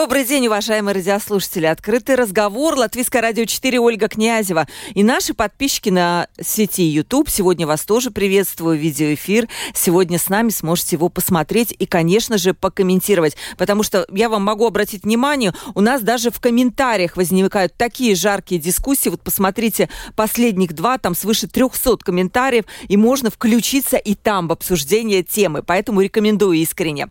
Добрый 0.00 0.24
день, 0.24 0.46
уважаемые 0.46 0.94
радиослушатели. 0.94 1.66
Открытый 1.66 2.14
разговор. 2.14 2.76
Латвийское 2.76 3.20
радио 3.20 3.46
4 3.46 3.80
Ольга 3.80 4.06
Князева. 4.06 4.68
И 4.94 5.02
наши 5.02 5.34
подписчики 5.34 5.88
на 5.88 6.28
сети 6.40 6.84
YouTube. 6.84 7.28
Сегодня 7.28 7.66
вас 7.66 7.80
тоже 7.84 8.12
приветствую. 8.12 8.78
Видеоэфир. 8.78 9.48
Сегодня 9.74 10.20
с 10.20 10.28
нами 10.28 10.50
сможете 10.50 10.94
его 10.94 11.08
посмотреть 11.08 11.74
и, 11.76 11.84
конечно 11.84 12.38
же, 12.38 12.54
покомментировать. 12.54 13.36
Потому 13.56 13.82
что 13.82 14.06
я 14.12 14.28
вам 14.28 14.44
могу 14.44 14.68
обратить 14.68 15.02
внимание, 15.02 15.52
у 15.74 15.80
нас 15.80 16.00
даже 16.00 16.30
в 16.30 16.38
комментариях 16.38 17.16
возникают 17.16 17.74
такие 17.76 18.14
жаркие 18.14 18.60
дискуссии. 18.60 19.08
Вот 19.08 19.22
посмотрите, 19.22 19.88
последних 20.14 20.74
два, 20.74 20.98
там 20.98 21.16
свыше 21.16 21.48
300 21.48 21.96
комментариев, 21.96 22.66
и 22.86 22.96
можно 22.96 23.32
включиться 23.32 23.96
и 23.96 24.14
там 24.14 24.46
в 24.46 24.52
обсуждение 24.52 25.24
темы. 25.24 25.64
Поэтому 25.64 26.02
рекомендую 26.02 26.58
искренне. 26.58 27.08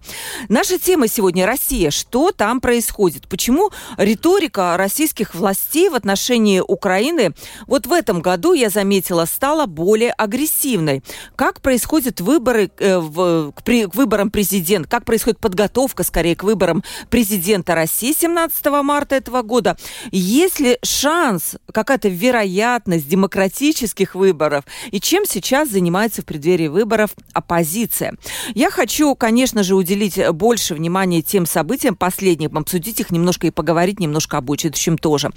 Наша 0.48 0.80
тема 0.80 1.10
сегодня 1.10 1.46
Россия. 1.46 1.92
Что 1.92 2.32
там 2.32 2.62
происходит? 2.62 2.77
Почему 3.28 3.72
риторика 3.98 4.76
российских 4.78 5.36
властей 5.36 5.90
в 5.90 5.96
отношении 5.96 6.60
Украины 6.60 7.34
вот 7.66 7.88
в 7.88 7.92
этом 7.92 8.22
году, 8.22 8.54
я 8.54 8.70
заметила, 8.70 9.26
стала 9.26 9.66
более 9.66 10.12
агрессивной? 10.12 11.04
Как 11.36 11.62
происходят 11.62 12.22
выборы 12.22 12.72
э, 12.80 12.98
в, 12.98 13.52
к, 13.52 13.64
при, 13.64 13.86
к 13.86 13.96
выборам 13.96 14.32
президента? 14.32 14.90
Как 14.90 15.06
происходит 15.06 15.40
подготовка, 15.40 16.04
скорее, 16.04 16.36
к 16.36 16.44
выборам 16.44 16.84
президента 17.10 17.76
России 17.76 18.14
17 18.18 18.66
марта 18.84 19.16
этого 19.16 19.42
года? 19.42 19.78
Есть 20.12 20.60
ли 20.60 20.78
шанс, 20.84 21.56
какая-то 21.72 22.10
вероятность 22.10 23.08
демократических 23.08 24.16
выборов? 24.16 24.66
И 24.92 25.00
чем 25.00 25.26
сейчас 25.26 25.70
занимается 25.70 26.22
в 26.22 26.26
преддверии 26.26 26.68
выборов 26.68 27.12
оппозиция? 27.34 28.16
Я 28.54 28.70
хочу, 28.70 29.16
конечно 29.16 29.64
же, 29.64 29.76
уделить 29.76 30.20
больше 30.32 30.74
внимания 30.74 31.22
тем 31.22 31.46
событиям 31.46 31.96
последних 31.96 32.52
обсудить 32.68 33.00
их 33.00 33.12
немножко 33.12 33.48
и 33.48 33.52
поговорить 33.52 34.02
немножко 34.02 34.38
об 34.38 34.48
будущем 34.48 34.98
тоже. 34.98 35.30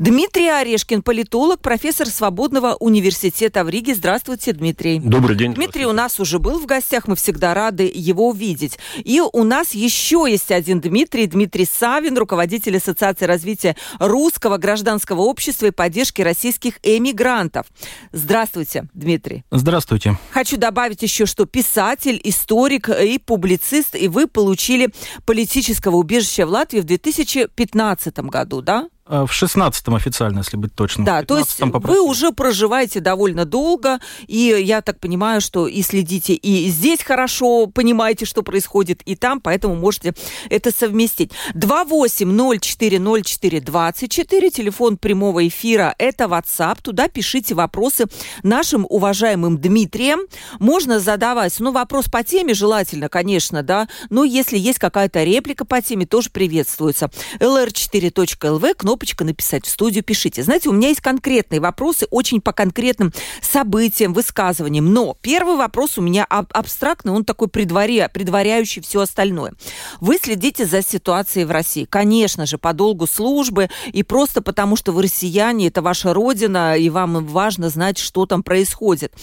Дмитрий 0.00 0.48
Орешкин, 0.48 1.02
политолог, 1.02 1.60
профессор 1.60 2.08
Свободного 2.08 2.74
университета 2.74 3.62
в 3.62 3.68
Риге. 3.68 3.94
Здравствуйте, 3.94 4.52
Дмитрий. 4.52 4.98
Добрый 4.98 5.36
день. 5.36 5.54
Дмитрий 5.54 5.86
у 5.86 5.92
нас 5.92 6.18
уже 6.18 6.40
был 6.40 6.58
в 6.58 6.66
гостях, 6.66 7.06
мы 7.06 7.14
всегда 7.14 7.54
рады 7.54 7.90
его 7.92 8.32
видеть. 8.32 8.78
И 8.96 9.20
у 9.20 9.44
нас 9.44 9.74
еще 9.74 10.26
есть 10.28 10.50
один 10.50 10.80
Дмитрий, 10.80 11.26
Дмитрий 11.26 11.68
Савин, 11.70 12.18
руководитель 12.18 12.76
Ассоциации 12.78 13.26
развития 13.26 13.76
русского 14.00 14.56
гражданского 14.56 15.20
общества 15.20 15.66
и 15.66 15.70
поддержки 15.70 16.20
российских 16.22 16.80
эмигрантов. 16.82 17.66
Здравствуйте, 18.10 18.88
Дмитрий. 18.92 19.44
Здравствуйте. 19.52 20.18
Хочу 20.32 20.56
добавить 20.56 21.02
еще, 21.02 21.26
что 21.26 21.46
писатель, 21.46 22.20
историк 22.24 22.88
и 22.88 23.18
публицист, 23.18 23.94
и 23.94 24.08
вы 24.08 24.26
получили 24.26 24.88
политического 25.26 25.96
убежища 25.96 26.44
в 26.44 26.50
Латвии 26.50 26.71
в 26.80 26.84
2015 26.84 28.18
году, 28.20 28.62
да? 28.62 28.88
Э, 29.04 29.24
в 29.26 29.32
16-м 29.32 29.94
официально, 29.94 30.38
если 30.38 30.56
быть 30.56 30.74
точным. 30.74 31.04
Да, 31.04 31.22
то 31.24 31.38
есть 31.38 31.60
вы 31.60 32.00
уже 32.00 32.30
проживаете 32.30 33.00
довольно 33.00 33.44
долго, 33.44 33.98
и 34.28 34.56
я 34.64 34.80
так 34.80 35.00
понимаю, 35.00 35.40
что 35.40 35.66
и 35.66 35.82
следите, 35.82 36.34
и 36.34 36.68
здесь 36.68 37.02
хорошо 37.02 37.66
понимаете, 37.66 38.26
что 38.26 38.42
происходит, 38.42 39.02
и 39.02 39.16
там, 39.16 39.40
поэтому 39.40 39.74
можете 39.74 40.14
это 40.50 40.70
совместить. 40.70 41.32
28040424, 41.54 44.50
телефон 44.50 44.96
прямого 44.96 45.48
эфира, 45.48 45.96
это 45.98 46.24
WhatsApp, 46.24 46.78
туда 46.80 47.08
пишите 47.08 47.54
вопросы 47.54 48.06
нашим 48.44 48.86
уважаемым 48.88 49.58
Дмитрием. 49.58 50.20
Можно 50.60 51.00
задавать, 51.00 51.58
ну, 51.58 51.72
вопрос 51.72 52.04
по 52.06 52.22
теме 52.22 52.54
желательно, 52.54 53.08
конечно, 53.08 53.64
да, 53.64 53.88
но 54.10 54.22
если 54.24 54.56
есть 54.56 54.78
какая-то 54.78 55.24
реплика 55.24 55.64
по 55.64 55.82
теме, 55.82 56.06
тоже 56.06 56.30
приветствуется. 56.30 57.10
lr4.lv, 57.40 58.74
кнопка 58.74 58.91
кнопочка 58.92 59.24
«Написать 59.24 59.64
в 59.64 59.70
студию», 59.70 60.04
пишите. 60.04 60.42
Знаете, 60.42 60.68
у 60.68 60.72
меня 60.72 60.88
есть 60.88 61.00
конкретные 61.00 61.60
вопросы, 61.60 62.06
очень 62.10 62.42
по 62.42 62.52
конкретным 62.52 63.10
событиям, 63.40 64.12
высказываниям. 64.12 64.92
Но 64.92 65.16
первый 65.22 65.56
вопрос 65.56 65.96
у 65.96 66.02
меня 66.02 66.26
аб 66.28 66.52
абстрактный, 66.52 67.12
он 67.12 67.24
такой 67.24 67.48
предваря, 67.48 68.10
предваряющий 68.10 68.82
все 68.82 69.00
остальное. 69.00 69.54
Вы 70.00 70.18
следите 70.22 70.66
за 70.66 70.82
ситуацией 70.82 71.46
в 71.46 71.50
России. 71.50 71.86
Конечно 71.88 72.44
же, 72.44 72.58
по 72.58 72.74
долгу 72.74 73.06
службы 73.06 73.70
и 73.94 74.02
просто 74.02 74.42
потому, 74.42 74.76
что 74.76 74.92
вы 74.92 75.04
россияне, 75.04 75.68
это 75.68 75.80
ваша 75.80 76.12
родина, 76.12 76.76
и 76.76 76.90
вам 76.90 77.26
важно 77.26 77.70
знать, 77.70 77.96
что 77.96 78.26
там 78.26 78.42
происходит. 78.42 79.14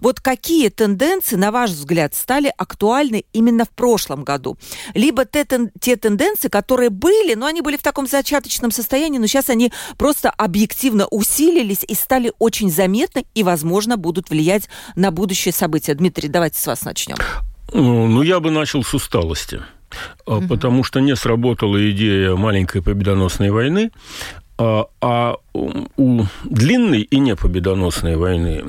Вот 0.00 0.20
какие 0.20 0.68
тенденции, 0.68 1.34
на 1.34 1.50
ваш 1.50 1.70
взгляд, 1.70 2.14
стали 2.14 2.52
актуальны 2.56 3.24
именно 3.32 3.64
в 3.64 3.70
прошлом 3.70 4.22
году? 4.22 4.56
Либо 4.94 5.24
те, 5.24 5.44
те 5.80 5.96
тенденции, 5.96 6.46
которые 6.46 6.90
были, 6.90 7.34
но 7.34 7.46
они 7.46 7.60
были 7.60 7.76
в 7.76 7.82
таком 7.82 8.06
зачаточном 8.06 8.70
состоянии, 8.70 9.15
состоянии, 9.16 9.20
но 9.20 9.26
сейчас 9.26 9.50
они 9.50 9.72
просто 9.96 10.30
объективно 10.30 11.06
усилились 11.10 11.84
и 11.86 11.94
стали 11.94 12.32
очень 12.38 12.70
заметны 12.70 13.24
и, 13.34 13.42
возможно, 13.42 13.96
будут 13.96 14.30
влиять 14.30 14.68
на 14.94 15.10
будущее 15.10 15.52
события. 15.52 15.94
Дмитрий, 15.94 16.28
давайте 16.28 16.58
с 16.58 16.66
вас 16.66 16.82
начнем. 16.84 17.16
Ну, 17.72 18.22
я 18.22 18.40
бы 18.40 18.50
начал 18.50 18.84
с 18.84 18.94
усталости 18.94 19.60
угу. 20.26 20.48
потому 20.48 20.84
что 20.84 21.00
не 21.00 21.16
сработала 21.16 21.90
идея 21.90 22.34
маленькой 22.34 22.82
победоносной 22.82 23.50
войны, 23.50 23.90
а, 24.58 24.86
а 25.02 25.36
у 25.52 26.22
длинной 26.44 27.02
и 27.02 27.18
непобедоносной 27.18 28.16
войны 28.16 28.62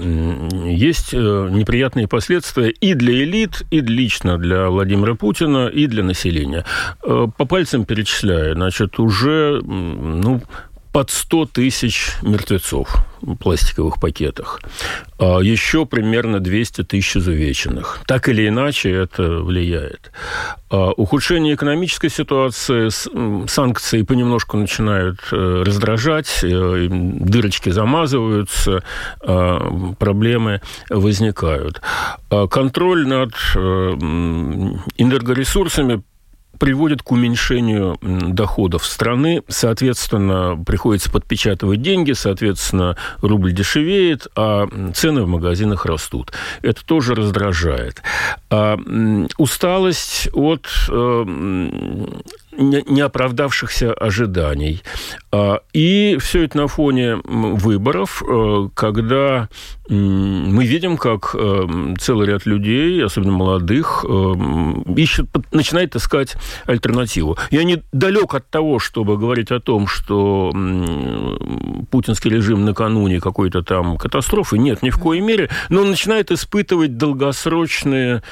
есть 0.70 1.14
э, 1.14 1.18
неприятные 1.50 2.08
последствия 2.10 2.70
и 2.70 2.94
для 2.94 3.24
элит, 3.24 3.64
и 3.72 3.80
лично 3.80 4.38
для 4.38 4.70
Владимира 4.70 5.16
Путина, 5.16 5.68
и 5.68 5.88
для 5.88 6.04
населения. 6.04 6.66
Э, 7.04 7.28
по 7.38 7.46
пальцам 7.46 7.86
перечисляя, 7.86 8.54
значит, 8.54 9.00
уже 9.00 9.62
ну, 9.64 10.42
под 10.98 11.12
100 11.12 11.46
тысяч 11.46 12.14
мертвецов 12.24 12.90
в 13.22 13.36
пластиковых 13.36 14.00
пакетах. 14.02 14.60
А 15.20 15.42
еще 15.42 15.86
примерно 15.86 16.40
200 16.40 16.86
тысяч 16.86 17.18
изувеченных. 17.18 18.00
Так 18.08 18.28
или 18.30 18.48
иначе 18.48 18.90
это 18.90 19.22
влияет. 19.42 20.12
А 20.72 20.90
ухудшение 20.90 21.54
экономической 21.54 22.10
ситуации, 22.10 22.90
санкции 23.48 24.02
понемножку 24.02 24.58
начинают 24.58 25.20
э, 25.32 25.64
раздражать, 25.64 26.40
э, 26.42 26.88
дырочки 26.90 27.70
замазываются, 27.70 28.82
а 29.22 29.94
проблемы 30.00 30.62
возникают. 30.90 31.80
Контроль 32.50 33.08
над 33.08 33.34
э, 33.56 33.60
энергоресурсами 34.98 36.02
приводит 36.60 37.02
к 37.02 37.12
уменьшению 37.12 37.98
доходов 38.02 38.86
страны. 38.86 39.44
Соответственно, 39.48 40.62
приходится 40.66 41.12
подпечатывать 41.12 41.82
деньги, 41.82 42.14
соответственно, 42.14 42.98
рубль 43.22 43.54
дешевеет, 43.54 44.28
а 44.36 44.68
цены 44.94 45.24
в 45.24 45.28
магазинах 45.28 45.86
растут. 45.86 46.32
Это 46.62 46.86
тоже 46.86 47.16
раздражает. 47.16 48.02
А, 48.50 48.78
усталость 49.38 50.30
от 50.34 50.68
э, 50.90 51.24
неоправдавшихся 52.58 53.94
ожиданий. 53.94 54.84
А, 55.32 55.62
и 55.74 56.18
все 56.20 56.44
это 56.44 56.58
на 56.58 56.68
фоне 56.68 57.18
выборов, 57.24 58.24
э, 58.28 58.70
когда 58.74 59.50
мы 59.90 60.66
видим, 60.66 60.98
как 60.98 61.34
э, 61.34 61.94
целый 62.00 62.28
ряд 62.28 62.46
людей, 62.46 63.04
особенно 63.04 63.32
молодых, 63.32 64.06
э, 64.08 64.34
ищет, 64.96 65.28
начинает 65.52 65.96
искать 65.96 66.36
альтернативу. 66.66 67.38
Я 67.52 67.64
не 67.64 67.82
далек 67.92 68.34
от 68.34 68.50
того, 68.50 68.80
чтобы 68.80 69.18
говорить 69.18 69.52
о 69.52 69.60
том, 69.60 69.88
что 69.88 70.52
путинский 71.90 72.30
режим 72.30 72.66
накануне 72.66 73.22
какой-то 73.22 73.62
там 73.62 73.98
катастрофы. 73.98 74.58
Нет, 74.58 74.84
ни 74.84 74.90
в 74.90 75.00
коей 75.00 75.22
мере. 75.22 75.50
Но 75.70 75.82
он 75.82 75.90
начинает 75.90 76.32
испытывать 76.32 76.98
долгосрочные 76.98 78.24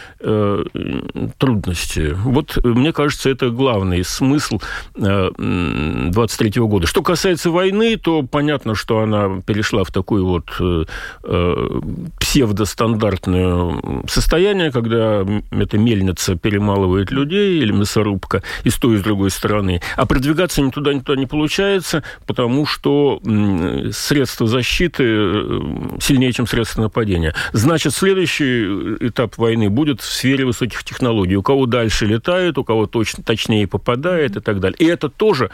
трудности. 1.37 2.15
Вот, 2.15 2.57
мне 2.63 2.91
кажется, 2.91 3.29
это 3.29 3.49
главный 3.49 4.03
смысл 4.03 4.59
23 4.95 6.59
-го 6.59 6.67
года. 6.67 6.87
Что 6.87 7.01
касается 7.01 7.49
войны, 7.49 7.97
то 7.97 8.23
понятно, 8.23 8.75
что 8.75 8.99
она 8.99 9.41
перешла 9.45 9.83
в 9.83 9.91
такую 9.91 10.25
вот 10.25 10.45
псевдостандартное 12.19 14.05
состояние, 14.07 14.71
когда 14.71 15.25
эта 15.51 15.77
мельница 15.77 16.35
перемалывает 16.35 17.11
людей 17.11 17.59
или 17.59 17.71
мясорубка 17.71 18.43
и 18.63 18.69
с 18.69 18.75
той, 18.75 18.95
и 18.95 18.97
с 18.99 19.01
другой 19.01 19.29
стороны. 19.29 19.81
А 19.95 20.05
продвигаться 20.05 20.61
ни 20.61 20.69
туда, 20.69 20.93
ни 20.93 20.99
туда 20.99 21.19
не 21.19 21.25
получается, 21.25 22.03
потому 22.25 22.65
что 22.65 23.21
средства 23.91 24.47
защиты 24.47 25.05
сильнее, 25.99 26.31
чем 26.31 26.47
средства 26.47 26.83
нападения. 26.83 27.33
Значит, 27.53 27.93
следующий 27.93 28.65
этап 28.99 29.37
войны 29.37 29.69
будет 29.69 30.01
в 30.01 30.05
сфере 30.05 30.45
высоких 30.45 30.83
технологий. 30.83 31.35
У 31.35 31.41
кого 31.41 31.65
дальше 31.65 32.05
летает, 32.05 32.57
у 32.57 32.63
кого 32.63 32.85
точно, 32.85 33.23
точнее 33.23 33.67
попадает 33.67 34.35
и 34.35 34.39
так 34.39 34.59
далее. 34.59 34.77
И 34.79 34.85
это 34.85 35.09
тоже 35.09 35.49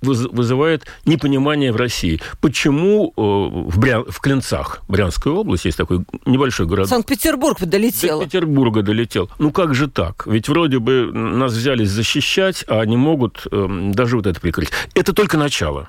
вызывает 0.00 0.86
непонимание 1.04 1.72
в 1.72 1.76
России. 1.76 2.20
Почему 2.40 3.12
в, 3.16 3.78
Бря... 3.78 4.00
в 4.00 4.20
Клинцах, 4.20 4.82
Брянской 4.88 5.27
области, 5.36 5.68
есть 5.68 5.78
такой 5.78 6.04
небольшой 6.26 6.66
город. 6.66 6.88
Санкт-Петербург 6.88 7.58
долетел. 7.60 8.20
До 8.20 8.24
Петербурга 8.24 8.82
долетел. 8.82 9.30
Ну 9.38 9.50
как 9.50 9.74
же 9.74 9.88
так? 9.88 10.26
Ведь 10.26 10.48
вроде 10.48 10.78
бы 10.78 11.10
нас 11.12 11.52
взялись 11.52 11.90
защищать, 11.90 12.64
а 12.68 12.80
они 12.80 12.96
могут 12.96 13.46
э, 13.50 13.90
даже 13.92 14.16
вот 14.16 14.26
это 14.26 14.40
прикрыть. 14.40 14.70
Это 14.94 15.12
только 15.12 15.36
начало. 15.36 15.88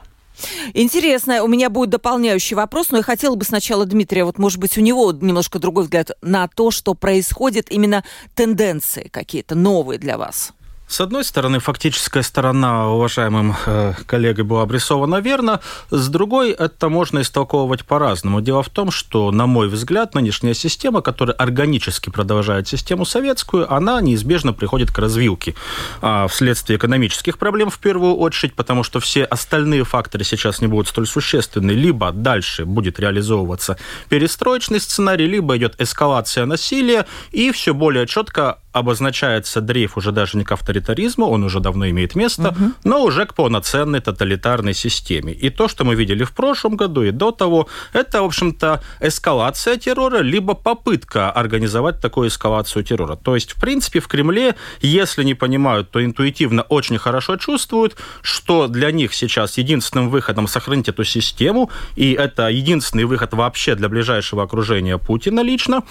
Интересно, 0.74 1.44
у 1.44 1.47
меня 1.47 1.69
будет 1.69 1.89
дополняющий 1.89 2.56
вопрос, 2.56 2.91
но 2.91 2.97
я 2.97 3.03
хотела 3.03 3.36
бы 3.36 3.44
сначала 3.44 3.86
Дмитрия, 3.86 4.24
вот 4.24 4.38
может 4.38 4.59
быть 4.59 4.77
у 4.77 4.81
него 4.81 5.12
немножко 5.12 5.59
другой 5.59 5.83
взгляд 5.83 6.12
на 6.21 6.47
то, 6.47 6.71
что 6.71 6.94
происходит, 6.94 7.71
именно 7.71 8.03
тенденции 8.35 9.09
какие-то 9.12 9.56
новые 9.56 10.00
для 10.00 10.18
вас. 10.18 10.53
С 10.89 11.01
одной 11.01 11.24
стороны, 11.24 11.59
фактическая 11.59 12.24
сторона 12.24 12.89
уважаемым 12.89 13.56
э, 13.68 13.94
коллегой 14.07 14.44
была 14.44 14.63
обрисована 14.63 15.18
верно, 15.18 15.59
с 15.91 16.09
другой, 16.09 16.50
это 16.50 16.89
можно 16.89 17.21
истолковывать 17.21 17.86
по-разному. 17.86 18.41
Дело 18.41 18.63
в 18.63 18.69
том, 18.69 18.89
что, 18.89 19.30
на 19.30 19.45
мой 19.45 19.68
взгляд, 19.68 20.15
нынешняя 20.15 20.56
система, 20.56 21.01
которая 21.01 21.36
органически 21.36 22.09
продолжает 22.09 22.68
систему 22.68 23.06
советскую, 23.06 23.71
она 23.71 24.01
неизбежно 24.01 24.51
приходит 24.51 24.91
к 24.91 24.97
развилке 24.97 25.53
а 26.01 26.27
вследствие 26.27 26.77
экономических 26.77 27.38
проблем 27.38 27.69
в 27.69 27.77
первую 27.77 28.15
очередь, 28.15 28.56
потому 28.56 28.81
что 28.81 29.00
все 29.00 29.25
остальные 29.25 29.83
факторы 29.83 30.24
сейчас 30.24 30.59
не 30.59 30.65
будут 30.65 30.88
столь 30.88 31.06
существенны. 31.06 31.69
Либо 31.69 32.12
дальше 32.12 32.65
будет 32.65 33.00
реализовываться 33.00 33.77
перестроечный 34.09 34.80
сценарий, 34.80 35.27
либо 35.27 35.56
идет 35.56 35.80
эскалация 35.80 36.47
насилия, 36.47 37.06
и 37.31 37.51
все 37.51 37.75
более 37.75 38.07
четко 38.07 38.57
обозначается 38.80 39.62
дрейф 39.62 39.98
уже 39.98 40.12
даже 40.12 40.38
не 40.38 40.44
к 40.44 40.52
авторитаризму, 40.52 41.28
он 41.28 41.44
уже 41.44 41.60
давно 41.60 41.90
имеет 41.90 42.16
место, 42.16 42.50
угу. 42.50 42.72
но 42.84 43.04
уже 43.04 43.26
к 43.26 43.34
полноценной 43.34 44.00
тоталитарной 44.00 44.74
системе. 44.74 45.34
И 45.34 45.50
то, 45.50 45.68
что 45.68 45.86
мы 45.86 45.96
видели 45.96 46.24
в 46.24 46.31
прошлом 46.31 46.76
году 46.76 47.04
и 47.04 47.12
до 47.12 47.31
того, 47.31 47.68
это, 47.94 48.22
в 48.22 48.26
общем-то, 48.26 48.81
эскалация 49.02 49.78
террора, 49.78 50.20
либо 50.20 50.54
попытка 50.54 51.31
организовать 51.31 52.02
такую 52.02 52.30
эскалацию 52.30 52.84
террора. 52.84 53.16
То 53.16 53.36
есть, 53.36 53.52
в 53.52 53.62
принципе, 53.62 54.00
в 54.00 54.08
Кремле, 54.08 54.56
если 54.81 55.24
не 55.24 55.36
понимают, 55.36 55.92
то 55.92 56.04
интуитивно 56.04 56.64
очень 56.64 56.98
хорошо 56.98 57.38
чувствуют, 57.38 57.96
что 58.22 58.68
для 58.68 58.92
них 58.92 59.14
сейчас 59.14 59.58
единственным 59.58 60.10
выходом 60.10 60.48
сохранить 60.48 60.90
эту 60.90 61.04
систему, 61.04 61.70
и 61.96 62.14
это 62.14 62.48
единственный 62.50 63.06
выход 63.06 63.34
вообще 63.34 63.76
для 63.76 63.90
ближайшего 63.90 64.44
окружения 64.44 64.98
Путина 64.98 65.42
лично, 65.42 65.84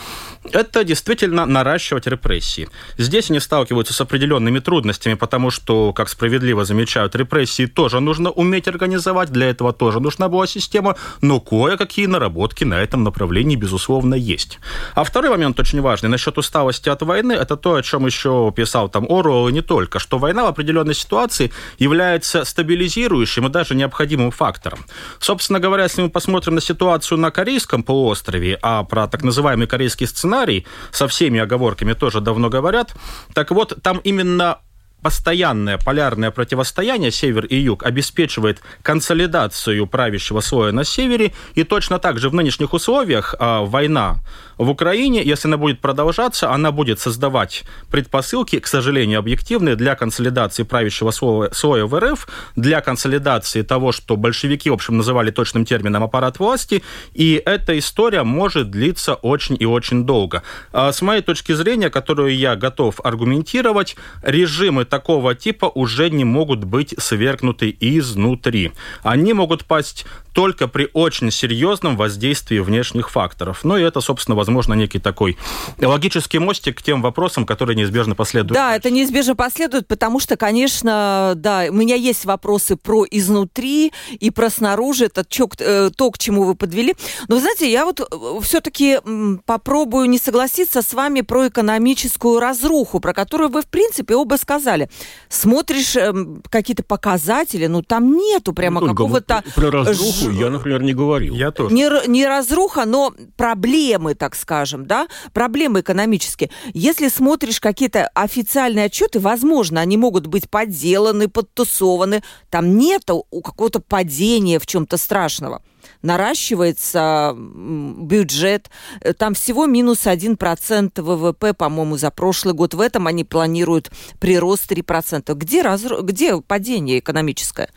это 0.52 0.84
действительно 0.84 1.46
наращивать 1.46 2.06
репрессии. 2.06 2.68
Здесь 2.96 3.30
они 3.30 3.40
сталкиваются 3.40 3.94
с 3.94 4.00
определенными 4.00 4.58
трудностями, 4.58 5.14
потому 5.14 5.50
что, 5.50 5.92
как 5.92 6.08
справедливо 6.08 6.64
замечают, 6.64 7.14
репрессии 7.14 7.66
тоже 7.66 8.00
нужно 8.00 8.30
уметь 8.30 8.68
организовать, 8.68 9.30
для 9.30 9.50
этого 9.50 9.72
тоже 9.72 10.00
нужна 10.00 10.28
была 10.28 10.46
система, 10.46 10.96
но 11.20 11.40
кое-какие 11.40 12.06
наработки 12.06 12.64
на 12.64 12.80
этом 12.80 13.04
направлении, 13.04 13.56
безусловно, 13.56 14.14
есть. 14.14 14.58
А 14.94 15.04
второй 15.04 15.30
момент 15.30 15.58
очень 15.60 15.80
важный 15.80 16.08
насчет 16.08 16.38
усталости 16.38 16.88
от 16.88 17.02
войны, 17.02 17.32
это 17.32 17.56
то, 17.56 17.74
о 17.74 17.82
чем 17.82 18.06
еще 18.06 18.52
писал 18.54 18.88
там 18.88 19.06
Оруэлл 19.08 19.48
и 19.48 19.52
не 19.52 19.62
только, 19.62 19.98
что 19.98 20.18
война 20.18 20.44
в 20.44 20.48
определенной 20.48 20.94
ситуации 20.94 21.52
является 21.78 22.44
стабилизирующим 22.44 23.46
и 23.46 23.50
даже 23.50 23.74
необходимым 23.74 24.30
фактором. 24.30 24.80
Собственно 25.18 25.60
говоря, 25.60 25.84
если 25.84 26.02
мы 26.02 26.10
посмотрим 26.10 26.54
на 26.54 26.60
ситуацию 26.60 27.18
на 27.18 27.30
Корейском 27.30 27.82
полуострове, 27.82 28.58
а 28.62 28.84
про 28.84 29.06
так 29.06 29.22
называемый 29.22 29.66
корейский 29.66 30.06
сценарий 30.06 30.66
со 30.90 31.06
всеми 31.08 31.40
оговорками 31.40 31.92
тоже 31.92 32.20
давно 32.20 32.48
говорят. 32.58 32.94
Так 33.34 33.50
вот, 33.50 33.78
там 33.82 33.98
именно 33.98 34.58
постоянное 35.02 35.78
полярное 35.78 36.32
противостояние 36.32 37.12
север 37.12 37.46
и 37.46 37.56
юг 37.56 37.84
обеспечивает 37.84 38.60
консолидацию 38.82 39.86
правящего 39.86 40.40
слоя 40.40 40.72
на 40.72 40.84
севере, 40.84 41.32
и 41.54 41.62
точно 41.62 41.98
так 41.98 42.18
же 42.18 42.30
в 42.30 42.34
нынешних 42.34 42.72
условиях 42.72 43.34
а, 43.38 43.62
война 43.62 44.16
в 44.58 44.68
Украине, 44.68 45.22
если 45.22 45.48
она 45.48 45.56
будет 45.56 45.80
продолжаться, 45.80 46.50
она 46.50 46.72
будет 46.72 47.00
создавать 47.00 47.64
предпосылки, 47.90 48.58
к 48.58 48.66
сожалению, 48.66 49.20
объективные 49.20 49.76
для 49.76 49.94
консолидации 49.94 50.64
правящего 50.64 51.12
слоя, 51.12 51.50
слоя 51.52 51.86
в 51.86 51.98
РФ, 51.98 52.28
для 52.56 52.80
консолидации 52.80 53.62
того, 53.62 53.92
что 53.92 54.16
большевики, 54.16 54.68
в 54.68 54.74
общем, 54.74 54.96
называли 54.96 55.30
точным 55.30 55.64
термином 55.64 56.02
аппарат 56.02 56.38
власти, 56.38 56.82
и 57.14 57.40
эта 57.46 57.78
история 57.78 58.24
может 58.24 58.70
длиться 58.70 59.14
очень 59.14 59.56
и 59.58 59.64
очень 59.64 60.04
долго. 60.04 60.42
А 60.72 60.92
с 60.92 61.02
моей 61.02 61.22
точки 61.22 61.52
зрения, 61.52 61.88
которую 61.88 62.36
я 62.36 62.56
готов 62.56 63.00
аргументировать, 63.04 63.96
режимы 64.22 64.84
такого 64.84 65.34
типа 65.34 65.66
уже 65.66 66.10
не 66.10 66.24
могут 66.24 66.64
быть 66.64 66.94
свергнуты 66.98 67.76
изнутри. 67.80 68.72
Они 69.02 69.32
могут 69.32 69.64
пасть 69.64 70.04
только 70.38 70.68
при 70.68 70.88
очень 70.92 71.32
серьезном 71.32 71.96
воздействии 71.96 72.60
внешних 72.60 73.10
факторов. 73.10 73.64
Ну 73.64 73.76
и 73.76 73.82
это, 73.82 74.00
собственно, 74.00 74.36
возможно, 74.36 74.74
некий 74.74 75.00
такой 75.00 75.36
логический 75.82 76.38
мостик 76.38 76.78
к 76.78 76.82
тем 76.82 77.02
вопросам, 77.02 77.44
которые 77.44 77.74
неизбежно 77.74 78.14
последуют. 78.14 78.52
Да, 78.52 78.76
это 78.76 78.88
неизбежно 78.88 79.34
последует, 79.34 79.88
потому 79.88 80.20
что, 80.20 80.36
конечно, 80.36 81.32
да, 81.34 81.64
у 81.68 81.72
меня 81.72 81.96
есть 81.96 82.24
вопросы 82.24 82.76
про 82.76 83.04
изнутри 83.10 83.92
и 84.20 84.30
про 84.30 84.48
снаружи, 84.48 85.06
это 85.06 85.24
э, 85.58 85.90
то, 85.96 86.10
к 86.12 86.18
чему 86.18 86.44
вы 86.44 86.54
подвели. 86.54 86.94
Но, 87.26 87.40
знаете, 87.40 87.68
я 87.68 87.84
вот 87.84 87.98
э, 87.98 88.04
все-таки 88.40 89.00
попробую 89.44 90.08
не 90.08 90.18
согласиться 90.18 90.82
с 90.82 90.94
вами 90.94 91.22
про 91.22 91.48
экономическую 91.48 92.38
разруху, 92.38 93.00
про 93.00 93.12
которую 93.12 93.50
вы, 93.50 93.62
в 93.62 93.66
принципе, 93.66 94.14
оба 94.14 94.36
сказали. 94.36 94.88
Смотришь 95.28 95.96
эм, 95.96 96.44
какие-то 96.48 96.84
показатели, 96.84 97.66
ну, 97.66 97.82
там 97.82 98.12
нету 98.12 98.52
прямо 98.52 98.80
ну, 98.80 98.86
какого-то... 98.86 99.42
Про 99.56 99.72
разруху 99.72 100.27
я, 100.30 100.50
например, 100.50 100.82
не 100.82 100.94
говорил. 100.94 101.34
Я 101.34 101.50
тоже. 101.50 101.74
Не, 101.74 101.88
не 102.08 102.26
разруха, 102.26 102.84
но 102.84 103.12
проблемы, 103.36 104.14
так 104.14 104.34
скажем, 104.34 104.86
да, 104.86 105.08
проблемы 105.32 105.80
экономические. 105.80 106.50
Если 106.74 107.08
смотришь 107.08 107.60
какие-то 107.60 108.08
официальные 108.14 108.86
отчеты, 108.86 109.20
возможно, 109.20 109.80
они 109.80 109.96
могут 109.96 110.26
быть 110.26 110.48
подделаны, 110.48 111.28
подтусованы. 111.28 112.22
Там 112.50 112.76
нет 112.76 113.04
какого-то 113.06 113.80
падения 113.80 114.58
в 114.58 114.66
чем-то 114.66 114.96
страшного 114.96 115.62
наращивается 116.02 117.34
бюджет. 117.36 118.70
Там 119.16 119.34
всего 119.34 119.66
минус 119.66 120.06
1% 120.06 121.02
ВВП, 121.02 121.54
по-моему, 121.54 121.96
за 121.96 122.10
прошлый 122.10 122.54
год. 122.54 122.74
В 122.74 122.80
этом 122.80 123.06
они 123.06 123.24
планируют 123.24 123.90
прирост 124.20 124.70
3%. 124.70 125.34
Где, 125.34 125.62
разру... 125.62 126.02
Где 126.02 126.40
падение 126.40 126.98
экономическое? 127.00 127.70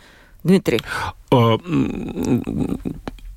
Дмитрий? 0.44 0.82
А, 1.32 1.58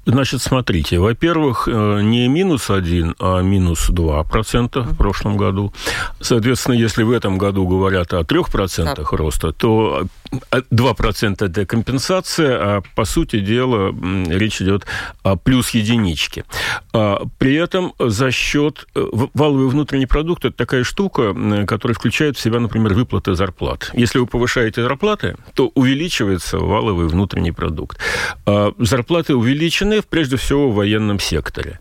Значит, 0.06 0.42
смотрите, 0.42 0.98
во-первых, 0.98 1.66
э, 1.66 2.02
не 2.02 2.28
минус 2.28 2.68
1, 2.68 3.14
а 3.18 3.40
минус 3.40 3.88
2% 3.88 4.82
в 4.82 4.96
прошлом 4.96 5.38
году. 5.38 5.72
Соответственно, 6.20 6.74
если 6.74 7.02
в 7.04 7.10
этом 7.10 7.38
году 7.38 7.66
говорят 7.66 8.12
о 8.12 8.22
3% 8.22 8.96
так. 8.96 9.12
роста, 9.12 9.52
то 9.52 10.04
2% 10.50 11.36
э, 11.40 11.46
это 11.46 11.66
компенсация, 11.66 12.58
а 12.58 12.82
по 12.94 13.04
сути 13.04 13.40
дела 13.40 13.94
речь 14.28 14.62
идет 14.62 14.86
о 15.22 15.36
плюс 15.36 15.70
единичке. 15.70 16.44
А 16.92 17.22
при 17.38 17.54
этом 17.54 17.94
за 17.98 18.30
счет 18.30 18.86
э, 18.94 19.06
валовый 19.34 19.68
внутренний 19.68 20.06
продукт 20.06 20.44
это 20.44 20.56
такая 20.56 20.84
штука, 20.84 21.34
которая 21.66 21.94
включает 21.94 22.36
в 22.36 22.40
себя, 22.40 22.60
например, 22.60 22.94
выплаты 22.94 23.34
зарплат. 23.34 23.90
Если 23.94 24.18
вы 24.18 24.26
повышаете 24.26 24.82
зарплаты, 24.82 25.36
то 25.54 25.70
увеличивается 25.74 26.58
валовый 26.58 27.08
внутренний 27.08 27.52
продукт. 27.52 27.98
А 28.46 28.72
зарплаты 28.78 29.34
увеличены, 29.34 30.02
прежде 30.02 30.36
всего 30.36 30.70
в 30.70 30.74
военном 30.74 31.18
секторе. 31.18 31.78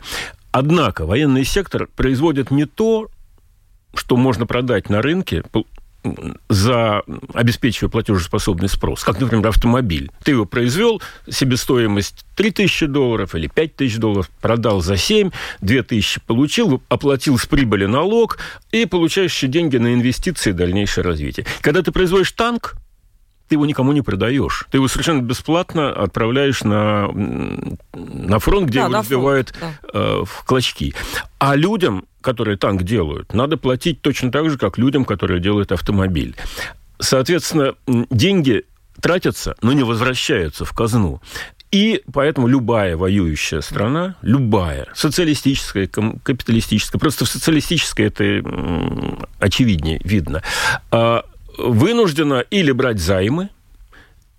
Однако 0.52 1.06
военный 1.06 1.46
сектор 1.46 1.88
производит 1.88 2.52
не 2.52 2.66
то, 2.66 3.10
что 3.96 4.18
можно 4.18 4.46
продать 4.46 4.90
на 4.90 5.02
рынке, 5.02 5.44
за 6.50 7.04
обеспечивая 7.34 7.90
платежеспособный 7.90 8.70
спрос, 8.70 9.04
как, 9.04 9.20
например, 9.20 9.48
автомобиль. 9.48 10.12
Ты 10.24 10.32
его 10.32 10.46
произвел, 10.46 11.02
себестоимость 11.30 12.26
3 12.36 12.52
тысячи 12.52 12.86
долларов 12.86 13.36
или 13.36 13.48
5 13.48 13.76
тысяч 13.76 13.98
долларов, 13.98 14.30
продал 14.42 14.82
за 14.82 14.98
7, 14.98 15.32
2 15.62 15.84
тысячи 15.84 16.22
получил, 16.26 16.82
оплатил 16.90 17.38
с 17.38 17.46
прибыли 17.46 17.86
налог 17.86 18.38
и 18.72 18.86
получаешь 18.86 19.40
деньги 19.42 19.78
на 19.78 19.94
инвестиции 19.94 20.50
и 20.50 20.54
дальнейшее 20.54 21.04
развитие. 21.04 21.46
Когда 21.62 21.82
ты 21.82 21.92
производишь 21.92 22.32
танк, 22.32 22.76
ты 23.54 23.56
его 23.56 23.68
никому 23.68 23.94
не 23.94 24.02
продаешь. 24.02 24.66
Ты 24.72 24.78
его 24.78 24.88
совершенно 24.88 25.22
бесплатно 25.22 25.92
отправляешь 25.92 26.64
на, 26.64 27.08
на 27.12 28.40
фронт, 28.40 28.66
где 28.66 28.80
да, 28.80 28.86
его 28.86 28.98
разбивают 28.98 29.54
да. 29.62 29.74
э, 29.94 30.24
в 30.26 30.44
клочки. 30.44 30.96
А 31.38 31.56
людям, 31.56 32.06
которые 32.22 32.58
танк 32.58 32.82
делают, 32.82 33.32
надо 33.36 33.58
платить 33.58 34.02
точно 34.02 34.32
так 34.32 34.50
же, 34.50 34.58
как 34.58 34.80
людям, 34.80 35.06
которые 35.06 35.40
делают 35.40 35.72
автомобиль. 35.72 36.36
Соответственно, 36.98 37.76
деньги 37.86 38.64
тратятся, 39.00 39.56
но 39.62 39.72
не 39.74 39.84
возвращаются 39.84 40.66
в 40.66 40.74
казну. 40.74 41.22
И 41.70 42.02
поэтому 42.12 42.48
любая 42.48 42.98
воюющая 42.98 43.62
страна, 43.62 44.16
любая, 44.24 44.88
социалистическая, 44.96 45.88
капиталистическая, 45.88 46.98
просто 46.98 47.26
в 47.26 47.30
социалистической 47.30 48.08
это 48.08 48.42
очевиднее 49.40 50.02
видно, 50.04 50.42
а, 50.90 51.24
вынуждена 51.58 52.44
или 52.50 52.72
брать 52.72 53.00
займы, 53.00 53.50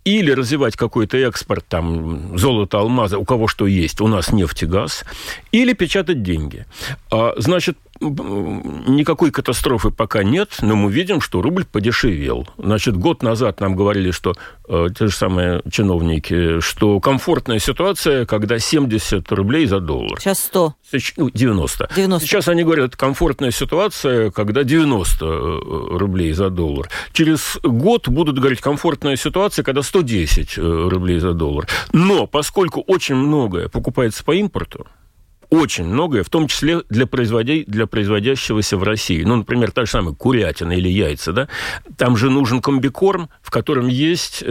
или 0.04 0.30
развивать 0.30 0.76
какой-то 0.76 1.16
экспорт, 1.16 1.64
там, 1.66 2.36
золото, 2.36 2.78
алмазы, 2.78 3.16
у 3.16 3.24
кого 3.24 3.48
что 3.48 3.66
есть, 3.66 4.00
у 4.00 4.06
нас 4.06 4.32
нефть 4.32 4.64
и 4.64 4.66
газ, 4.66 5.04
или 5.50 5.72
печатать 5.72 6.22
деньги. 6.22 6.66
А, 7.10 7.34
значит, 7.38 7.78
никакой 8.00 9.30
катастрофы 9.30 9.90
пока 9.90 10.22
нет, 10.22 10.58
но 10.62 10.76
мы 10.76 10.90
видим, 10.90 11.20
что 11.20 11.42
рубль 11.42 11.64
подешевел. 11.64 12.46
Значит, 12.58 12.96
год 12.96 13.22
назад 13.22 13.60
нам 13.60 13.76
говорили, 13.76 14.10
что 14.10 14.34
э, 14.68 14.88
те 14.96 15.06
же 15.06 15.14
самые 15.14 15.62
чиновники, 15.70 16.60
что 16.60 17.00
комфортная 17.00 17.58
ситуация, 17.58 18.26
когда 18.26 18.58
70 18.58 19.30
рублей 19.32 19.66
за 19.66 19.80
доллар. 19.80 20.20
Сейчас 20.20 20.40
100. 20.44 20.74
90. 20.92 21.88
90. 21.94 22.26
Сейчас 22.26 22.48
они 22.48 22.64
говорят, 22.64 22.96
комфортная 22.96 23.50
ситуация, 23.50 24.30
когда 24.30 24.64
90 24.64 25.24
э, 25.24 25.98
рублей 25.98 26.32
за 26.32 26.50
доллар. 26.50 26.88
Через 27.12 27.58
год 27.62 28.08
будут 28.08 28.38
говорить, 28.38 28.60
комфортная 28.60 29.16
ситуация, 29.16 29.62
когда 29.62 29.82
110 29.82 30.58
э, 30.58 30.60
рублей 30.60 31.18
за 31.18 31.32
доллар. 31.32 31.66
Но 31.92 32.26
поскольку 32.26 32.80
очень 32.80 33.14
многое 33.14 33.68
покупается 33.68 34.24
по 34.24 34.32
импорту, 34.34 34.86
очень 35.54 35.84
многое, 35.84 36.22
в 36.22 36.30
том 36.30 36.48
числе 36.48 36.82
для, 36.88 37.06
производя... 37.06 37.64
для 37.66 37.86
производящегося 37.86 38.76
в 38.76 38.82
России. 38.82 39.22
Ну, 39.22 39.36
например, 39.36 39.70
та 39.70 39.84
же 39.84 39.90
самая 39.90 40.14
курятина 40.14 40.72
или 40.72 40.88
яйца, 40.88 41.32
да? 41.32 41.48
Там 41.96 42.16
же 42.16 42.30
нужен 42.30 42.60
комбикорм, 42.60 43.28
в 43.42 43.50
котором 43.50 43.88
есть 43.88 44.42
э, 44.42 44.46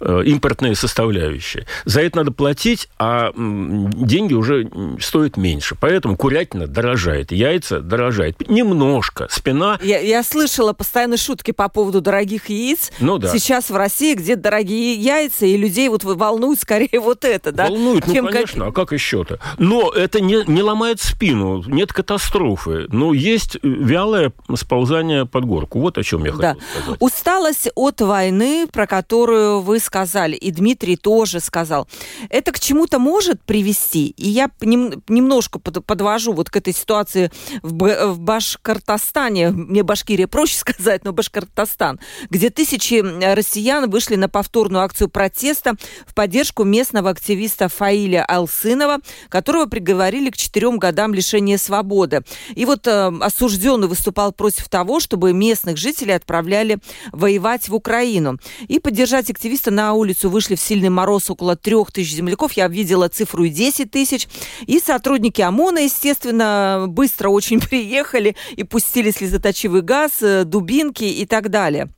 э, 0.00 0.22
импортные 0.26 0.74
составляющие. 0.74 1.66
За 1.84 2.00
это 2.00 2.18
надо 2.18 2.32
платить, 2.32 2.88
а 2.98 3.32
деньги 3.36 4.34
уже 4.34 4.68
стоят 5.00 5.36
меньше. 5.36 5.76
Поэтому 5.78 6.16
курятина 6.16 6.66
дорожает, 6.66 7.32
яйца 7.32 7.80
дорожает. 7.80 8.48
Немножко. 8.48 9.28
Спина... 9.30 9.78
Я, 9.82 10.00
я 10.00 10.22
слышала 10.22 10.72
постоянно 10.72 11.16
шутки 11.16 11.50
по 11.50 11.68
поводу 11.68 12.00
дорогих 12.00 12.48
яиц. 12.48 12.92
Ну 13.00 13.18
да. 13.18 13.28
Сейчас 13.28 13.70
в 13.70 13.76
России 13.76 14.14
где 14.14 14.36
дорогие 14.36 14.94
яйца, 14.94 15.46
и 15.46 15.56
людей 15.56 15.88
вот 15.88 16.04
волнует 16.04 16.60
скорее 16.60 17.00
вот 17.00 17.24
это, 17.24 17.52
да? 17.52 17.68
Волнует, 17.68 18.06
ну, 18.06 18.26
конечно. 18.26 18.66
Как... 18.66 18.68
А 18.68 18.72
как 18.72 18.92
еще? 18.92 19.15
Счета. 19.16 19.38
Но 19.58 19.90
это 19.90 20.20
не, 20.20 20.44
не 20.46 20.62
ломает 20.62 21.00
спину, 21.00 21.62
нет 21.66 21.92
катастрофы. 21.92 22.86
Но 22.88 23.12
есть 23.12 23.58
вялое 23.62 24.32
сползание 24.54 25.26
под 25.26 25.44
горку. 25.44 25.80
Вот 25.80 25.98
о 25.98 26.02
чем 26.02 26.24
я 26.24 26.32
да. 26.32 26.54
хотел 26.54 26.62
сказать. 26.82 26.96
Усталость 27.00 27.68
от 27.74 28.00
войны, 28.00 28.66
про 28.66 28.86
которую 28.86 29.60
вы 29.60 29.78
сказали, 29.78 30.36
и 30.36 30.50
Дмитрий 30.50 30.96
тоже 30.96 31.40
сказал. 31.40 31.88
Это 32.28 32.52
к 32.52 32.60
чему-то 32.60 32.98
может 32.98 33.40
привести. 33.42 34.08
И 34.16 34.28
я 34.28 34.50
нем, 34.60 35.02
немножко 35.08 35.58
под, 35.58 35.84
подвожу 35.84 36.32
вот 36.32 36.50
к 36.50 36.56
этой 36.56 36.74
ситуации 36.74 37.30
в, 37.62 38.12
в 38.12 38.20
Башкортостане. 38.20 39.50
Мне 39.50 39.82
Башкирия 39.82 40.26
проще 40.26 40.56
сказать, 40.58 41.04
но 41.04 41.12
Башкортостан, 41.12 42.00
где 42.30 42.50
тысячи 42.50 43.02
россиян 43.34 43.90
вышли 43.90 44.16
на 44.16 44.28
повторную 44.28 44.84
акцию 44.84 45.08
протеста 45.08 45.74
в 46.06 46.14
поддержку 46.14 46.64
местного 46.64 47.10
активиста 47.10 47.68
Фаиля 47.68 48.24
Алсынова, 48.24 48.95
которого 49.28 49.66
приговорили 49.66 50.30
к 50.30 50.36
четырем 50.36 50.78
годам 50.78 51.14
лишения 51.14 51.58
свободы. 51.58 52.22
И 52.54 52.64
вот 52.64 52.86
э, 52.86 53.12
осужденный 53.20 53.88
выступал 53.88 54.32
против 54.32 54.68
того, 54.68 55.00
чтобы 55.00 55.32
местных 55.32 55.76
жителей 55.76 56.14
отправляли 56.14 56.78
воевать 57.12 57.68
в 57.68 57.74
Украину. 57.74 58.38
И 58.68 58.78
поддержать 58.78 59.30
активиста 59.30 59.70
на 59.70 59.92
улицу 59.94 60.30
вышли 60.30 60.54
в 60.54 60.60
сильный 60.60 60.90
мороз 60.90 61.30
около 61.30 61.56
трех 61.56 61.92
тысяч 61.92 62.14
земляков. 62.14 62.52
Я 62.52 62.68
видела 62.68 63.08
цифру 63.08 63.44
и 63.44 63.50
10 63.50 63.90
тысяч. 63.90 64.28
И 64.66 64.80
сотрудники 64.80 65.40
ОМОНа, 65.40 65.80
естественно, 65.80 66.86
быстро 66.88 67.28
очень 67.28 67.60
приехали 67.68 68.36
и 68.56 68.64
пустили 68.64 69.10
слезоточивый 69.10 69.82
газ, 69.82 70.22
э, 70.22 70.44
дубинки 70.44 71.04
и 71.04 71.26
так 71.26 71.50
далее. 71.50 71.90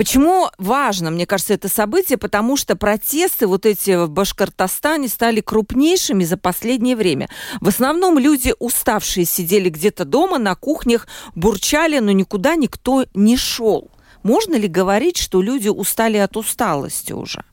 Почему 0.00 0.48
важно, 0.56 1.10
мне 1.10 1.26
кажется, 1.26 1.52
это 1.52 1.68
событие? 1.68 2.16
Потому 2.16 2.56
что 2.56 2.74
протесты 2.74 3.46
вот 3.46 3.66
эти 3.66 4.06
в 4.06 4.08
Башкортостане 4.08 5.08
стали 5.08 5.42
крупнейшими 5.42 6.24
за 6.24 6.38
последнее 6.38 6.96
время. 6.96 7.28
В 7.60 7.68
основном 7.68 8.18
люди 8.18 8.54
уставшие 8.58 9.26
сидели 9.26 9.68
где-то 9.68 10.06
дома 10.06 10.38
на 10.38 10.54
кухнях, 10.54 11.06
бурчали, 11.34 11.98
но 11.98 12.12
никуда 12.12 12.56
никто 12.56 13.04
не 13.12 13.36
шел. 13.36 13.90
Можно 14.22 14.54
ли 14.54 14.68
говорить, 14.68 15.18
что 15.18 15.42
люди 15.42 15.68
устали 15.68 16.16
от 16.16 16.34
усталости 16.34 17.12
уже? 17.12 17.44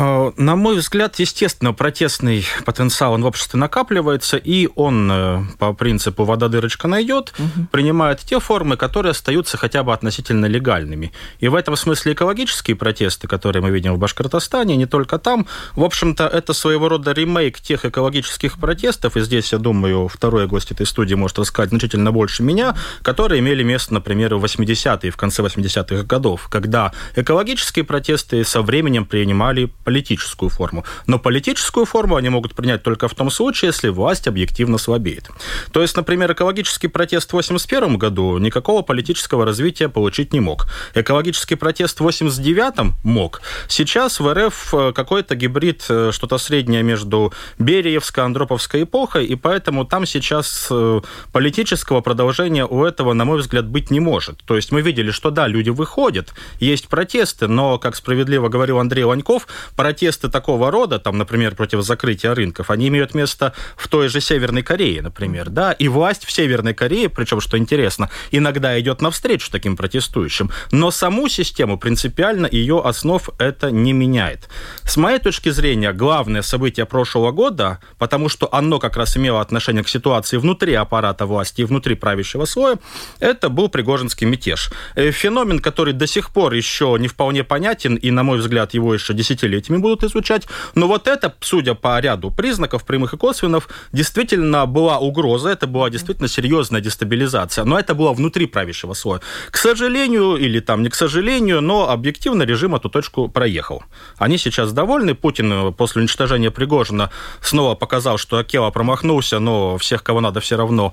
А, 0.00 0.32
на 0.36 0.54
мой 0.54 0.76
взгляд, 0.76 1.18
естественно, 1.18 1.72
протестный 1.72 2.44
потенциал 2.64 3.14
он 3.14 3.24
в 3.24 3.26
обществе 3.26 3.58
накапливается, 3.58 4.36
и 4.36 4.68
он 4.76 5.10
э, 5.10 5.42
по 5.58 5.72
принципу 5.72 6.22
«вода 6.22 6.46
дырочка 6.46 6.86
найдет» 6.86 7.34
угу. 7.36 7.66
принимает 7.72 8.20
те 8.20 8.38
формы, 8.38 8.76
которые 8.76 9.10
остаются 9.10 9.56
хотя 9.56 9.82
бы 9.82 9.92
относительно 9.92 10.46
легальными. 10.46 11.12
И 11.40 11.48
в 11.48 11.56
этом 11.56 11.74
смысле 11.74 12.12
экологические 12.12 12.76
протесты, 12.76 13.26
которые 13.26 13.60
мы 13.60 13.70
видим 13.70 13.94
в 13.94 13.98
Башкортостане, 13.98 14.76
не 14.76 14.86
только 14.86 15.18
там, 15.18 15.48
в 15.74 15.82
общем-то, 15.82 16.28
это 16.28 16.52
своего 16.52 16.88
рода 16.88 17.10
ремейк 17.10 17.58
тех 17.58 17.84
экологических 17.84 18.60
протестов, 18.60 19.16
и 19.16 19.20
здесь, 19.20 19.52
я 19.52 19.58
думаю, 19.58 20.06
второй 20.06 20.46
гость 20.46 20.70
этой 20.70 20.86
студии 20.86 21.16
может 21.16 21.40
рассказать 21.40 21.70
значительно 21.70 22.12
больше 22.12 22.44
меня, 22.44 22.76
которые 23.02 23.40
имели 23.40 23.64
место, 23.64 23.94
например, 23.94 24.36
в 24.36 24.44
80-е, 24.44 25.10
в 25.10 25.16
конце 25.16 25.42
80-х 25.42 26.04
годов, 26.04 26.46
когда 26.48 26.92
экологические 27.16 27.84
протесты 27.84 28.44
со 28.44 28.62
временем 28.62 29.04
принимали 29.04 29.72
политическую 29.88 30.50
форму. 30.50 30.84
Но 31.06 31.18
политическую 31.18 31.86
форму 31.86 32.16
они 32.16 32.28
могут 32.28 32.54
принять 32.54 32.82
только 32.82 33.08
в 33.08 33.14
том 33.14 33.30
случае, 33.30 33.68
если 33.68 33.88
власть 33.88 34.28
объективно 34.28 34.76
слабеет. 34.76 35.30
То 35.72 35.80
есть, 35.80 35.96
например, 35.96 36.30
экологический 36.32 36.88
протест 36.88 37.28
в 37.28 37.34
1981 37.34 37.96
году 37.96 38.36
никакого 38.36 38.82
политического 38.82 39.46
развития 39.46 39.88
получить 39.88 40.34
не 40.34 40.40
мог. 40.40 40.66
Экологический 40.94 41.54
протест 41.54 42.00
в 42.00 42.02
1989 42.02 42.96
мог. 43.02 43.40
Сейчас 43.66 44.20
в 44.20 44.30
РФ 44.30 44.74
э, 44.74 44.92
какой-то 44.92 45.34
гибрид, 45.34 45.86
э, 45.88 46.10
что-то 46.12 46.36
среднее 46.36 46.82
между 46.82 47.32
Бериевской, 47.58 48.24
Андроповской 48.24 48.82
эпохой, 48.82 49.24
и 49.24 49.36
поэтому 49.36 49.86
там 49.86 50.04
сейчас 50.04 50.68
э, 50.70 51.00
политического 51.32 52.02
продолжения 52.02 52.66
у 52.66 52.84
этого, 52.84 53.14
на 53.14 53.24
мой 53.24 53.38
взгляд, 53.38 53.66
быть 53.66 53.90
не 53.90 54.00
может. 54.00 54.42
То 54.44 54.54
есть 54.54 54.70
мы 54.70 54.82
видели, 54.82 55.12
что 55.12 55.30
да, 55.30 55.46
люди 55.46 55.70
выходят, 55.70 56.34
есть 56.60 56.88
протесты, 56.88 57.48
но, 57.48 57.78
как 57.78 57.96
справедливо 57.96 58.50
говорил 58.50 58.78
Андрей 58.78 59.04
Ланьков, 59.04 59.46
протесты 59.78 60.28
такого 60.28 60.72
рода, 60.72 60.98
там, 60.98 61.18
например, 61.18 61.54
против 61.54 61.82
закрытия 61.82 62.34
рынков, 62.34 62.68
они 62.70 62.88
имеют 62.88 63.14
место 63.14 63.52
в 63.76 63.86
той 63.86 64.08
же 64.08 64.20
Северной 64.20 64.64
Корее, 64.64 65.02
например, 65.02 65.50
да, 65.50 65.70
и 65.70 65.86
власть 65.86 66.24
в 66.24 66.32
Северной 66.32 66.74
Корее, 66.74 67.08
причем, 67.08 67.40
что 67.40 67.56
интересно, 67.56 68.10
иногда 68.32 68.78
идет 68.80 69.00
навстречу 69.00 69.52
таким 69.52 69.76
протестующим, 69.76 70.50
но 70.72 70.90
саму 70.90 71.28
систему 71.28 71.78
принципиально 71.78 72.48
ее 72.50 72.82
основ 72.84 73.30
это 73.38 73.70
не 73.70 73.92
меняет. 73.92 74.48
С 74.82 74.96
моей 74.96 75.20
точки 75.20 75.50
зрения, 75.50 75.92
главное 75.92 76.42
событие 76.42 76.84
прошлого 76.84 77.30
года, 77.30 77.78
потому 77.98 78.28
что 78.28 78.48
оно 78.50 78.80
как 78.80 78.96
раз 78.96 79.16
имело 79.16 79.40
отношение 79.40 79.84
к 79.84 79.88
ситуации 79.88 80.38
внутри 80.38 80.74
аппарата 80.74 81.24
власти 81.24 81.60
и 81.60 81.64
внутри 81.64 81.94
правящего 81.94 82.46
слоя, 82.46 82.80
это 83.20 83.48
был 83.48 83.68
Пригожинский 83.68 84.26
мятеж. 84.26 84.72
Э, 84.96 85.12
феномен, 85.12 85.60
который 85.60 85.92
до 85.92 86.08
сих 86.08 86.30
пор 86.30 86.54
еще 86.54 86.96
не 86.98 87.06
вполне 87.06 87.44
понятен, 87.44 87.94
и, 87.94 88.10
на 88.10 88.24
мой 88.24 88.38
взгляд, 88.38 88.74
его 88.74 88.92
еще 88.92 89.14
десятилетия 89.14 89.67
этими 89.68 89.78
будут 89.78 90.04
изучать. 90.04 90.48
Но 90.74 90.88
вот 90.88 91.06
это, 91.06 91.34
судя 91.40 91.74
по 91.74 92.00
ряду 92.00 92.30
признаков, 92.30 92.84
прямых 92.84 93.14
и 93.14 93.16
косвенных, 93.16 93.68
действительно 93.92 94.66
была 94.66 94.98
угроза, 94.98 95.50
это 95.50 95.66
была 95.66 95.90
действительно 95.90 96.28
серьезная 96.28 96.80
дестабилизация. 96.80 97.64
Но 97.64 97.78
это 97.78 97.94
было 97.94 98.12
внутри 98.12 98.46
правящего 98.46 98.94
слоя. 98.94 99.20
К 99.50 99.56
сожалению, 99.56 100.36
или 100.36 100.60
там 100.60 100.82
не 100.82 100.88
к 100.88 100.94
сожалению, 100.94 101.60
но 101.60 101.90
объективно 101.90 102.42
режим 102.44 102.74
эту 102.74 102.88
точку 102.88 103.28
проехал. 103.28 103.82
Они 104.18 104.38
сейчас 104.38 104.72
довольны. 104.72 105.14
Путин 105.14 105.52
э, 105.52 105.72
после 105.72 106.00
уничтожения 106.00 106.50
Пригожина 106.50 107.10
снова 107.40 107.74
показал, 107.74 108.18
что 108.18 108.38
Акела 108.38 108.70
промахнулся, 108.70 109.38
но 109.38 109.76
всех, 109.78 110.02
кого 110.02 110.20
надо, 110.20 110.40
все 110.40 110.56
равно 110.56 110.92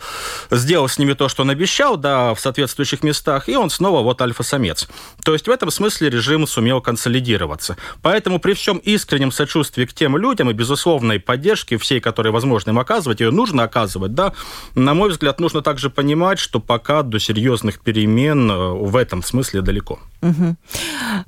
сделал 0.52 0.88
с 0.88 0.98
ними 1.00 1.14
то, 1.14 1.30
что 1.30 1.44
он 1.44 1.50
обещал, 1.50 1.98
да, 1.98 2.34
в 2.34 2.40
соответствующих 2.40 3.04
местах, 3.04 3.50
и 3.50 3.56
он 3.56 3.70
снова 3.70 4.02
вот 4.02 4.22
альфа-самец. 4.22 4.88
То 5.24 5.34
есть 5.34 5.48
в 5.48 5.52
этом 5.52 5.72
смысле 5.72 6.10
режим 6.10 6.48
сумел 6.48 6.82
консолидироваться. 6.82 7.78
Поэтому 8.02 8.40
при 8.40 8.54
всем 8.54 8.65
всем 8.66 8.78
искреннем 8.80 9.32
сочувствии 9.32 9.86
к 9.86 9.94
тем 9.94 10.18
людям 10.18 10.50
и 10.50 10.54
безусловной 10.54 11.20
поддержке 11.20 11.78
всей, 11.78 12.00
которой 12.00 12.30
возможно 12.30 12.72
им 12.72 12.80
оказывать, 12.80 13.20
ее 13.20 13.30
нужно 13.30 13.62
оказывать, 13.62 14.16
да, 14.16 14.34
на 14.74 14.96
мой 14.96 15.12
взгляд, 15.12 15.40
нужно 15.40 15.62
также 15.62 15.92
понимать, 15.92 16.40
что 16.40 16.60
пока 16.60 17.04
до 17.04 17.20
серьезных 17.20 17.80
перемен 17.80 18.50
э, 18.50 18.72
в 18.72 18.96
этом 18.96 19.22
смысле 19.22 19.62
далеко. 19.62 20.00
Угу. 20.26 20.56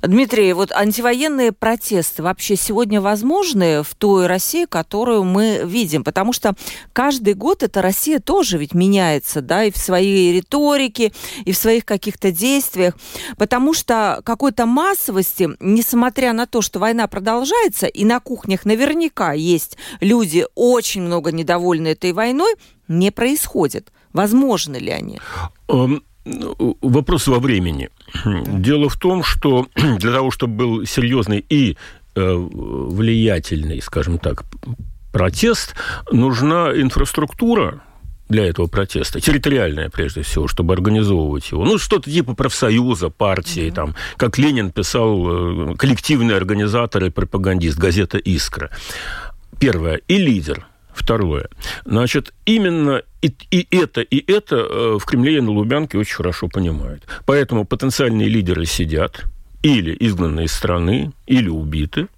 Дмитрий, 0.02 0.52
вот 0.52 0.72
антивоенные 0.72 1.52
протесты 1.52 2.24
вообще 2.24 2.56
сегодня 2.56 3.00
возможны 3.00 3.84
в 3.84 3.94
той 3.94 4.26
России, 4.26 4.64
которую 4.64 5.22
мы 5.22 5.62
видим? 5.64 6.02
Потому 6.02 6.32
что 6.32 6.54
каждый 6.92 7.34
год 7.34 7.62
эта 7.62 7.80
Россия 7.80 8.18
тоже 8.18 8.58
ведь 8.58 8.74
меняется, 8.74 9.40
да, 9.40 9.62
и 9.62 9.70
в 9.70 9.76
своей 9.76 10.32
риторике, 10.32 11.12
и 11.44 11.52
в 11.52 11.56
своих 11.56 11.84
каких-то 11.84 12.32
действиях. 12.32 12.94
Потому 13.36 13.72
что 13.72 14.20
какой-то 14.24 14.66
массовости, 14.66 15.48
несмотря 15.60 16.32
на 16.32 16.46
то, 16.46 16.60
что 16.60 16.80
война 16.80 17.06
продолжается, 17.06 17.86
и 17.86 18.04
на 18.04 18.18
кухнях 18.18 18.64
наверняка 18.64 19.32
есть 19.32 19.76
люди 20.00 20.44
очень 20.56 21.02
много 21.02 21.30
недовольны 21.30 21.88
этой 21.88 22.12
войной, 22.12 22.56
не 22.88 23.12
происходит. 23.12 23.92
Возможны 24.12 24.76
ли 24.76 24.90
они? 24.90 25.20
Эм, 25.68 26.02
вопрос 26.24 27.26
во 27.26 27.38
времени. 27.38 27.90
Дело 28.24 28.88
в 28.88 28.96
том, 28.96 29.22
что 29.24 29.66
для 29.74 30.12
того, 30.12 30.30
чтобы 30.30 30.54
был 30.54 30.86
серьезный 30.86 31.44
и 31.48 31.76
э, 32.14 32.34
влиятельный, 32.34 33.80
скажем 33.80 34.18
так, 34.18 34.44
протест, 35.12 35.74
нужна 36.10 36.72
инфраструктура, 36.74 37.82
для 38.28 38.46
этого 38.46 38.66
протеста, 38.66 39.20
территориальная 39.20 39.88
прежде 39.88 40.20
всего, 40.20 40.48
чтобы 40.48 40.74
организовывать 40.74 41.50
его. 41.50 41.64
Ну, 41.64 41.78
что-то 41.78 42.10
типа 42.10 42.34
профсоюза, 42.34 43.08
партии, 43.08 43.68
mm-hmm. 43.68 43.74
там, 43.74 43.94
как 44.18 44.36
Ленин 44.36 44.70
писал, 44.70 45.70
э, 45.70 45.74
коллективный 45.76 46.36
организатор 46.36 47.04
и 47.04 47.10
пропагандист, 47.10 47.78
газета 47.78 48.18
«Искра». 48.18 48.70
Первое. 49.58 50.02
И 50.08 50.18
лидер– 50.18 50.66
Второе. 50.98 51.48
Значит, 51.84 52.34
именно 52.44 53.02
и, 53.22 53.32
и 53.50 53.66
это, 53.70 54.00
и 54.00 54.30
это 54.30 54.56
э, 54.56 54.98
в 54.98 55.04
Кремле 55.04 55.38
и 55.38 55.40
на 55.40 55.52
Лубянке 55.52 55.96
очень 55.96 56.16
хорошо 56.16 56.48
понимают. 56.48 57.04
Поэтому 57.24 57.64
потенциальные 57.64 58.28
лидеры 58.28 58.66
сидят 58.66 59.24
или 59.62 59.96
изгнаны 59.98 60.44
из 60.44 60.52
страны, 60.52 61.12
или 61.26 61.48
убиты, 61.48 62.08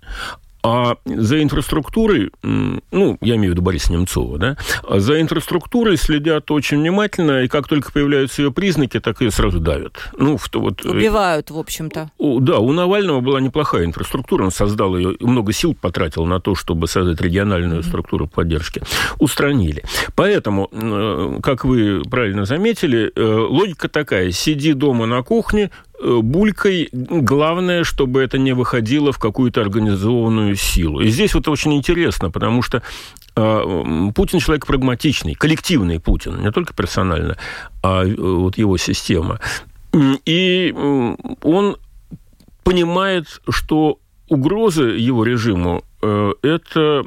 а 0.62 0.96
за 1.04 1.42
инфраструктурой, 1.42 2.30
ну, 2.42 3.18
я 3.20 3.36
имею 3.36 3.52
в 3.52 3.54
виду 3.54 3.62
Бориса 3.62 3.92
Немцова, 3.92 4.38
да, 4.38 4.56
а 4.86 5.00
за 5.00 5.20
инфраструктурой 5.20 5.96
следят 5.96 6.50
очень 6.50 6.78
внимательно, 6.78 7.42
и 7.42 7.48
как 7.48 7.68
только 7.68 7.92
появляются 7.92 8.42
ее 8.42 8.52
признаки, 8.52 9.00
так 9.00 9.20
ее 9.20 9.30
сразу 9.30 9.60
давят. 9.60 10.10
Ну, 10.16 10.36
в, 10.36 10.48
вот, 10.54 10.84
э, 10.84 10.90
Убивают, 10.90 11.50
в 11.50 11.58
общем-то. 11.58 12.10
Да, 12.18 12.58
у 12.58 12.72
Навального 12.72 13.20
была 13.20 13.40
неплохая 13.40 13.84
инфраструктура, 13.84 14.44
он 14.44 14.50
создал 14.50 14.96
ее, 14.96 15.16
много 15.20 15.52
сил 15.52 15.74
потратил 15.74 16.26
на 16.26 16.40
то, 16.40 16.54
чтобы 16.54 16.86
создать 16.88 17.20
региональную 17.20 17.80
mm-hmm. 17.80 17.88
структуру 17.88 18.26
поддержки. 18.26 18.82
Устранили. 19.18 19.84
Поэтому, 20.14 20.68
э, 20.72 21.38
как 21.42 21.64
вы 21.64 22.02
правильно 22.10 22.44
заметили, 22.44 23.10
э, 23.14 23.22
логика 23.22 23.88
такая, 23.88 24.30
сиди 24.30 24.72
дома 24.72 25.06
на 25.06 25.22
кухне, 25.22 25.70
булькой. 26.02 26.88
Главное, 26.92 27.84
чтобы 27.84 28.22
это 28.22 28.38
не 28.38 28.52
выходило 28.52 29.12
в 29.12 29.18
какую-то 29.18 29.60
организованную 29.60 30.56
силу. 30.56 31.00
И 31.00 31.08
здесь 31.08 31.34
вот 31.34 31.48
очень 31.48 31.74
интересно, 31.74 32.30
потому 32.30 32.62
что 32.62 32.82
э, 33.36 34.10
Путин 34.14 34.38
человек 34.38 34.66
прагматичный, 34.66 35.34
коллективный 35.34 36.00
Путин, 36.00 36.40
не 36.42 36.50
только 36.50 36.74
персонально, 36.74 37.36
а 37.82 38.04
э, 38.04 38.14
вот 38.14 38.58
его 38.58 38.76
система. 38.78 39.40
И 40.24 40.74
он 41.42 41.76
понимает, 42.64 43.40
что 43.48 43.98
угрозы 44.28 44.82
его 44.82 45.24
режиму 45.24 45.82
это 46.00 47.04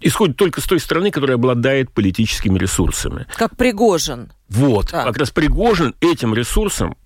исходит 0.00 0.36
только 0.36 0.60
с 0.60 0.64
той 0.64 0.80
страны, 0.80 1.10
которая 1.10 1.36
обладает 1.36 1.92
политическими 1.92 2.58
ресурсами. 2.58 3.26
Как 3.36 3.56
Пригожин. 3.56 4.32
Вот. 4.48 4.88
Да. 4.90 5.04
Как 5.04 5.16
раз 5.18 5.30
Пригожин 5.30 5.94
этим 6.00 6.34
ресурсом 6.34 6.96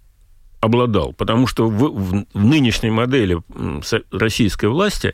обладал. 0.61 1.13
Потому 1.13 1.47
что 1.47 1.69
в, 1.69 1.91
в, 1.91 2.27
нынешней 2.35 2.91
модели 2.91 3.39
российской 4.11 4.67
власти 4.67 5.13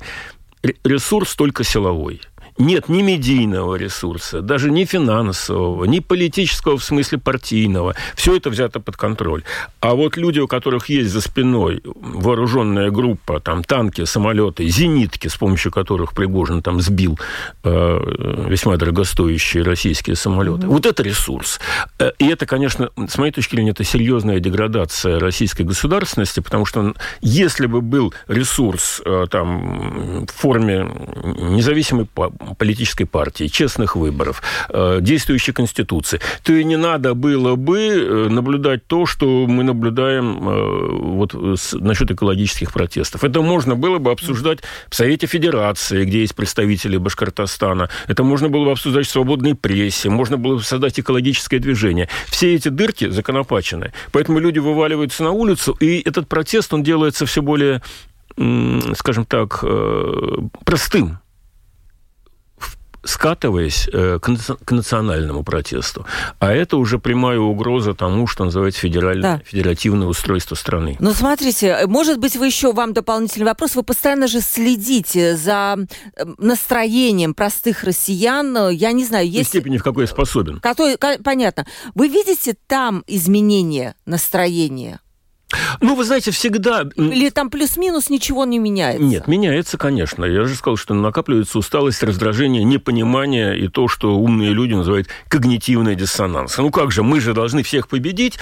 ресурс 0.84 1.34
только 1.34 1.64
силовой– 1.64 2.20
нет 2.62 2.88
ни 2.88 3.02
медийного 3.02 3.76
ресурса, 3.76 4.40
даже 4.40 4.70
ни 4.70 4.84
финансового, 4.84 5.84
ни 5.84 6.00
политического 6.00 6.76
в 6.78 6.84
смысле 6.84 7.18
партийного. 7.18 7.94
Все 8.14 8.36
это 8.36 8.50
взято 8.50 8.80
под 8.80 8.96
контроль. 8.96 9.42
А 9.80 9.94
вот 9.94 10.16
люди, 10.16 10.40
у 10.40 10.48
которых 10.48 10.88
есть 10.88 11.10
за 11.10 11.20
спиной 11.20 11.82
вооруженная 11.84 12.90
группа, 12.90 13.40
там 13.40 13.64
танки, 13.64 14.04
самолеты, 14.04 14.66
зенитки, 14.68 15.28
с 15.28 15.36
помощью 15.36 15.72
которых 15.72 16.14
Пригожин 16.14 16.62
там 16.62 16.80
сбил 16.80 17.18
э, 17.64 18.46
весьма 18.48 18.76
дорогостоящие 18.76 19.62
российские 19.62 20.16
самолеты. 20.16 20.66
Mm-hmm. 20.66 20.70
Вот 20.70 20.86
это 20.86 21.02
ресурс. 21.02 21.60
Э, 21.98 22.12
и 22.18 22.28
это, 22.28 22.46
конечно, 22.46 22.90
с 23.08 23.18
моей 23.18 23.32
точки 23.32 23.54
зрения, 23.54 23.70
это 23.70 23.84
серьезная 23.84 24.40
деградация 24.40 25.18
российской 25.18 25.62
государственности, 25.62 26.40
потому 26.40 26.64
что 26.64 26.94
если 27.20 27.66
бы 27.66 27.80
был 27.80 28.14
ресурс 28.28 29.02
э, 29.04 29.26
там 29.30 30.26
в 30.26 30.32
форме 30.32 30.88
независимой 31.24 32.06
политической 32.54 33.04
партии, 33.04 33.46
честных 33.46 33.96
выборов, 33.96 34.42
э, 34.68 34.98
действующей 35.00 35.52
конституции, 35.52 36.20
то 36.42 36.52
и 36.52 36.64
не 36.64 36.76
надо 36.76 37.14
было 37.14 37.56
бы 37.56 37.78
э, 37.78 38.28
наблюдать 38.28 38.86
то, 38.86 39.06
что 39.06 39.46
мы 39.46 39.64
наблюдаем 39.64 40.48
э, 40.48 40.88
вот 40.98 41.34
насчет 41.74 42.10
экологических 42.10 42.72
протестов. 42.72 43.24
Это 43.24 43.42
можно 43.42 43.74
было 43.74 43.98
бы 43.98 44.10
обсуждать 44.10 44.60
в 44.88 44.94
Совете 44.94 45.26
Федерации, 45.26 46.04
где 46.04 46.20
есть 46.20 46.34
представители 46.34 46.96
Башкортостана. 46.96 47.88
Это 48.08 48.22
можно 48.22 48.48
было 48.48 48.66
бы 48.66 48.72
обсуждать 48.72 49.06
в 49.06 49.10
свободной 49.10 49.54
прессе. 49.54 50.08
Можно 50.08 50.36
было 50.36 50.56
бы 50.56 50.62
создать 50.62 50.98
экологическое 50.98 51.60
движение. 51.60 52.08
Все 52.26 52.54
эти 52.54 52.68
дырки 52.68 53.08
законопачены. 53.08 53.92
Поэтому 54.12 54.38
люди 54.38 54.58
вываливаются 54.58 55.22
на 55.22 55.30
улицу, 55.30 55.76
и 55.80 56.00
этот 56.00 56.28
протест, 56.28 56.72
он 56.74 56.82
делается 56.82 57.26
все 57.26 57.42
более 57.42 57.82
скажем 58.94 59.26
так, 59.26 59.62
простым 60.64 61.18
скатываясь 63.04 63.88
э, 63.92 64.18
к 64.20 64.72
национальному 64.72 65.42
протесту. 65.42 66.06
А 66.38 66.52
это 66.52 66.76
уже 66.76 66.98
прямая 66.98 67.38
угроза 67.38 67.94
тому, 67.94 68.26
что 68.26 68.44
называется 68.44 68.80
федеральное, 68.80 69.38
да. 69.38 69.42
федеративное 69.44 70.06
устройство 70.06 70.54
страны. 70.54 70.96
Ну, 71.00 71.12
смотрите, 71.12 71.86
может 71.86 72.18
быть, 72.18 72.36
вы 72.36 72.46
еще, 72.46 72.72
вам 72.72 72.92
дополнительный 72.92 73.46
вопрос, 73.46 73.74
вы 73.74 73.82
постоянно 73.82 74.28
же 74.28 74.40
следите 74.40 75.36
за 75.36 75.76
э, 76.16 76.24
настроением 76.38 77.34
простых 77.34 77.84
россиян, 77.84 78.70
я 78.70 78.92
не 78.92 79.04
знаю, 79.04 79.28
есть... 79.28 79.46
В 79.46 79.48
степени, 79.48 79.78
в 79.78 79.82
какой 79.82 80.04
я 80.04 80.08
способен. 80.08 80.60
Который, 80.60 80.96
понятно. 81.22 81.66
Вы 81.94 82.08
видите 82.08 82.56
там 82.66 83.02
изменения 83.06 83.94
настроения? 84.06 85.00
Ну, 85.80 85.94
вы 85.94 86.04
знаете, 86.04 86.30
всегда... 86.30 86.88
Или 86.96 87.30
там 87.30 87.50
плюс-минус 87.50 88.10
ничего 88.10 88.44
не 88.44 88.58
меняется? 88.58 89.02
Нет, 89.02 89.26
меняется, 89.26 89.78
конечно. 89.78 90.24
Я 90.24 90.44
же 90.44 90.54
сказал, 90.54 90.76
что 90.76 90.94
накапливается 90.94 91.58
усталость, 91.58 92.02
раздражение, 92.02 92.64
непонимание 92.64 93.58
и 93.58 93.68
то, 93.68 93.88
что 93.88 94.16
умные 94.16 94.50
люди 94.50 94.74
называют 94.74 95.08
когнитивный 95.28 95.94
диссонанс. 95.94 96.58
Ну 96.58 96.70
как 96.70 96.92
же, 96.92 97.02
мы 97.02 97.20
же 97.20 97.34
должны 97.34 97.62
всех 97.62 97.88
победить, 97.88 98.38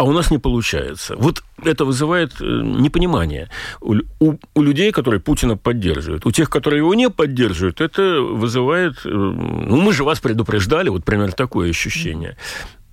а 0.00 0.04
у 0.04 0.12
нас 0.12 0.30
не 0.30 0.38
получается. 0.38 1.14
Вот 1.16 1.42
это 1.62 1.84
вызывает 1.84 2.32
э, 2.40 2.44
непонимание 2.44 3.50
у, 3.82 3.96
у, 4.18 4.34
у 4.54 4.62
людей, 4.62 4.92
которые 4.92 5.20
Путина 5.20 5.58
поддерживают. 5.58 6.24
У 6.24 6.30
тех, 6.30 6.48
которые 6.48 6.78
его 6.78 6.94
не 6.94 7.10
поддерживают, 7.10 7.82
это 7.82 8.22
вызывает... 8.22 8.94
Э, 9.04 9.08
ну, 9.10 9.76
мы 9.78 9.92
же 9.92 10.04
вас 10.04 10.18
предупреждали, 10.20 10.88
вот 10.88 11.04
примерно 11.04 11.32
такое 11.32 11.68
ощущение. 11.68 12.38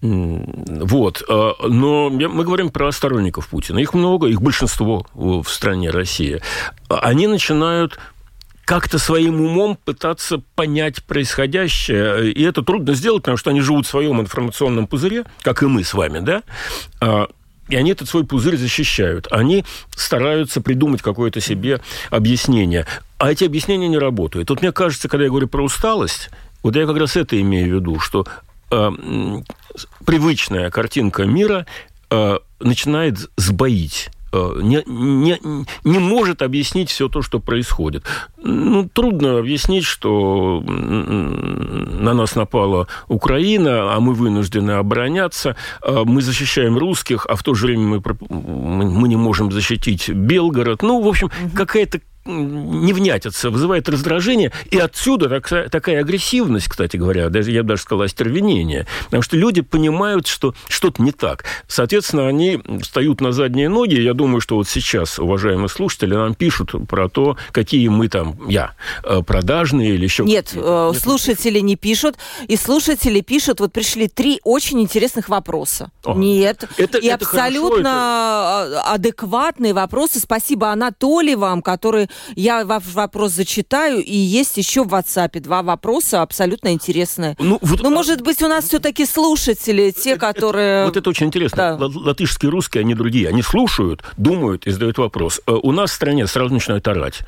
Вот. 0.02 1.24
А, 1.28 1.54
но 1.68 2.10
мы 2.10 2.44
говорим 2.44 2.70
про 2.70 2.92
сторонников 2.92 3.48
Путина. 3.48 3.80
Их 3.80 3.94
много, 3.94 4.28
их 4.28 4.42
большинство 4.42 5.06
в 5.14 5.46
стране 5.46 5.90
России. 5.90 6.42
Они 6.90 7.28
начинают 7.28 8.00
как-то 8.68 9.00
своим 9.00 9.40
умом 9.40 9.78
пытаться 9.86 10.42
понять 10.56 11.02
происходящее. 11.04 12.32
И 12.32 12.44
это 12.44 12.62
трудно 12.64 12.96
сделать, 12.96 13.24
потому 13.24 13.38
что 13.38 13.50
они 13.50 13.62
живут 13.62 13.88
в 13.88 13.90
своем 13.90 14.20
информационном 14.20 14.88
пузыре, 14.88 15.24
как 15.42 15.64
и 15.64 15.68
мы 15.68 15.86
с 15.86 15.94
вами, 15.94 16.20
да? 16.20 16.44
А, 17.00 17.30
и 17.70 17.76
они 17.76 17.92
этот 17.92 18.10
свой 18.10 18.26
пузырь 18.26 18.58
защищают. 18.58 19.28
Они 19.32 19.64
стараются 19.96 20.62
придумать 20.62 21.02
какое-то 21.02 21.40
себе 21.42 21.82
объяснение. 22.10 22.86
А 23.18 23.32
эти 23.32 23.46
объяснения 23.46 23.88
не 23.88 23.98
работают. 23.98 24.50
Вот 24.50 24.62
мне 24.62 24.72
кажется, 24.72 25.08
когда 25.10 25.24
я 25.24 25.30
говорю 25.30 25.48
про 25.48 25.64
усталость, 25.64 26.30
вот 26.62 26.76
я 26.76 26.86
как 26.86 26.98
раз 26.98 27.16
это 27.16 27.40
имею 27.40 27.72
в 27.72 27.76
виду, 27.80 28.00
что 28.00 28.28
э, 28.72 28.92
привычная 30.06 30.70
картинка 30.70 31.24
мира 31.26 31.66
э, 32.10 32.38
начинает 32.60 33.30
сбоить 33.38 34.10
э, 34.34 34.60
не, 34.62 34.84
не, 34.86 35.40
не 35.84 36.00
может 36.00 36.42
объяснить 36.42 36.90
все 36.90 37.08
то, 37.08 37.22
что 37.22 37.40
происходит. 37.40 38.04
Ну, 38.42 38.88
трудно 38.90 39.40
объяснить, 39.40 39.86
что 39.86 40.62
на 40.66 42.14
нас 42.14 42.36
напала 42.36 42.88
Украина, 43.08 43.96
а 43.96 44.00
мы 44.00 44.14
вынуждены 44.14 44.72
обороняться, 44.72 45.56
э, 45.82 46.04
мы 46.06 46.22
защищаем 46.22 46.78
русских, 46.78 47.26
а 47.28 47.36
в 47.36 47.44
то 47.44 47.54
же 47.54 47.68
время 47.68 48.00
мы, 48.00 48.02
мы 48.30 49.08
не 49.08 49.18
можем 49.18 49.52
защитить 49.52 50.10
Белгород. 50.10 50.82
Ну, 50.82 51.02
в 51.02 51.08
общем, 51.08 51.32
какая-то 51.56 52.02
невнятица 52.28 53.50
вызывает 53.50 53.90
раздражение, 53.90 54.52
и 54.70 54.78
отсюда 54.78 55.30
такая, 55.30 55.70
такая 55.70 56.02
агрессивность, 56.02 56.68
кстати 56.68 56.98
говоря, 56.98 57.30
даже 57.30 57.52
я 57.52 57.64
бы 57.64 57.70
даже 57.70 57.82
сказал, 57.84 58.04
остервенение, 58.04 58.88
потому 59.06 59.24
что 59.24 59.38
люди 59.38 59.62
понимают, 59.62 60.28
что 60.28 60.54
что-то 60.68 61.02
не 61.02 61.12
так. 61.12 61.46
Соответственно, 61.68 62.28
они 62.28 62.62
встают 62.82 63.22
на 63.22 63.32
задние 63.32 63.70
ноги. 63.70 63.96
Я 63.96 64.14
думаю, 64.14 64.42
что 64.42 64.56
вот 64.56 64.68
сейчас, 64.68 65.20
уважаемые 65.20 65.70
слушатели, 65.70 66.14
нам 66.14 66.36
пишут 66.36 66.74
про 66.88 67.10
то, 67.10 67.38
какие 67.52 67.88
мы 67.88 68.08
там, 68.10 68.48
я, 68.48 68.74
э, 69.04 69.22
продажные 69.22 69.96
или 69.96 70.04
еще... 70.04 70.24
Нет, 70.24 70.52
э, 70.54 70.92
Нет 70.94 71.02
слушатели 71.02 71.60
не 71.60 71.76
пишут, 71.76 72.16
и 72.48 72.56
слушатели 72.56 73.22
пишут, 73.22 73.60
вот 73.60 73.72
пришли 73.72 74.08
три 74.08 74.40
очень 74.44 74.82
интересных 74.82 75.30
вопроса. 75.30 75.92
О, 76.04 76.14
Нет, 76.14 76.66
это, 76.78 76.98
и 76.98 77.08
это 77.08 77.26
абсолютно 77.26 77.84
хорошо, 77.84 78.72
это... 78.72 78.94
адекватные 78.94 79.74
вопросы. 79.74 80.20
Спасибо, 80.20 80.72
Анатолий, 80.72 81.36
вам, 81.36 81.62
который 81.62 82.10
я 82.36 82.66
ваш 82.66 82.84
вопрос 82.94 83.34
зачитаю, 83.34 84.04
и 84.04 84.16
есть 84.16 84.58
еще 84.58 84.84
в 84.84 84.94
WhatsApp 84.94 85.40
два 85.40 85.64
вопроса 85.64 86.22
абсолютно 86.22 86.74
интересные. 86.74 87.36
Ну, 87.40 87.60
вот, 87.62 87.82
ну 87.82 87.90
может 87.90 88.22
быть, 88.22 88.42
у 88.42 88.48
нас 88.48 88.66
все-таки 88.66 89.06
слушатели, 89.06 89.92
те, 89.92 90.12
это, 90.12 90.20
которые... 90.20 90.86
вот 90.86 90.98
это 90.98 91.10
очень 91.10 91.28
интересно. 91.28 91.78
Да. 91.80 91.88
Латышские, 91.88 92.52
русские, 92.52 92.82
они 92.82 92.94
другие. 92.94 93.30
Они 93.30 93.42
слушают, 93.42 94.04
думают 94.18 94.68
и 94.68 94.72
задают 94.72 94.98
вопрос. 94.98 95.42
Э, 95.48 95.52
у 95.52 95.72
нас 95.72 95.92
в 95.92 95.94
стране 95.94 96.28
сразу 96.28 96.54
начинают 96.54 96.88
орать. 96.88 97.22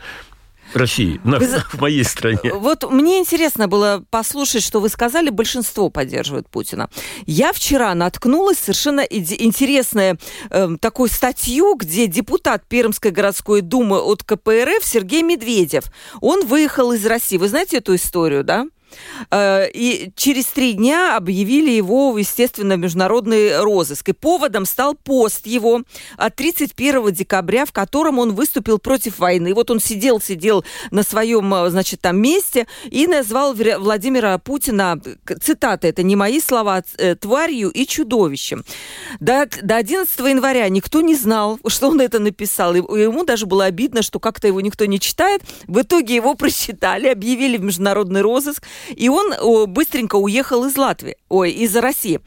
России, 0.73 1.19
на, 1.23 1.39
вы... 1.39 1.47
в 1.71 1.81
моей 1.81 2.03
стране. 2.03 2.53
Вот 2.53 2.89
мне 2.89 3.19
интересно 3.19 3.67
было 3.67 4.03
послушать, 4.09 4.63
что 4.63 4.79
вы 4.79 4.89
сказали, 4.89 5.29
большинство 5.29 5.89
поддерживает 5.89 6.49
Путина. 6.49 6.89
Я 7.25 7.53
вчера 7.53 7.93
наткнулась 7.95 8.59
совершенно 8.59 9.01
интересная 9.01 10.17
э, 10.49 10.69
такую 10.79 11.09
статью, 11.09 11.75
где 11.75 12.07
депутат 12.07 12.67
Пермской 12.67 13.11
городской 13.11 13.61
думы 13.61 13.99
от 13.99 14.23
КПРФ 14.23 14.83
Сергей 14.83 15.23
Медведев, 15.23 15.85
он 16.21 16.45
выехал 16.45 16.91
из 16.93 17.05
России. 17.05 17.37
Вы 17.37 17.47
знаете 17.47 17.77
эту 17.77 17.95
историю, 17.95 18.43
да? 18.43 18.65
Э, 19.31 19.69
и 19.73 20.11
через 20.15 20.45
три 20.45 20.73
дня 20.73 21.17
объявили 21.17 21.71
его, 21.71 22.17
естественно, 22.17 22.73
международный 22.73 23.61
розыск. 23.61 24.09
И 24.09 24.13
поводом 24.13 24.65
стал 24.65 24.95
пост 24.95 25.45
его 25.45 25.81
от 26.17 26.35
31 26.35 27.11
декабря, 27.11 27.65
в 27.65 27.71
котором 27.71 28.19
он 28.19 28.33
выступил 28.33 28.79
против 28.79 29.19
войны. 29.19 29.53
Вот 29.53 29.71
он 29.71 29.79
сидел, 29.79 30.21
сидел 30.21 30.63
на 30.91 31.03
своем, 31.03 31.53
э, 31.53 31.69
значит, 31.69 32.01
там 32.01 32.19
месте 32.21 32.67
и 32.89 33.07
назвал 33.07 33.53
Владимира 33.53 34.37
Путина, 34.37 34.99
цитата, 35.41 35.87
это 35.87 36.03
не 36.03 36.15
мои 36.15 36.39
слова, 36.39 36.83
э, 36.97 37.15
тварью 37.15 37.69
и 37.69 37.85
чудовищем. 37.85 38.63
До, 39.19 39.47
до 39.61 39.75
11 39.75 40.19
января 40.19 40.67
никто 40.69 41.01
не 41.01 41.15
знал, 41.15 41.59
что 41.67 41.89
он 41.89 42.01
это 42.01 42.19
написал. 42.19 42.75
И 42.75 42.79
ему 42.79 43.23
даже 43.23 43.45
было 43.45 43.65
обидно, 43.65 44.01
что 44.01 44.19
как-то 44.19 44.47
его 44.47 44.61
никто 44.61 44.85
не 44.85 44.99
читает. 44.99 45.41
В 45.67 45.81
итоге 45.81 46.15
его 46.15 46.35
просчитали, 46.35 47.07
объявили 47.07 47.57
в 47.57 47.63
международный 47.63 48.21
розыск. 48.21 48.63
И 48.95 49.09
он 49.09 49.33
быстренько 49.67 50.15
уехал 50.15 50.65
из 50.65 50.77
Латвии, 50.77 51.17
ой, 51.29 51.51
из 51.51 51.75
России. 51.75 52.19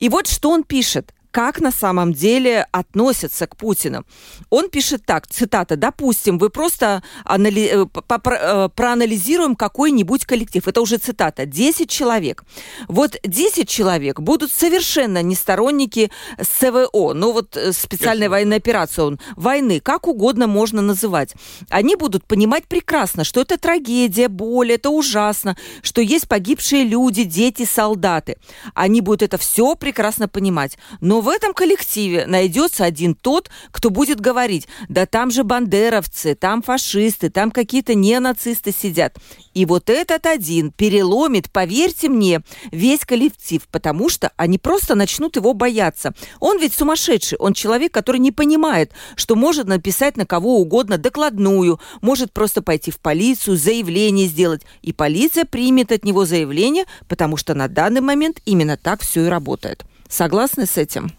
И 0.00 0.08
вот 0.08 0.26
что 0.26 0.50
он 0.50 0.64
пишет 0.64 1.12
как 1.34 1.60
на 1.60 1.72
самом 1.72 2.12
деле 2.12 2.68
относятся 2.70 3.48
к 3.48 3.56
Путину. 3.56 4.04
Он 4.50 4.70
пишет 4.70 5.04
так, 5.04 5.26
цитата, 5.26 5.76
«Допустим, 5.76 6.38
вы 6.38 6.48
просто 6.48 7.02
анали... 7.24 7.70
Э, 7.72 7.86
э, 7.86 8.68
проанализируем 8.68 9.56
какой-нибудь 9.56 10.26
коллектив». 10.26 10.68
Это 10.68 10.80
уже 10.80 10.98
цитата. 10.98 11.44
10 11.44 11.90
человек. 11.90 12.44
Вот 12.86 13.16
10 13.24 13.68
человек 13.68 14.20
будут 14.20 14.52
совершенно 14.52 15.22
не 15.22 15.34
сторонники 15.34 16.12
СВО, 16.40 17.14
ну 17.14 17.32
вот 17.32 17.56
э, 17.56 17.72
специальная 17.72 18.30
военная 18.30 18.58
операция, 18.58 19.04
он, 19.04 19.18
войны, 19.34 19.80
как 19.80 20.06
угодно 20.06 20.46
можно 20.46 20.82
называть. 20.82 21.34
Они 21.68 21.96
будут 21.96 22.26
понимать 22.26 22.66
прекрасно, 22.68 23.24
что 23.24 23.40
это 23.40 23.58
трагедия, 23.58 24.28
боль, 24.28 24.70
это 24.70 24.90
ужасно, 24.90 25.56
что 25.82 26.00
есть 26.00 26.28
погибшие 26.28 26.84
люди, 26.84 27.24
дети, 27.24 27.64
солдаты. 27.64 28.36
Они 28.72 29.00
будут 29.00 29.22
это 29.22 29.36
все 29.36 29.74
прекрасно 29.74 30.28
понимать. 30.28 30.78
Но 31.00 31.23
в 31.24 31.28
этом 31.30 31.54
коллективе 31.54 32.26
найдется 32.26 32.84
один 32.84 33.14
тот, 33.14 33.48
кто 33.70 33.88
будет 33.88 34.20
говорить, 34.20 34.68
да 34.90 35.06
там 35.06 35.30
же 35.30 35.42
бандеровцы, 35.42 36.34
там 36.34 36.60
фашисты, 36.60 37.30
там 37.30 37.50
какие-то 37.50 37.94
ненацисты 37.94 38.72
сидят. 38.72 39.16
И 39.54 39.64
вот 39.64 39.88
этот 39.88 40.26
один 40.26 40.70
переломит, 40.70 41.50
поверьте 41.50 42.10
мне, 42.10 42.42
весь 42.70 43.06
коллектив, 43.06 43.66
потому 43.72 44.10
что 44.10 44.32
они 44.36 44.58
просто 44.58 44.94
начнут 44.94 45.36
его 45.36 45.54
бояться. 45.54 46.12
Он 46.40 46.58
ведь 46.58 46.74
сумасшедший, 46.74 47.38
он 47.38 47.54
человек, 47.54 47.92
который 47.94 48.20
не 48.20 48.30
понимает, 48.30 48.92
что 49.16 49.34
может 49.34 49.66
написать 49.66 50.18
на 50.18 50.26
кого 50.26 50.58
угодно 50.58 50.98
докладную, 50.98 51.80
может 52.02 52.34
просто 52.34 52.60
пойти 52.60 52.90
в 52.90 53.00
полицию, 53.00 53.56
заявление 53.56 54.26
сделать. 54.26 54.60
И 54.82 54.92
полиция 54.92 55.46
примет 55.46 55.90
от 55.90 56.04
него 56.04 56.26
заявление, 56.26 56.84
потому 57.08 57.38
что 57.38 57.54
на 57.54 57.68
данный 57.68 58.02
момент 58.02 58.42
именно 58.44 58.76
так 58.76 59.00
все 59.00 59.24
и 59.24 59.28
работает. 59.28 59.86
Согласны 60.14 60.64
с 60.66 60.78
этим? 60.78 61.10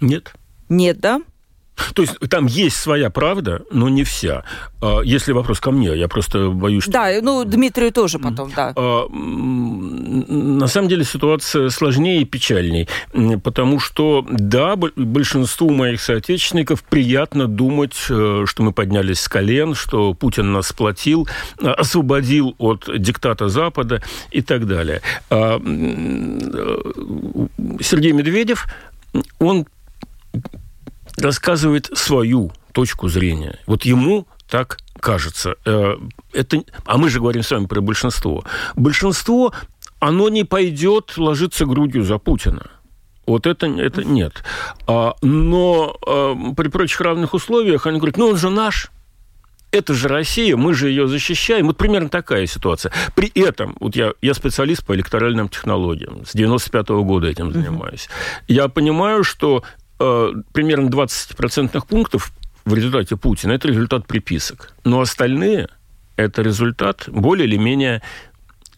Нет. 0.00 0.32
Нет, 0.70 0.98
да? 0.98 1.20
То 1.94 2.02
есть 2.02 2.18
там 2.28 2.46
есть 2.46 2.76
своя 2.76 3.10
правда, 3.10 3.62
но 3.70 3.88
не 3.88 4.04
вся. 4.04 4.44
А, 4.82 5.00
если 5.00 5.32
вопрос 5.32 5.60
ко 5.60 5.70
мне, 5.70 5.96
я 5.96 6.08
просто 6.08 6.50
боюсь, 6.50 6.84
что... 6.84 6.92
Да, 6.92 7.10
ну, 7.22 7.44
Дмитрию 7.44 7.92
тоже 7.92 8.18
потом, 8.18 8.50
да. 8.54 8.72
А, 8.76 9.06
на 9.08 10.66
самом 10.66 10.88
деле 10.88 11.04
ситуация 11.04 11.68
сложнее 11.70 12.22
и 12.22 12.24
печальней, 12.24 12.88
потому 13.42 13.78
что, 13.80 14.26
да, 14.30 14.76
большинству 14.76 15.70
моих 15.70 16.00
соотечественников 16.00 16.82
приятно 16.82 17.46
думать, 17.46 17.96
э, 18.08 18.44
что 18.46 18.62
мы 18.62 18.72
поднялись 18.72 19.20
с 19.20 19.28
колен, 19.28 19.74
что 19.74 20.14
Путин 20.14 20.52
нас 20.52 20.68
сплотил, 20.68 21.28
освободил 21.60 22.54
от 22.58 22.88
диктата 22.96 23.48
Запада 23.48 24.02
и 24.30 24.42
так 24.42 24.66
далее. 24.66 25.02
А, 25.30 25.60
Сергей 27.80 28.12
Медведев 28.12 28.66
он 29.38 29.66
рассказывает 31.16 31.90
свою 31.94 32.52
точку 32.72 33.08
зрения. 33.08 33.58
Вот 33.66 33.84
ему 33.84 34.26
так 34.48 34.78
кажется. 35.00 35.54
Э, 35.64 35.96
это, 36.32 36.62
а 36.84 36.98
мы 36.98 37.08
же 37.08 37.20
говорим 37.20 37.42
с 37.42 37.50
вами 37.50 37.66
про 37.66 37.80
большинство. 37.80 38.44
Большинство, 38.76 39.52
оно 39.98 40.28
не 40.28 40.44
пойдет 40.44 41.14
ложиться 41.16 41.66
грудью 41.66 42.04
за 42.04 42.18
Путина. 42.18 42.70
Вот 43.26 43.46
это, 43.46 43.66
это 43.66 44.02
нет. 44.02 44.42
А, 44.86 45.14
но 45.22 45.96
а, 46.04 46.34
при 46.56 46.68
прочих 46.68 47.00
равных 47.00 47.32
условиях 47.32 47.86
они 47.86 47.98
говорят, 47.98 48.16
ну 48.16 48.26
он 48.26 48.36
же 48.36 48.50
наш, 48.50 48.90
это 49.70 49.94
же 49.94 50.08
Россия, 50.08 50.56
мы 50.56 50.74
же 50.74 50.88
ее 50.88 51.06
защищаем. 51.06 51.68
Вот 51.68 51.76
примерно 51.76 52.08
такая 52.08 52.46
ситуация. 52.46 52.92
При 53.14 53.28
этом, 53.28 53.76
вот 53.78 53.94
я, 53.94 54.14
я 54.20 54.34
специалист 54.34 54.84
по 54.84 54.94
электоральным 54.94 55.48
технологиям, 55.48 56.26
с 56.26 56.32
95 56.32 56.90
-го 56.90 57.04
года 57.04 57.28
этим 57.28 57.52
занимаюсь. 57.52 58.08
Я 58.48 58.68
понимаю, 58.68 59.22
что 59.22 59.62
э, 60.00 60.32
примерно 60.52 60.90
20 60.90 61.36
процентных 61.36 61.86
пунктов 61.86 62.32
в 62.64 62.74
результате 62.74 63.16
Путина– 63.16 63.52
это 63.52 63.68
результат 63.68 64.06
приписок. 64.06 64.74
Но 64.84 65.00
остальные– 65.00 65.68
это 66.16 66.42
результат 66.42 67.04
более 67.08 67.46
или 67.46 67.56
менее 67.56 68.02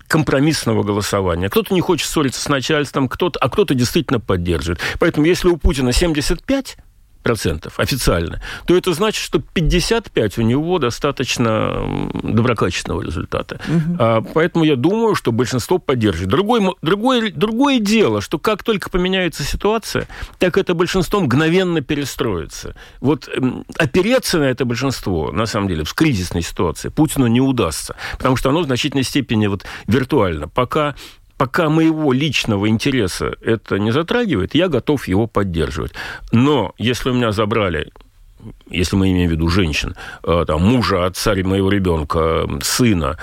компромиссного 0.09 0.83
голосования. 0.83 1.49
Кто-то 1.49 1.73
не 1.73 1.81
хочет 1.81 2.07
ссориться 2.07 2.41
с 2.41 2.49
начальством, 2.49 3.09
кто-то, 3.09 3.39
а 3.39 3.49
кто-то 3.49 3.75
действительно 3.75 4.21
поддерживает. 4.21 4.81
Поэтому 4.99 5.27
если 5.27 5.49
у 5.49 5.57
Путина 5.57 5.93
75 5.93 6.77
процентов 7.23 7.79
официально, 7.79 8.41
то 8.67 8.77
это 8.77 8.93
значит, 8.93 9.23
что 9.23 9.41
55 9.41 10.39
у 10.39 10.43
него 10.43 10.79
достаточно 10.79 12.11
доброкачественного 12.13 13.03
результата. 13.03 13.61
Угу. 13.67 13.97
А, 13.99 14.23
поэтому 14.35 14.65
я 14.65 14.77
думаю, 14.77 15.15
что 15.15 15.33
большинство 15.33 15.79
поддержит. 15.79 16.29
Другой, 16.29 16.75
другое, 16.83 17.33
другое 17.33 17.79
дело, 17.79 18.21
что 18.21 18.39
как 18.39 18.63
только 18.63 18.91
поменяется 18.91 19.45
ситуация, 19.45 20.09
так 20.39 20.59
это 20.59 20.75
большинство 20.75 21.21
мгновенно 21.21 21.81
перестроится. 21.81 22.75
Вот 23.01 23.29
опереться 23.77 24.39
на 24.39 24.45
это 24.45 24.65
большинство, 24.65 25.33
на 25.33 25.47
самом 25.47 25.69
деле, 25.69 25.85
в 25.85 25.95
кризисной 25.95 26.43
ситуации 26.43 26.89
Путину 26.89 27.27
не 27.27 27.41
удастся, 27.41 27.97
потому 28.19 28.37
что 28.37 28.51
оно 28.51 28.61
в 28.63 28.67
значительной 28.67 29.05
степени 29.05 29.47
вот 29.47 29.65
виртуально. 29.87 30.49
Пока 30.49 30.95
пока 31.43 31.69
моего 31.69 32.13
личного 32.13 32.69
интереса 32.69 33.35
это 33.41 33.81
не 33.81 33.91
затрагивает, 33.91 34.55
я 34.55 34.69
готов 34.69 35.09
его 35.09 35.27
поддерживать. 35.27 35.93
Но 36.31 36.73
если 36.79 37.11
у 37.11 37.15
меня 37.15 37.33
забрали 37.33 37.91
если 38.71 38.95
мы 38.95 39.11
имеем 39.11 39.29
в 39.29 39.33
виду 39.33 39.49
женщин, 39.49 39.97
э, 40.23 40.45
там, 40.47 40.63
мужа, 40.63 41.05
отца 41.05 41.35
моего 41.35 41.69
ребенка, 41.69 42.49
сына, 42.63 43.19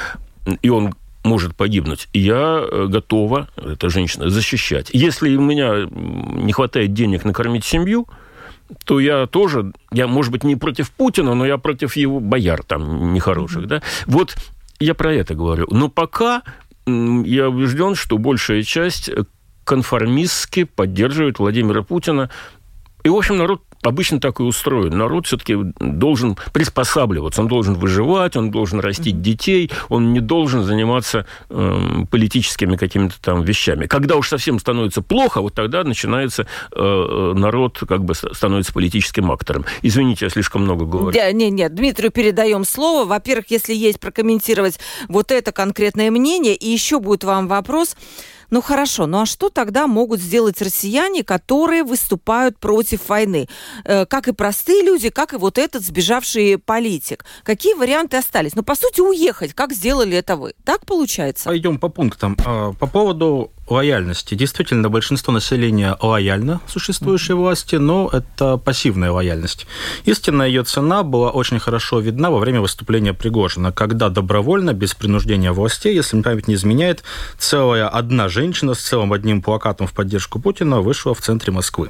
и 0.62 0.70
он 0.70 0.96
может 1.24 1.56
погибнуть, 1.56 2.10
я 2.14 2.62
э, 2.62 2.88
готова, 2.90 3.48
эта 3.56 3.90
женщина, 3.90 4.30
защищать. 4.30 4.90
Если 4.92 5.38
у 5.38 5.42
меня 5.42 5.88
не 5.92 6.52
хватает 6.52 6.94
денег 6.94 7.24
накормить 7.24 7.64
семью, 7.64 8.06
то 8.84 9.00
я 9.00 9.28
тоже, 9.28 9.72
я, 9.94 10.08
может 10.08 10.34
быть, 10.34 10.44
не 10.44 10.58
против 10.58 10.92
Путина, 10.92 11.36
но 11.36 11.46
я 11.46 11.58
против 11.58 11.96
его 11.96 12.20
бояр 12.20 12.64
там 12.64 13.14
нехороших, 13.14 13.66
да. 13.66 13.82
Вот 14.08 14.36
я 14.82 14.94
про 14.94 15.14
это 15.14 15.36
говорю. 15.36 15.68
Но 15.72 15.88
пока 15.88 16.44
я 17.26 17.50
убежден, 17.50 17.96
что 17.96 18.18
большая 18.18 18.64
часть 18.64 19.10
конформистски 19.64 20.64
поддерживает 20.64 21.40
Владимира 21.40 21.84
Путина. 21.84 22.30
И, 23.04 23.10
в 23.10 23.16
общем, 23.16 23.38
народ 23.38 23.64
обычно 23.82 24.20
так 24.20 24.40
и 24.40 24.44
устроен. 24.44 24.98
Народ 24.98 25.28
все-таки 25.28 25.56
должен 25.80 26.38
приспосабливаться, 26.54 27.42
он 27.42 27.48
должен 27.48 27.76
выживать, 27.76 28.36
он 28.36 28.52
должен 28.52 28.80
растить 28.80 29.22
детей, 29.22 29.72
он 29.90 30.14
не 30.14 30.20
должен 30.20 30.64
заниматься 30.64 31.26
э, 31.50 31.80
политическими 32.10 32.76
какими-то 32.76 33.16
там 33.22 33.44
вещами. 33.44 33.86
Когда 33.86 34.16
уж 34.16 34.30
совсем 34.30 34.60
становится 34.60 35.02
плохо, 35.02 35.42
вот 35.42 35.54
тогда 35.54 35.84
начинается 35.84 36.44
э, 36.72 36.80
э 36.80 37.34
народ 37.40 37.82
как 37.88 38.04
бы 38.04 38.16
становится 38.16 38.74
политическим 38.74 39.32
актором. 39.32 39.66
Извините, 39.82 40.26
я 40.26 40.30
слишком 40.30 40.64
много 40.64 40.86
говорю. 40.86 41.12
Да, 41.12 41.32
нет, 41.32 41.52
нет, 41.52 41.74
Дмитрию 41.74 42.12
передаем 42.12 42.66
слово. 42.66 43.06
Во-первых, 43.06 43.46
если 43.50 43.74
есть 43.74 44.00
прокомментировать 44.00 44.80
вот 45.08 45.32
это 45.32 45.52
конкретное 45.52 46.12
мнение, 46.12 46.56
и 46.56 46.68
еще 46.68 47.00
будет 47.00 47.24
вам 47.24 47.48
вопрос. 47.48 47.96
Ну 48.50 48.62
хорошо, 48.62 49.06
ну 49.06 49.22
а 49.22 49.26
что 49.26 49.50
тогда 49.50 49.88
могут 49.88 50.20
сделать 50.20 50.62
россияне, 50.62 51.24
которые 51.24 51.84
выступают 51.84 52.58
против 52.58 53.08
войны? 53.10 53.48
Э, 53.84 54.06
как 54.06 54.28
и 54.28 54.32
простые 54.32 54.84
люди, 54.84 55.10
как 55.10 55.34
и 55.34 55.38
вот 55.38 55.58
этот 55.58 55.84
сбежавший 55.84 56.58
политик. 56.58 57.26
Какие 57.44 57.76
варианты 57.76 58.18
остались? 58.18 58.56
Ну, 58.56 58.64
по 58.64 58.76
сути, 58.76 59.02
уехать. 59.02 59.54
Как 59.54 59.74
сделали 59.74 60.18
это 60.18 60.36
вы? 60.36 60.54
Так 60.66 60.86
получается? 60.86 61.46
Пойдем 61.46 61.78
по 61.78 61.90
пунктам. 61.90 62.36
А, 62.46 62.74
по 62.74 62.88
поводу 62.88 63.52
лояльности. 63.70 64.36
Действительно, 64.36 64.90
большинство 64.90 65.32
населения 65.34 65.98
лояльно 66.02 66.62
существующей 66.68 67.34
власти, 67.34 67.76
но 67.76 68.10
это 68.12 68.58
пассивная 68.58 69.12
лояльность. 69.12 69.68
Истинная 70.06 70.48
ее 70.48 70.64
цена 70.64 71.04
была 71.04 71.30
очень 71.30 71.60
хорошо 71.60 72.00
видна 72.00 72.30
во 72.30 72.40
время 72.40 72.62
выступления 72.62 73.14
Пригожина, 73.14 73.72
когда 73.72 74.10
добровольно, 74.10 74.74
без 74.74 74.94
принуждения 74.96 75.52
властей, 75.52 75.96
если 75.96 76.16
мне 76.16 76.24
память 76.24 76.48
не 76.48 76.56
изменяет, 76.56 77.04
целая 77.38 77.88
одна 77.88 78.30
женщина 78.30 78.74
с 78.74 78.80
целым 78.80 79.14
одним 79.14 79.42
плакатом 79.42 79.88
в 79.88 79.94
поддержку 79.94 80.40
Путина 80.40 80.82
вышла 80.82 81.14
в 81.14 81.22
центре 81.22 81.52
Москвы. 81.52 81.90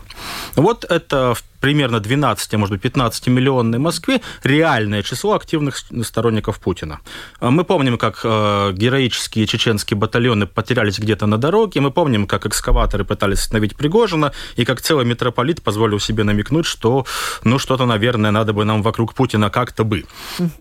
Вот 0.56 0.84
это 0.84 1.36
примерно 1.60 2.00
12, 2.00 2.54
а 2.54 2.58
может 2.58 2.74
быть 2.74 2.82
15 2.82 3.28
миллионной 3.28 3.80
Москве 3.80 4.22
реальное 4.44 5.04
число 5.04 5.34
активных 5.34 5.78
сторонников 6.04 6.60
Путина. 6.60 7.00
Мы 7.42 7.64
помним, 7.64 7.98
как 7.98 8.22
э, 8.24 8.72
героические 8.74 9.46
чеченские 9.48 9.98
батальоны 9.98 10.48
потерялись 10.48 11.00
где-то 11.00 11.26
на 11.26 11.38
дороге, 11.38 11.82
мы 11.82 11.92
помним, 11.92 12.28
как 12.28 12.46
экскаваторы 12.46 13.04
пытались 13.04 13.40
остановить 13.40 13.76
Пригожина, 13.76 14.32
и 14.56 14.66
как 14.66 14.82
целый 14.82 15.06
митрополит 15.06 15.62
позволил 15.62 16.00
себе 16.00 16.24
намекнуть, 16.24 16.66
что 16.66 17.06
ну 17.44 17.60
что-то, 17.60 17.86
наверное, 17.86 18.32
надо 18.32 18.54
бы 18.54 18.66
нам 18.66 18.82
вокруг 18.82 19.14
Путина 19.14 19.50
как-то 19.50 19.84
бы. 19.84 20.06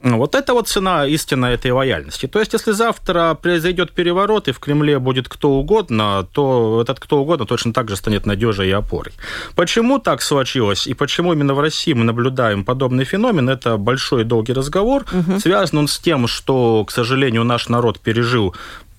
Вот 0.02 0.34
это 0.34 0.52
вот 0.54 0.68
цена 0.68 1.06
истинной 1.06 1.54
этой 1.54 1.70
лояльности. 1.70 2.26
То 2.26 2.40
есть, 2.40 2.52
если 2.52 2.72
завтра 2.72 3.34
произойдет 3.34 3.92
переворот, 3.92 4.48
и 4.48 4.52
в 4.52 4.58
Кремле 4.58 4.98
будет 4.98 5.28
кто 5.28 5.50
угодно, 5.50 6.26
то 6.32 6.80
этот 6.82 7.00
кто 7.00 7.20
угодно 7.20 7.46
точно 7.46 7.72
так 7.72 7.88
же 7.88 7.96
станет 7.96 8.26
надежей 8.26 8.68
и 8.68 8.72
опорой. 8.72 9.12
Почему 9.54 9.98
так 9.98 10.22
случилось? 10.22 10.87
И 10.88 10.94
почему 10.94 11.34
именно 11.34 11.52
в 11.52 11.60
России 11.60 11.92
мы 11.92 12.04
наблюдаем 12.04 12.64
подобный 12.64 13.04
феномен, 13.04 13.50
это 13.50 13.76
большой 13.76 14.22
и 14.22 14.24
долгий 14.24 14.54
разговор. 14.54 15.04
Угу. 15.12 15.38
Связан 15.40 15.78
он 15.80 15.88
с 15.88 15.98
тем, 15.98 16.26
что, 16.26 16.82
к 16.86 16.90
сожалению, 16.90 17.44
наш 17.44 17.68
народ 17.68 18.00
пережил 18.00 18.54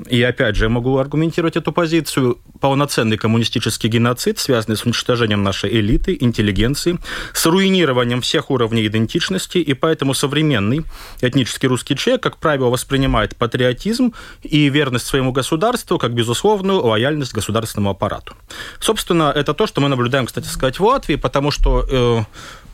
и 0.07 0.23
опять 0.23 0.55
же, 0.55 0.65
я 0.65 0.69
могу 0.69 0.97
аргументировать 0.97 1.57
эту 1.57 1.71
позицию. 1.71 2.39
Полноценный 2.61 3.17
коммунистический 3.17 3.89
геноцид, 3.89 4.39
связанный 4.39 4.77
с 4.77 4.85
уничтожением 4.85 5.43
нашей 5.43 5.69
элиты, 5.79 6.17
интеллигенции, 6.19 6.97
с 7.33 7.45
руинированием 7.45 8.21
всех 8.21 8.49
уровней 8.49 8.87
идентичности, 8.87 9.57
и 9.57 9.73
поэтому 9.73 10.13
современный 10.13 10.85
этнический 11.21 11.67
русский 11.67 11.95
человек, 11.95 12.23
как 12.23 12.37
правило, 12.37 12.69
воспринимает 12.69 13.35
патриотизм 13.35 14.13
и 14.43 14.69
верность 14.69 15.05
своему 15.05 15.31
государству 15.31 15.97
как 15.97 16.13
безусловную 16.13 16.81
лояльность 16.81 17.33
государственному 17.33 17.91
аппарату. 17.91 18.35
Собственно, 18.79 19.33
это 19.35 19.53
то, 19.53 19.67
что 19.67 19.81
мы 19.81 19.89
наблюдаем, 19.89 20.25
кстати 20.25 20.47
сказать, 20.47 20.79
в 20.79 20.85
Латвии, 20.85 21.15
потому 21.15 21.51
что 21.51 21.85
э, 21.89 22.23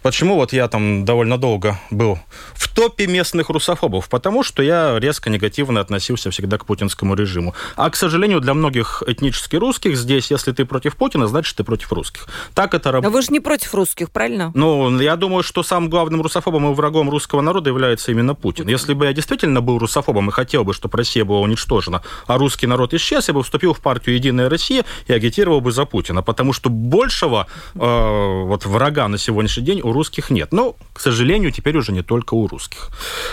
Почему 0.06 0.36
вот 0.36 0.54
я 0.54 0.68
там 0.68 1.04
довольно 1.04 1.40
долго 1.40 1.80
был 1.90 2.20
в 2.54 2.70
топе 2.72 3.08
местных 3.08 3.50
русофобов? 3.50 4.08
Потому 4.08 4.44
что 4.44 4.62
я 4.62 5.00
резко 5.00 5.32
негативно 5.32 5.80
относился 5.80 6.30
всегда 6.30 6.60
к 6.60 6.66
путинскому 6.68 7.16
режиму. 7.16 7.56
А, 7.76 7.90
к 7.90 7.96
сожалению, 7.96 8.40
для 8.40 8.54
многих 8.54 9.02
этнически 9.08 9.56
русских 9.56 9.98
здесь, 9.98 10.30
если 10.30 10.52
ты 10.52 10.64
против 10.66 10.96
Путина, 10.96 11.26
значит, 11.26 11.58
ты 11.58 11.64
против 11.64 11.92
русских. 11.92 12.28
Так 12.54 12.76
это 12.76 12.92
работает. 12.92 13.12
Но 13.12 13.18
вы 13.18 13.24
же 13.24 13.32
не 13.32 13.40
против 13.40 13.74
русских, 13.74 14.12
правильно? 14.12 14.52
Ну, 14.54 15.00
я 15.00 15.16
думаю, 15.16 15.42
что 15.42 15.64
самым 15.64 15.90
главным 15.90 16.22
русофобом 16.22 16.72
и 16.72 16.76
врагом 16.76 17.10
русского 17.10 17.42
народа 17.42 17.72
является 17.72 18.12
именно 18.12 18.36
Путин. 18.36 18.68
Если 18.68 18.94
бы 18.94 19.06
я 19.06 19.14
действительно 19.14 19.62
был 19.62 19.80
русофобом 19.80 20.30
и 20.30 20.32
хотел 20.32 20.64
бы, 20.64 20.76
чтобы 20.76 21.00
Россия 21.00 21.26
была 21.26 21.40
уничтожена, 21.40 22.04
а 22.28 22.38
русский 22.38 22.68
народ 22.68 22.94
исчез, 22.94 23.28
я 23.28 23.34
бы 23.34 23.42
вступил 23.42 23.74
в 23.74 23.80
партию 23.80 24.14
«Единая 24.18 24.50
Россия» 24.50 24.86
и 25.08 25.14
агитировал 25.14 25.62
бы 25.62 25.72
за 25.72 25.86
Путина. 25.86 26.22
Потому 26.22 26.54
что 26.54 26.70
большего 26.70 27.48
э, 27.74 27.80
вот 27.80 28.68
врага 28.68 29.08
на 29.08 29.18
сегодняшний 29.18 29.64
день 29.64 29.82
у 29.82 29.95
русских 29.96 30.30
нет. 30.30 30.54
Но, 30.54 30.76
к 30.94 31.00
сожалению, 31.00 31.52
теперь 31.52 31.76
уже 31.78 31.92
не 31.92 32.04
только 32.04 32.36
у 32.36 32.48
русских. 32.48 32.90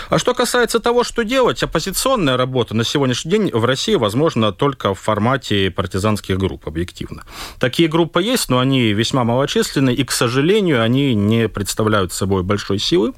А 0.09 0.17
что 0.17 0.33
касается 0.33 0.79
того, 0.79 1.03
что 1.03 1.23
делать, 1.23 1.61
оппозиционная 1.61 2.37
работа 2.37 2.75
на 2.75 2.83
сегодняшний 2.83 3.31
день 3.31 3.51
в 3.53 3.65
России 3.65 3.95
возможна 3.95 4.51
только 4.51 4.95
в 4.95 4.99
формате 4.99 5.69
партизанских 5.69 6.37
групп, 6.37 6.67
объективно. 6.67 7.23
Такие 7.59 7.87
группы 7.87 8.23
есть, 8.23 8.49
но 8.49 8.59
они 8.59 8.93
весьма 8.93 9.23
малочисленны, 9.23 9.93
и, 9.93 10.03
к 10.03 10.11
сожалению, 10.11 10.81
они 10.81 11.13
не 11.13 11.47
представляют 11.47 12.11
собой 12.11 12.43
большой 12.43 12.79
силы 12.79 13.13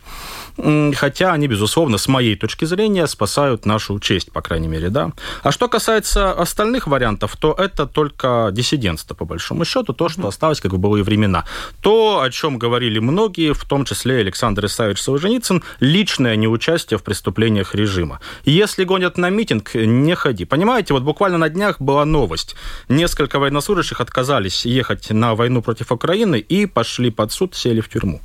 хотя 0.58 1.34
они, 1.34 1.48
безусловно, 1.48 1.98
с 1.98 2.08
моей 2.08 2.36
точки 2.36 2.66
зрения, 2.66 3.08
спасают 3.08 3.66
нашу 3.66 4.00
честь, 4.00 4.32
по 4.32 4.42
крайней 4.42 4.68
мере, 4.68 4.90
да. 4.90 5.12
А 5.44 5.52
что 5.52 5.68
касается 5.68 6.32
остальных 6.32 6.88
вариантов, 6.88 7.36
то 7.38 7.54
это 7.58 7.86
только 7.86 8.50
диссидентство, 8.52 9.16
по 9.16 9.26
большому 9.26 9.66
счету, 9.66 9.94
то, 9.94 10.10
что 10.10 10.28
осталось, 10.28 10.62
как 10.62 10.74
в 10.74 10.78
былые 10.78 11.04
времена. 11.04 11.46
То, 11.82 12.22
о 12.22 12.30
чем 12.30 12.58
говорили 12.58 13.00
многие, 13.00 13.54
в 13.54 13.66
том 13.66 13.86
числе 13.86 14.20
Александр 14.20 14.66
Исаевич 14.66 15.02
Солженицын, 15.02 15.64
личное 15.80 16.36
неучастие 16.36 16.98
в 16.98 17.04
преступлениях 17.04 17.76
режима. 17.76 18.20
Если 18.46 18.84
гонят 18.84 19.18
на 19.18 19.30
митинг, 19.30 19.76
не 19.76 20.16
ходи. 20.16 20.46
Понимаете, 20.46 20.94
вот 20.94 21.04
буквально 21.04 21.38
на 21.38 21.50
днях 21.50 21.82
была 21.82 22.06
новость. 22.06 22.56
Несколько 22.90 23.40
военнослужащих 23.40 24.02
отказались 24.02 24.66
ехать 24.66 25.10
на 25.10 25.36
войну 25.36 25.62
против 25.62 25.92
Украины 25.92 26.40
и 26.40 26.66
пошли 26.66 27.12
под 27.12 27.32
суд, 27.32 27.56
сели 27.56 27.82
в 27.82 27.90
тюрьму. 27.90 28.22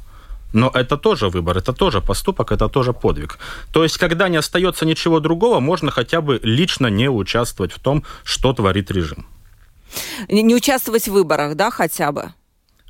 Но 0.52 0.70
это 0.74 0.96
тоже 0.96 1.28
выбор, 1.28 1.58
это 1.58 1.72
тоже 1.72 2.00
поступок, 2.00 2.52
это 2.52 2.68
тоже 2.68 2.92
подвиг. 2.92 3.38
То 3.72 3.82
есть, 3.82 3.98
когда 3.98 4.28
не 4.28 4.36
остается 4.36 4.84
ничего 4.86 5.20
другого, 5.20 5.60
можно 5.60 5.90
хотя 5.90 6.20
бы 6.20 6.40
лично 6.42 6.88
не 6.88 7.08
участвовать 7.08 7.72
в 7.72 7.80
том, 7.80 8.04
что 8.24 8.52
творит 8.52 8.90
режим. 8.90 9.26
Не 10.28 10.54
участвовать 10.54 11.08
в 11.08 11.12
выборах, 11.12 11.56
да, 11.56 11.70
хотя 11.70 12.12
бы? 12.12 12.32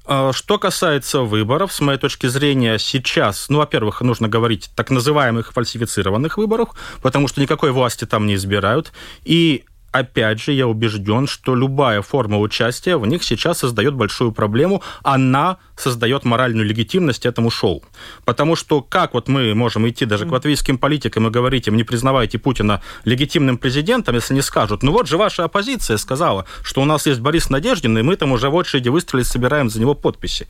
А, 0.07 0.33
что 0.33 0.59
касается 0.59 1.21
выборов, 1.21 1.73
с 1.73 1.81
моей 1.81 1.99
точки 1.99 2.27
зрения, 2.27 2.79
сейчас, 2.79 3.49
ну, 3.49 3.59
во-первых, 3.59 4.01
нужно 4.01 4.29
говорить 4.29 4.71
так 4.75 4.91
называемых 4.91 5.53
фальсифицированных 5.53 6.37
выборах, 6.37 6.75
потому 7.03 7.29
что 7.29 7.41
никакой 7.41 7.71
власти 7.71 8.07
там 8.07 8.27
не 8.27 8.35
избирают. 8.35 8.93
И 9.25 9.65
опять 9.93 10.41
же, 10.41 10.53
я 10.53 10.67
убежден, 10.67 11.27
что 11.27 11.55
любая 11.55 12.03
форма 12.03 12.39
участия 12.39 12.97
в 12.97 13.07
них 13.07 13.23
сейчас 13.23 13.59
создает 13.59 13.95
большую 13.95 14.33
проблему. 14.33 14.83
Она 15.03 15.59
создает 15.77 16.25
моральную 16.25 16.67
легитимность 16.67 17.27
этому 17.27 17.51
шоу. 17.51 17.83
Потому 18.25 18.57
что 18.57 18.83
как 18.83 19.15
вот 19.15 19.29
мы 19.29 19.55
можем 19.55 19.89
идти 19.89 20.05
даже 20.05 20.27
к 20.27 20.33
латвийским 20.33 20.79
политикам 20.79 21.27
и 21.27 21.31
говорить 21.31 21.67
им, 21.69 21.77
не 21.77 21.85
признавайте 21.85 22.39
Путина 22.39 22.83
легитимным 23.05 23.59
президентом, 23.59 24.15
если 24.15 24.35
не 24.35 24.43
скажут, 24.43 24.83
ну 24.83 24.93
вот 24.93 25.09
же 25.09 25.17
ваша 25.17 25.45
оппозиция 25.45 25.97
сказала, 25.97 26.47
что 26.63 26.83
у 26.83 26.85
нас 26.85 27.07
есть 27.07 27.21
Борис 27.21 27.51
Надеждин, 27.51 27.99
и 27.99 28.03
мы 28.03 28.17
там 28.17 28.33
уже 28.33 28.49
в 28.49 28.55
очереди 28.55 28.89
выстроились, 28.89 29.29
собираем 29.29 29.71
за 29.71 29.81
него 29.81 29.95
подписи. 29.95 30.47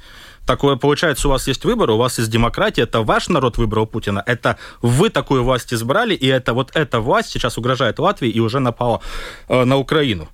Такое 0.51 0.75
получается, 0.75 1.29
у 1.29 1.31
вас 1.31 1.47
есть 1.47 1.65
выбор, 1.65 1.91
у 1.91 1.97
вас 1.97 2.19
есть 2.19 2.29
демократия, 2.29 2.83
это 2.83 3.03
ваш 3.03 3.29
народ 3.29 3.57
выбрал 3.57 3.87
Путина, 3.87 4.21
это 4.27 4.57
вы 4.83 5.09
такую 5.09 5.45
власть 5.45 5.73
избрали, 5.73 6.13
и 6.13 6.27
это 6.27 6.55
вот 6.55 6.73
эта 6.75 6.99
власть 6.99 7.31
сейчас 7.31 7.57
угрожает 7.57 8.01
Латвии 8.01 8.29
и 8.29 8.41
уже 8.41 8.59
напала 8.59 9.01
э, 9.49 9.63
на 9.65 9.77
Украину. 9.77 10.29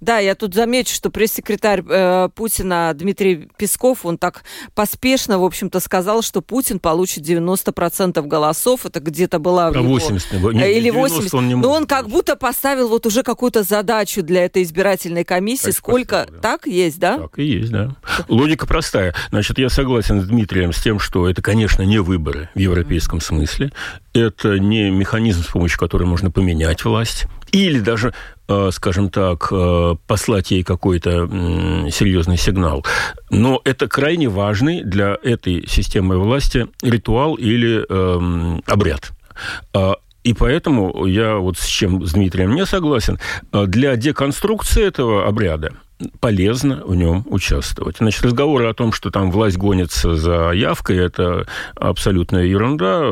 Да, 0.00 0.18
я 0.18 0.34
тут 0.34 0.54
замечу, 0.54 0.94
что 0.94 1.10
пресс-секретарь 1.10 1.82
э, 1.88 2.28
Путина 2.34 2.92
Дмитрий 2.94 3.48
Песков, 3.56 4.04
он 4.04 4.18
так 4.18 4.44
поспешно, 4.74 5.38
в 5.38 5.44
общем-то, 5.44 5.80
сказал, 5.80 6.22
что 6.22 6.40
Путин 6.40 6.78
получит 6.78 7.24
90% 7.24 8.22
голосов. 8.26 8.86
Это 8.86 9.00
где-то 9.00 9.38
была... 9.38 9.68
А 9.68 9.72
80, 9.72 10.32
его, 10.32 10.52
нет, 10.52 10.68
или 10.68 10.90
80. 10.90 11.34
Он 11.34 11.48
не 11.48 11.54
Но 11.54 11.72
он 11.72 11.86
как 11.86 12.08
будто 12.08 12.36
поставил 12.36 12.88
вот 12.88 13.06
уже 13.06 13.22
какую-то 13.22 13.62
задачу 13.62 14.22
для 14.22 14.44
этой 14.44 14.62
избирательной 14.62 15.24
комиссии. 15.24 15.66
Так 15.66 15.74
Сколько... 15.74 16.16
Поставил, 16.20 16.40
да. 16.40 16.54
Так 16.54 16.66
есть, 16.66 16.98
да? 16.98 17.18
Так 17.18 17.38
и 17.38 17.44
есть, 17.44 17.70
да. 17.72 17.96
Логика 18.28 18.66
простая. 18.66 19.14
Значит, 19.30 19.58
я 19.58 19.68
согласен 19.68 20.20
с 20.20 20.26
Дмитрием 20.26 20.72
с 20.72 20.82
тем, 20.82 20.98
что 20.98 21.28
это, 21.28 21.42
конечно, 21.42 21.82
не 21.82 21.98
выборы 21.98 22.48
в 22.54 22.58
европейском 22.58 23.20
смысле. 23.20 23.72
Это 24.12 24.58
не 24.58 24.90
механизм, 24.90 25.42
с 25.42 25.48
помощью 25.48 25.78
которого 25.78 26.06
можно 26.06 26.30
поменять 26.30 26.84
власть. 26.84 27.26
Или 27.50 27.80
даже 27.80 28.04
Э, 28.08 28.33
скажем 28.70 29.10
так, 29.10 29.48
э, 29.50 29.94
послать 30.06 30.50
ей 30.50 30.62
какой-то 30.62 31.28
серьезный 31.90 32.36
сигнал. 32.36 32.84
Но 33.30 33.60
это 33.64 33.88
крайне 33.88 34.28
важный 34.28 34.82
для 34.82 35.16
этой 35.22 35.66
системы 35.66 36.18
власти 36.18 36.66
ритуал 36.82 37.34
или 37.34 37.84
эм, 37.88 38.62
обряд. 38.66 39.10
А, 39.72 39.96
и 40.22 40.32
поэтому 40.34 41.06
я 41.06 41.36
вот 41.36 41.58
с 41.58 41.66
чем 41.66 42.04
с 42.04 42.12
Дмитрием 42.12 42.54
не 42.54 42.66
согласен. 42.66 43.18
Для 43.52 43.96
деконструкции 43.96 44.84
этого 44.84 45.26
обряда 45.26 45.72
полезно 46.20 46.82
в 46.84 46.94
нем 46.94 47.24
участвовать. 47.28 47.98
Значит, 47.98 48.24
разговоры 48.24 48.68
о 48.68 48.74
том, 48.74 48.92
что 48.92 49.10
там 49.10 49.30
власть 49.30 49.56
гонится 49.56 50.16
за 50.16 50.50
явкой, 50.52 50.98
это 50.98 51.46
абсолютная 51.76 52.44
ерунда. 52.44 53.04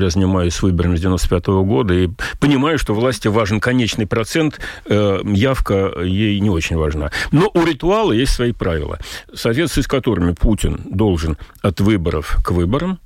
Я 0.00 0.10
занимаюсь 0.10 0.60
выборами 0.60 0.96
с 0.96 1.00
95 1.00 1.48
-го 1.48 1.64
года 1.64 1.94
и 1.94 2.08
понимаю, 2.40 2.78
что 2.78 2.94
власти 2.94 3.28
важен 3.28 3.60
конечный 3.60 4.06
процент, 4.06 4.60
э, 4.86 5.20
явка 5.24 5.92
ей 6.02 6.40
не 6.40 6.50
очень 6.50 6.76
важна. 6.76 7.10
Но 7.30 7.50
у 7.54 7.64
ритуала 7.64 8.12
есть 8.12 8.32
свои 8.32 8.52
правила, 8.52 8.98
в 9.32 9.36
соответствии 9.36 9.82
с 9.82 9.86
которыми 9.86 10.32
Путин 10.32 10.80
должен 10.84 11.36
от 11.62 11.80
выборов 11.80 12.38
к 12.44 12.50
выборам 12.50 12.98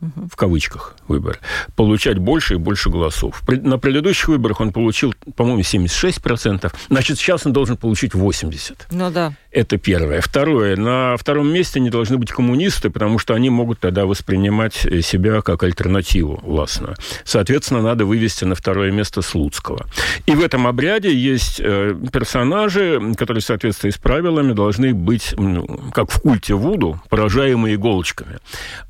в 0.00 0.36
кавычках 0.36 0.96
выборы, 1.08 1.38
получать 1.74 2.18
больше 2.18 2.54
и 2.54 2.56
больше 2.56 2.90
голосов. 2.90 3.42
На 3.48 3.78
предыдущих 3.78 4.28
выборах 4.28 4.60
он 4.60 4.72
получил, 4.72 5.14
по-моему, 5.34 5.60
76%, 5.60 6.72
значит, 6.88 7.18
сейчас 7.18 7.46
он 7.46 7.52
должен 7.52 7.76
получить 7.76 8.12
80%. 8.12 8.76
Ну 8.92 9.10
да. 9.10 9.32
Это 9.58 9.76
первое. 9.76 10.20
Второе. 10.20 10.76
На 10.76 11.16
втором 11.16 11.52
месте 11.52 11.80
не 11.80 11.90
должны 11.90 12.16
быть 12.16 12.30
коммунисты, 12.30 12.90
потому 12.90 13.18
что 13.18 13.34
они 13.34 13.50
могут 13.50 13.80
тогда 13.80 14.06
воспринимать 14.06 14.74
себя 14.74 15.40
как 15.40 15.64
альтернативу 15.64 16.38
властную. 16.44 16.94
Соответственно, 17.24 17.82
надо 17.82 18.04
вывести 18.04 18.44
на 18.44 18.54
второе 18.54 18.92
место 18.92 19.20
Слуцкого. 19.20 19.84
И 20.26 20.30
в 20.30 20.44
этом 20.44 20.68
обряде 20.68 21.12
есть 21.12 21.58
э, 21.58 21.92
персонажи, 22.12 23.02
которые 23.16 23.42
в 23.42 23.46
соответствии 23.46 23.90
с 23.90 23.98
правилами 23.98 24.52
должны 24.52 24.94
быть, 24.94 25.34
ну, 25.36 25.66
как 25.92 26.12
в 26.12 26.20
культе 26.20 26.54
Вуду, 26.54 27.02
поражаемые 27.08 27.74
иголочками. 27.74 28.38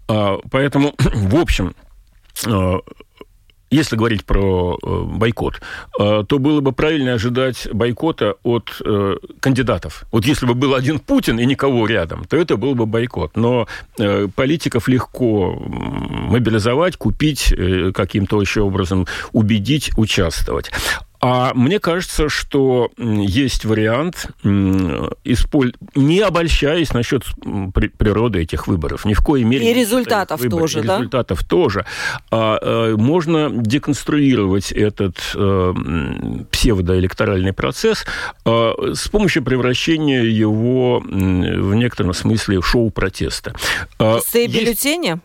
А, 0.06 0.38
поэтому, 0.50 0.94
в 0.98 1.36
общем, 1.36 1.74
а, 2.44 2.80
если 3.70 3.96
говорить 3.96 4.24
про 4.24 4.78
э, 4.82 5.02
бойкот, 5.04 5.60
э, 5.98 6.24
то 6.26 6.38
было 6.38 6.60
бы 6.60 6.72
правильно 6.72 7.14
ожидать 7.14 7.68
бойкота 7.72 8.34
от 8.42 8.80
э, 8.84 9.16
кандидатов. 9.40 10.04
Вот 10.10 10.24
если 10.24 10.46
бы 10.46 10.54
был 10.54 10.74
один 10.74 10.98
Путин 10.98 11.38
и 11.38 11.46
никого 11.46 11.86
рядом, 11.86 12.24
то 12.24 12.36
это 12.36 12.56
был 12.56 12.74
бы 12.74 12.86
бойкот. 12.86 13.36
Но 13.36 13.66
политиков 14.34 14.88
легко 14.88 15.54
мобилизовать, 15.54 16.96
купить, 16.96 17.54
каким-то 17.94 18.40
еще 18.40 18.62
образом 18.62 19.06
убедить, 19.32 19.90
участвовать. 19.96 20.70
А 21.20 21.52
мне 21.54 21.80
кажется, 21.80 22.28
что 22.28 22.90
есть 22.96 23.64
вариант, 23.64 24.28
не 24.44 26.20
обольщаясь 26.20 26.92
насчет 26.92 27.24
природы 27.98 28.42
этих 28.42 28.68
выборов, 28.68 29.04
ни 29.04 29.14
в 29.14 29.24
коей 29.24 29.44
мере. 29.44 29.68
И 29.70 29.74
результатов 29.74 30.40
выборов, 30.40 30.72
тоже, 30.72 30.80
и 30.80 30.82
да? 30.86 30.96
Результатов 30.96 31.44
тоже. 31.44 31.84
А, 32.30 32.58
э, 32.60 32.94
можно 32.96 33.50
деконструировать 33.50 34.70
этот 34.70 35.18
э, 35.34 35.74
псевдоэлекторальный 36.50 37.52
процесс 37.52 38.06
э, 38.44 38.72
с 38.94 39.08
помощью 39.08 39.42
превращения 39.42 40.22
его 40.22 41.00
в 41.00 41.74
некотором 41.74 42.14
смысле 42.14 42.60
в 42.60 42.66
шоу 42.66 42.90
протеста. 42.90 43.54
Пустые 43.98 44.46
бюллетени? 44.46 45.20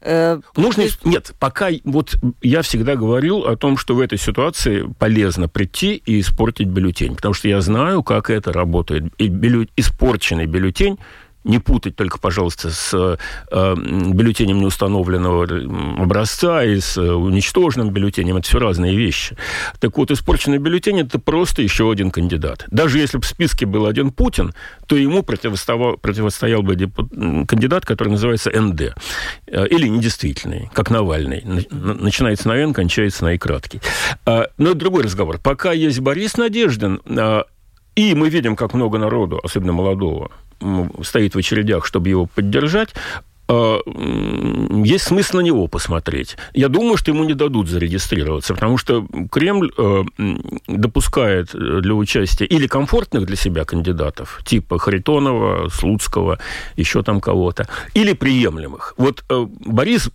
Э, 0.00 0.40
Нужно... 0.56 0.82
Есть... 0.82 1.04
Нет, 1.04 1.32
пока... 1.38 1.70
Вот 1.84 2.16
я 2.42 2.62
всегда 2.62 2.96
говорил 2.96 3.46
о 3.46 3.56
том, 3.56 3.76
что 3.76 3.94
в 3.94 4.00
этой 4.00 4.18
ситуации 4.18 4.86
полезно 4.98 5.48
прийти 5.48 5.94
и 5.94 6.20
испортить 6.20 6.68
бюллетень, 6.68 7.16
потому 7.16 7.34
что 7.34 7.48
я 7.48 7.60
знаю, 7.60 8.02
как 8.02 8.30
это 8.30 8.52
работает. 8.52 9.12
И 9.18 9.28
бюллет... 9.28 9.70
испорченный 9.76 10.46
бюллетень 10.46 10.98
не 11.50 11.58
путать 11.58 11.96
только, 11.96 12.18
пожалуйста, 12.18 12.70
с 12.70 12.94
э, 12.94 13.16
бюллетенем 13.76 14.60
неустановленного 14.60 15.44
образца 16.02 16.64
и 16.64 16.80
с 16.80 16.96
э, 16.96 17.12
уничтоженным 17.12 17.90
бюллетенем. 17.90 18.36
Это 18.36 18.48
все 18.48 18.58
разные 18.58 18.96
вещи. 18.96 19.36
Так 19.80 19.98
вот, 19.98 20.10
испорченный 20.10 20.58
бюллетень– 20.58 21.00
это 21.00 21.18
просто 21.18 21.62
еще 21.62 21.90
один 21.90 22.10
кандидат. 22.10 22.64
Даже 22.70 22.98
если 22.98 23.18
бы 23.18 23.24
в 23.24 23.26
списке 23.26 23.66
был 23.66 23.86
один 23.86 24.12
Путин, 24.12 24.54
то 24.86 24.96
ему 24.96 25.22
противостоял, 25.22 26.62
бы 26.62 26.76
кандидат, 27.46 27.84
который 27.84 28.08
называется 28.08 28.50
НД. 28.50 28.94
Э, 29.46 29.66
или 29.66 29.88
недействительный, 29.88 30.70
как 30.72 30.90
Навальный. 30.90 31.42
Начинается 31.70 32.48
на 32.48 32.56
Н, 32.56 32.72
кончается 32.72 33.24
на 33.24 33.34
И 33.34 33.38
краткий. 33.38 33.80
Э, 34.26 34.44
но 34.56 34.70
это 34.70 34.78
другой 34.78 35.04
разговор. 35.04 35.38
Пока 35.42 35.72
есть 35.72 36.00
Борис 36.00 36.36
Надеждин, 36.36 37.00
э, 37.04 37.42
и 37.96 38.14
мы 38.14 38.28
видим, 38.28 38.56
как 38.56 38.74
много 38.74 38.98
народу, 38.98 39.40
особенно 39.42 39.72
молодого, 39.72 40.30
стоит 41.02 41.34
в 41.34 41.38
очередях, 41.38 41.86
чтобы 41.86 42.08
его 42.08 42.26
поддержать, 42.26 42.90
а, 43.52 43.80
есть 44.84 45.06
смысл 45.06 45.38
на 45.38 45.40
него 45.40 45.66
посмотреть. 45.66 46.36
Я 46.54 46.68
думаю, 46.68 46.96
что 46.96 47.10
ему 47.10 47.24
не 47.24 47.34
дадут 47.34 47.68
зарегистрироваться, 47.68 48.54
потому 48.54 48.78
что 48.78 49.04
Кремль 49.30 49.72
э, 49.76 50.04
допускает 50.68 51.50
для 51.52 51.94
участия 51.94 52.44
или 52.44 52.68
комфортных 52.68 53.26
для 53.26 53.34
себя 53.34 53.64
кандидатов, 53.64 54.40
типа 54.44 54.78
Харитонова, 54.78 55.68
Слуцкого, 55.68 56.38
еще 56.76 57.02
там 57.02 57.20
кого-то, 57.20 57.68
или 57.92 58.12
приемлемых. 58.12 58.94
Вот 58.96 59.24
э, 59.28 59.46
Борис 59.66 60.10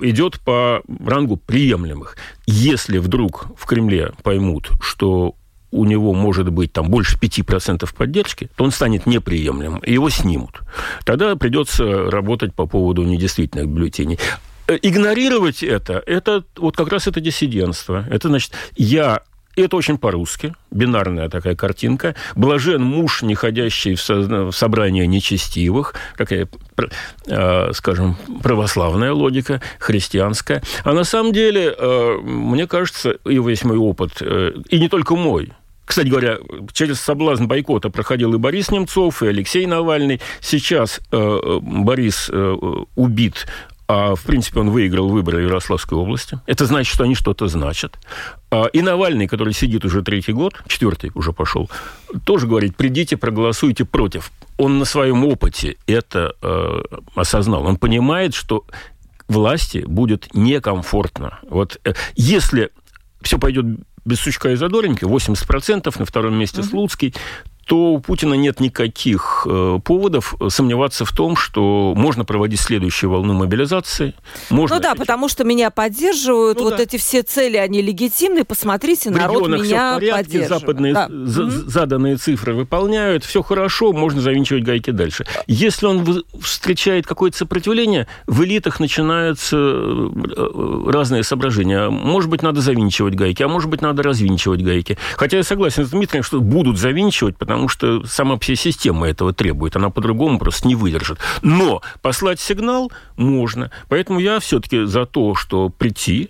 идет 0.00 0.40
по 0.40 0.82
рангу 1.04 1.36
приемлемых. 1.36 2.16
Если 2.46 2.98
вдруг 2.98 3.46
в 3.56 3.64
Кремле 3.66 4.10
поймут, 4.24 4.72
что 4.80 5.36
у 5.76 5.84
него 5.84 6.14
может 6.14 6.50
быть 6.50 6.72
там 6.72 6.88
больше 6.88 7.16
5% 7.18 7.88
поддержки, 7.94 8.48
то 8.56 8.64
он 8.64 8.70
станет 8.70 9.06
неприемлемым, 9.06 9.78
и 9.80 9.92
его 9.92 10.10
снимут. 10.10 10.62
Тогда 11.04 11.36
придется 11.36 12.10
работать 12.10 12.54
по 12.54 12.66
поводу 12.66 13.02
недействительных 13.04 13.68
бюллетеней. 13.68 14.18
Э, 14.68 14.78
игнорировать 14.80 15.62
это, 15.62 16.02
это 16.06 16.44
вот 16.56 16.76
как 16.76 16.88
раз 16.88 17.06
это 17.06 17.20
диссидентство. 17.20 18.04
Это 18.10 18.28
значит, 18.28 18.52
я 18.76 19.22
это 19.56 19.76
очень 19.76 19.96
по-русски, 19.96 20.54
бинарная 20.70 21.30
такая 21.30 21.56
картинка. 21.56 22.14
Блажен 22.34 22.82
муж, 22.82 23.22
не 23.22 23.34
ходящий 23.34 23.94
в, 23.94 24.02
со- 24.02 24.50
в 24.50 24.52
собрание 24.52 25.06
нечестивых, 25.06 25.94
такая, 26.16 26.46
э, 27.26 27.72
скажем, 27.72 28.16
православная 28.42 29.12
логика, 29.12 29.62
христианская. 29.78 30.62
А 30.84 30.92
на 30.92 31.04
самом 31.04 31.32
деле, 31.32 31.74
э, 31.76 32.18
мне 32.22 32.66
кажется, 32.66 33.12
и 33.24 33.38
весь 33.38 33.64
мой 33.64 33.78
опыт, 33.78 34.18
э, 34.20 34.52
и 34.68 34.78
не 34.78 34.88
только 34.90 35.16
мой, 35.16 35.52
кстати 35.86 36.08
говоря, 36.08 36.38
через 36.72 37.00
соблазн 37.00 37.46
бойкота 37.46 37.88
проходил 37.88 38.34
и 38.34 38.38
Борис 38.38 38.70
Немцов, 38.70 39.22
и 39.22 39.28
Алексей 39.28 39.64
Навальный. 39.66 40.20
Сейчас 40.40 41.00
э, 41.12 41.58
Борис 41.62 42.28
э, 42.30 42.56
убит 42.96 43.46
а, 43.88 44.16
в 44.16 44.24
принципе, 44.24 44.60
он 44.60 44.70
выиграл 44.70 45.08
выборы 45.08 45.42
Ярославской 45.42 45.96
области. 45.96 46.40
Это 46.46 46.66
значит, 46.66 46.92
что 46.92 47.04
они 47.04 47.14
что-то 47.14 47.46
значат. 47.46 47.96
А, 48.50 48.64
и 48.64 48.82
Навальный, 48.82 49.28
который 49.28 49.52
сидит 49.52 49.84
уже 49.84 50.02
третий 50.02 50.32
год, 50.32 50.60
четвертый 50.66 51.12
уже 51.14 51.32
пошел, 51.32 51.70
тоже 52.24 52.48
говорит, 52.48 52.76
придите, 52.76 53.16
проголосуйте 53.16 53.84
против. 53.84 54.32
Он 54.58 54.78
на 54.78 54.84
своем 54.84 55.24
опыте 55.24 55.76
это 55.86 56.34
э, 56.42 56.82
осознал. 57.14 57.64
Он 57.64 57.76
понимает, 57.76 58.34
что 58.34 58.64
власти 59.28 59.84
будет 59.86 60.34
некомфортно. 60.34 61.38
Вот 61.48 61.78
э, 61.84 61.92
если 62.16 62.70
все 63.22 63.38
пойдет 63.38 63.66
без 64.06 64.20
сучка 64.20 64.50
и 64.50 64.56
задоринки, 64.56 65.04
80%, 65.04 65.98
на 65.98 66.04
втором 66.06 66.38
месте. 66.38 66.62
Слуцкий, 66.62 67.14
то 67.66 67.94
у 67.94 67.98
Путина 67.98 68.34
нет 68.34 68.60
никаких 68.60 69.46
э, 69.50 69.80
поводов 69.84 70.36
сомневаться 70.48 71.04
в 71.04 71.12
том, 71.12 71.36
что 71.36 71.94
можно 71.96 72.24
проводить 72.24 72.60
следующую 72.60 73.10
волну 73.10 73.34
мобилизации. 73.34 74.14
Можно 74.50 74.76
ну 74.76 74.82
да, 74.82 74.94
потому 74.94 75.28
что 75.28 75.42
меня 75.42 75.70
поддерживают, 75.70 76.58
ну, 76.58 76.64
вот 76.64 76.76
да. 76.76 76.82
эти 76.84 76.96
все 76.96 77.22
цели, 77.22 77.56
они 77.56 77.82
легитимны, 77.82 78.44
посмотрите, 78.44 79.10
в 79.10 79.14
народ 79.14 79.48
меня 79.48 79.64
все 79.64 79.90
в 79.90 79.94
порядке, 79.94 80.12
поддерживает. 80.12 80.60
Западные 80.60 80.94
да. 80.94 81.08
за- 81.10 81.50
заданные 81.50 82.16
цифры 82.16 82.54
выполняют, 82.54 83.24
все 83.24 83.42
хорошо, 83.42 83.92
можно 83.92 84.20
завинчивать 84.20 84.62
гайки 84.62 84.90
дальше. 84.90 85.26
Если 85.46 85.86
он 85.86 86.24
встречает 86.40 87.06
какое-то 87.06 87.36
сопротивление, 87.36 88.06
в 88.26 88.44
элитах 88.44 88.78
начинаются 88.78 89.56
э, 89.56 90.84
разные 90.86 91.22
соображения. 91.22 91.88
Может 91.88 92.30
быть, 92.30 92.42
надо 92.42 92.60
завинчивать 92.60 93.14
гайки, 93.14 93.42
а 93.42 93.48
может 93.48 93.70
быть, 93.70 93.80
надо 93.80 94.02
развинчивать 94.02 94.62
гайки. 94.62 94.98
Хотя 95.16 95.38
я 95.38 95.42
согласен 95.42 95.84
с 95.84 95.90
Дмитрием, 95.90 96.22
что 96.22 96.40
будут 96.40 96.78
завинчивать, 96.78 97.36
потому 97.36 97.55
потому 97.56 97.70
что 97.70 98.06
сама 98.06 98.38
вся 98.38 98.54
система 98.54 99.08
этого 99.08 99.32
требует, 99.32 99.76
она 99.76 99.88
по-другому 99.88 100.38
просто 100.38 100.68
не 100.68 100.74
выдержит. 100.74 101.18
Но 101.40 101.80
послать 102.02 102.38
сигнал 102.38 102.92
можно, 103.16 103.70
поэтому 103.88 104.20
я 104.20 104.40
все-таки 104.40 104.84
за 104.84 105.06
то, 105.06 105.34
что 105.34 105.70
прийти, 105.70 106.28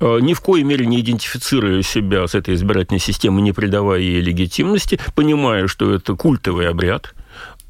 э, 0.00 0.18
ни 0.20 0.34
в 0.34 0.42
коей 0.42 0.64
мере 0.64 0.84
не 0.84 1.00
идентифицируя 1.00 1.80
себя 1.80 2.26
с 2.26 2.34
этой 2.34 2.54
избирательной 2.54 3.00
системой, 3.00 3.40
не 3.40 3.52
придавая 3.52 4.00
ей 4.00 4.20
легитимности, 4.20 5.00
понимая, 5.14 5.68
что 5.68 5.90
это 5.90 6.14
культовый 6.16 6.68
обряд, 6.68 7.14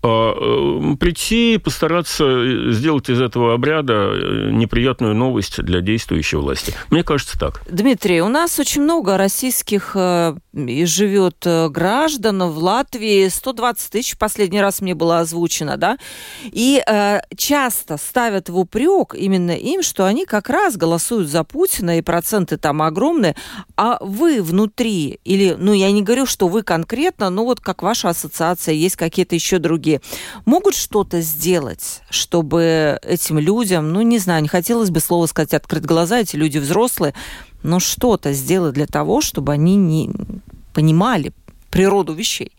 э, 0.09 0.93
а, 0.93 0.97
прийти, 0.97 1.59
постараться 1.59 2.73
сделать 2.73 3.09
из 3.09 3.21
этого 3.21 3.55
обряда 3.55 4.13
неприятную 4.51 5.15
новость 5.15 5.63
для 5.63 5.81
действующей 5.81 6.39
власти. 6.39 6.75
Мне 6.91 7.03
кажется 7.03 7.39
так. 7.39 7.63
Дмитрий, 7.71 8.23
у 8.23 8.29
нас 8.29 8.59
очень 8.59 8.83
много 8.83 9.17
российских 9.17 9.97
живет 10.55 11.47
граждан 11.71 12.43
в 12.51 12.59
Латвии. 12.59 13.29
120 13.29 13.93
тысяч 13.93 14.19
последний 14.19 14.61
раз 14.61 14.81
мне 14.81 14.95
было 14.95 15.21
озвучено, 15.21 15.77
да? 15.77 15.99
И 16.45 16.83
часто 17.37 17.97
ставят 17.97 18.49
в 18.49 18.59
упрек 18.59 19.15
именно 19.15 19.53
им, 19.53 19.83
что 19.83 20.05
они 20.05 20.25
как 20.25 20.49
раз 20.49 20.77
голосуют 20.77 21.29
за 21.29 21.45
Путина, 21.45 21.99
и 21.99 22.03
проценты 22.03 22.57
там 22.57 22.83
огромные, 22.83 23.37
а 23.77 23.99
вы 24.01 24.43
внутри, 24.43 25.21
или, 25.25 25.55
ну, 25.59 25.73
я 25.73 25.91
не 25.91 26.03
говорю, 26.03 26.27
что 26.27 26.49
вы 26.49 26.63
конкретно, 26.63 27.31
но 27.31 27.45
вот 27.45 27.61
как 27.61 27.83
ваша 27.83 28.09
ассоциация, 28.09 28.75
есть 28.75 28.97
какие-то 28.97 29.35
еще 29.35 29.59
другие, 29.59 29.98
могут 30.45 30.75
что-то 30.75 31.21
сделать, 31.21 32.03
чтобы 32.11 32.99
этим 33.03 33.39
людям, 33.39 33.93
ну, 33.93 34.03
не 34.03 34.19
знаю, 34.19 34.43
не 34.43 34.49
хотелось 34.49 34.91
бы 34.91 35.01
слово 35.01 35.27
сказать 35.27 35.55
открыть 35.55 35.85
глаза, 35.85 36.21
эти 36.21 36.37
люди 36.37 36.59
взрослые, 36.59 37.15
но 37.63 37.81
что-то 37.81 38.33
сделать 38.33 38.75
для 38.75 38.87
того, 38.87 39.21
чтобы 39.21 39.53
они 39.53 39.77
не 39.77 40.11
понимали 40.73 41.33
природу 41.71 42.15
вещей? 42.15 42.53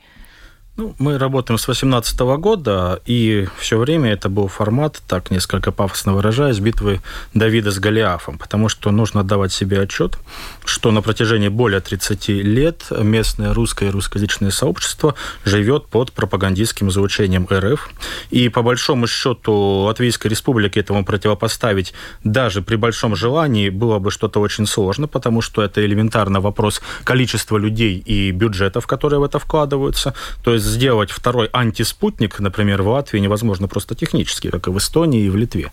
Ну, 0.80 0.96
мы 0.98 1.18
работаем 1.18 1.58
с 1.58 1.66
2018 1.66 2.20
года, 2.40 3.02
и 3.06 3.50
все 3.58 3.78
время 3.78 4.14
это 4.14 4.30
был 4.30 4.48
формат, 4.48 5.02
так 5.10 5.30
несколько 5.30 5.74
пафосно 5.74 6.14
выражаясь, 6.14 6.60
битвы 6.60 7.02
Давида 7.34 7.72
с 7.72 7.80
Голиафом, 7.80 8.38
потому 8.38 8.70
что 8.70 8.90
нужно 8.90 9.20
отдавать 9.20 9.52
себе 9.52 9.82
отчет, 9.82 10.18
что 10.64 10.92
на 10.92 11.02
протяжении 11.02 11.50
более 11.50 11.82
30 11.82 12.30
лет 12.30 12.86
местное 12.92 13.54
русское 13.54 13.90
и 13.90 13.92
русскоязычное 13.92 14.52
сообщество 14.52 15.16
живет 15.44 15.88
под 15.88 16.14
пропагандистским 16.14 16.90
звучением 16.92 17.46
РФ, 17.52 17.90
и 18.30 18.48
по 18.48 18.62
большому 18.62 19.06
счету 19.06 19.82
Латвийской 19.82 20.30
Республике 20.30 20.80
этому 20.80 21.04
противопоставить 21.04 21.94
даже 22.24 22.62
при 22.62 22.78
большом 22.78 23.18
желании 23.18 23.68
было 23.68 24.00
бы 24.00 24.12
что-то 24.12 24.40
очень 24.40 24.66
сложно, 24.66 25.10
потому 25.10 25.42
что 25.42 25.62
это 25.62 25.86
элементарно 25.86 26.40
вопрос 26.40 26.82
количества 27.04 27.58
людей 27.58 27.98
и 27.98 28.32
бюджетов, 28.32 28.88
которые 28.88 29.20
в 29.20 29.24
это 29.24 29.40
вкладываются, 29.40 30.14
то 30.42 30.54
есть 30.54 30.69
сделать 30.70 31.12
второй 31.12 31.50
антиспутник, 31.52 32.40
например, 32.40 32.82
в 32.82 32.88
Латвии 32.88 33.20
невозможно 33.20 33.68
просто 33.68 33.96
технически, 33.96 34.50
как 34.50 34.68
и 34.68 34.72
в 34.72 34.78
Эстонии 34.78 35.26
и 35.26 35.30
в 35.30 35.36
Литве. 35.36 35.72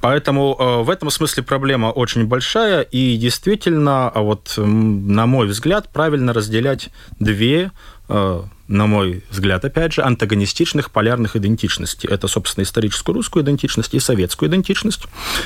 Поэтому 0.00 0.56
э, 0.58 0.82
в 0.82 0.90
этом 0.90 1.10
смысле 1.10 1.42
проблема 1.42 1.86
очень 1.86 2.26
большая, 2.26 2.80
и 2.82 3.16
действительно, 3.16 4.08
а 4.08 4.20
вот 4.22 4.54
на 4.56 5.26
мой 5.26 5.46
взгляд, 5.46 5.88
правильно 5.92 6.32
разделять 6.32 6.88
две 7.18 7.70
э, 8.08 8.42
на 8.70 8.86
мой 8.86 9.24
взгляд, 9.30 9.64
опять 9.64 9.92
же, 9.92 10.02
антагонистичных 10.02 10.92
полярных 10.92 11.34
идентичностей. 11.34 12.08
Это, 12.08 12.28
собственно, 12.28 12.62
историческую 12.62 13.14
русскую 13.16 13.44
идентичность 13.44 13.94
и 13.94 13.98
советскую 13.98 14.48
идентичность, 14.48 15.02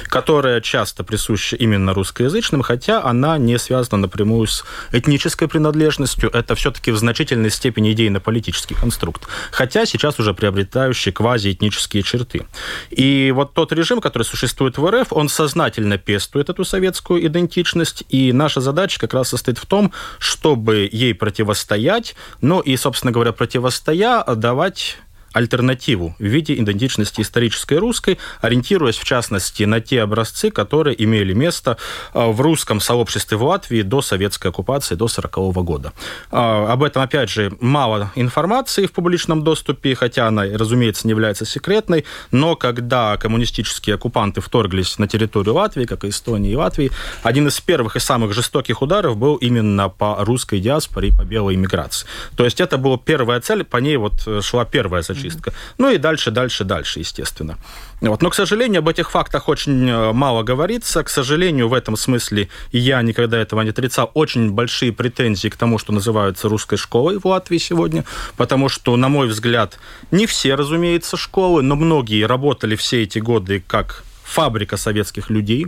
которая 0.08 0.60
часто 0.60 1.04
присуща 1.04 1.56
именно 1.56 1.94
русскоязычным, 1.94 2.60
хотя 2.60 3.02
она 3.02 3.38
не 3.38 3.58
связана 3.58 4.02
напрямую 4.02 4.46
с 4.46 4.62
этнической 4.92 5.48
принадлежностью. 5.48 6.28
Это 6.30 6.54
все-таки 6.54 6.90
в 6.90 6.98
значительной 6.98 7.50
степени 7.50 7.92
идейно-политический 7.92 8.74
конструкт. 8.74 9.26
Хотя 9.50 9.86
сейчас 9.86 10.18
уже 10.20 10.34
приобретающий 10.34 11.10
квазиэтнические 11.10 12.02
черты. 12.02 12.46
И 12.90 13.32
вот 13.34 13.54
тот 13.54 13.72
режим, 13.72 14.02
который 14.02 14.24
существует 14.24 14.76
в 14.76 14.86
РФ, 14.86 15.12
он 15.12 15.30
сознательно 15.30 15.96
пестует 15.96 16.50
эту 16.50 16.64
советскую 16.64 17.26
идентичность, 17.26 18.04
и 18.10 18.34
наша 18.34 18.60
задача 18.60 19.00
как 19.00 19.14
раз 19.14 19.30
состоит 19.30 19.56
в 19.56 19.64
том, 19.64 19.92
чтобы 20.18 20.86
ей 20.92 21.14
противостоять, 21.14 22.14
ну 22.42 22.60
и, 22.60 22.76
собственно 22.76 23.13
говоря, 23.14 23.32
противостоя, 23.32 24.22
давать 24.24 24.98
альтернативу 25.34 26.14
в 26.18 26.24
виде 26.24 26.54
идентичности 26.54 27.20
исторической 27.20 27.78
русской, 27.78 28.18
ориентируясь 28.40 28.96
в 28.96 29.04
частности 29.04 29.64
на 29.64 29.80
те 29.80 30.00
образцы, 30.02 30.50
которые 30.50 31.02
имели 31.02 31.34
место 31.34 31.76
а, 32.14 32.28
в 32.28 32.40
русском 32.40 32.80
сообществе 32.80 33.36
в 33.36 33.42
Латвии 33.42 33.82
до 33.82 34.00
советской 34.00 34.48
оккупации, 34.48 34.94
до 34.94 35.06
1940 35.06 35.64
года. 35.64 35.92
А, 36.30 36.72
об 36.72 36.82
этом, 36.82 37.02
опять 37.02 37.28
же, 37.28 37.52
мало 37.60 38.12
информации 38.14 38.86
в 38.86 38.92
публичном 38.92 39.42
доступе, 39.42 39.94
хотя 39.94 40.28
она, 40.28 40.44
разумеется, 40.44 41.06
не 41.06 41.10
является 41.10 41.44
секретной, 41.44 42.04
но 42.30 42.54
когда 42.54 43.16
коммунистические 43.16 43.96
оккупанты 43.96 44.40
вторглись 44.40 44.98
на 44.98 45.08
территорию 45.08 45.54
Латвии, 45.54 45.84
как 45.84 46.04
и 46.04 46.10
Эстонии 46.10 46.52
и 46.52 46.56
Латвии, 46.56 46.92
один 47.22 47.48
из 47.48 47.60
первых 47.60 47.96
и 47.96 48.00
самых 48.00 48.32
жестоких 48.32 48.82
ударов 48.82 49.16
был 49.16 49.34
именно 49.36 49.88
по 49.88 50.24
русской 50.24 50.60
диаспоре 50.60 51.08
и 51.08 51.12
по 51.12 51.24
белой 51.24 51.56
иммиграции. 51.56 52.06
То 52.36 52.44
есть 52.44 52.60
это 52.60 52.78
была 52.78 52.98
первая 52.98 53.40
цель, 53.40 53.64
по 53.64 53.78
ней 53.78 53.96
вот 53.96 54.28
шла 54.42 54.64
первая 54.64 55.02
зачистка 55.02 55.23
чистка. 55.24 55.52
Ну 55.78 55.90
и 55.90 55.98
дальше, 55.98 56.30
дальше, 56.30 56.64
дальше, 56.64 57.00
естественно. 57.00 57.56
Вот. 58.00 58.22
Но, 58.22 58.30
к 58.30 58.34
сожалению, 58.34 58.80
об 58.80 58.88
этих 58.88 59.10
фактах 59.10 59.48
очень 59.48 59.88
э, 59.88 60.12
мало 60.12 60.42
говорится. 60.42 61.02
К 61.02 61.08
сожалению, 61.08 61.68
в 61.68 61.74
этом 61.74 61.96
смысле 61.96 62.48
я 62.72 63.02
никогда 63.02 63.38
этого 63.38 63.62
не 63.62 63.70
отрицал. 63.70 64.10
Очень 64.14 64.50
большие 64.50 64.92
претензии 64.92 65.48
к 65.48 65.56
тому, 65.56 65.78
что 65.78 65.92
называется 65.92 66.48
русской 66.48 66.76
школой 66.76 67.18
в 67.18 67.24
Латвии 67.26 67.58
сегодня, 67.58 68.04
потому 68.36 68.68
что, 68.68 68.96
на 68.96 69.08
мой 69.08 69.26
взгляд, 69.26 69.78
не 70.10 70.26
все, 70.26 70.54
разумеется, 70.54 71.16
школы, 71.16 71.62
но 71.62 71.76
многие 71.76 72.26
работали 72.26 72.76
все 72.76 73.02
эти 73.02 73.18
годы 73.18 73.62
как 73.66 74.04
фабрика 74.24 74.76
советских 74.76 75.30
людей. 75.30 75.66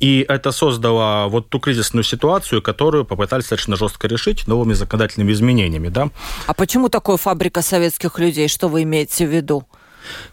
И 0.00 0.24
это 0.28 0.52
создало 0.52 1.28
вот 1.28 1.48
ту 1.48 1.60
кризисную 1.60 2.04
ситуацию, 2.04 2.60
которую 2.60 3.04
попытались 3.04 3.44
достаточно 3.44 3.76
жестко 3.76 4.08
решить 4.08 4.46
новыми 4.46 4.74
законодательными 4.74 5.32
изменениями. 5.32 5.88
Да? 5.88 6.10
А 6.46 6.54
почему 6.54 6.88
такое 6.88 7.16
фабрика 7.16 7.62
советских 7.62 8.18
людей? 8.18 8.48
Что 8.48 8.68
вы 8.68 8.82
имеете 8.82 9.26
в 9.26 9.30
виду? 9.30 9.64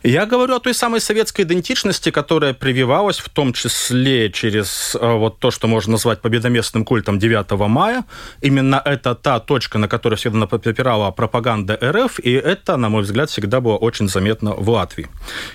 Я 0.03 0.25
говорю 0.25 0.55
о 0.55 0.59
той 0.59 0.73
самой 0.73 0.99
советской 0.99 1.41
идентичности, 1.43 2.11
которая 2.11 2.53
прививалась 2.53 3.19
в 3.19 3.29
том 3.29 3.53
числе 3.53 4.31
через 4.31 4.95
э, 4.99 5.13
вот 5.17 5.39
то, 5.39 5.51
что 5.51 5.67
можно 5.67 5.93
назвать 5.93 6.21
победоместным 6.21 6.85
культом 6.85 7.19
9 7.19 7.51
мая. 7.67 8.03
Именно 8.41 8.81
это 8.83 9.15
та 9.15 9.39
точка, 9.39 9.77
на 9.77 9.87
которую 9.87 10.17
всегда 10.17 10.47
попирала 10.47 11.11
пропаганда 11.11 11.77
РФ, 11.81 12.19
и 12.19 12.31
это, 12.31 12.77
на 12.77 12.89
мой 12.89 13.03
взгляд, 13.03 13.29
всегда 13.29 13.61
было 13.61 13.77
очень 13.77 14.09
заметно 14.09 14.53
в 14.53 14.69
Латвии. 14.69 15.07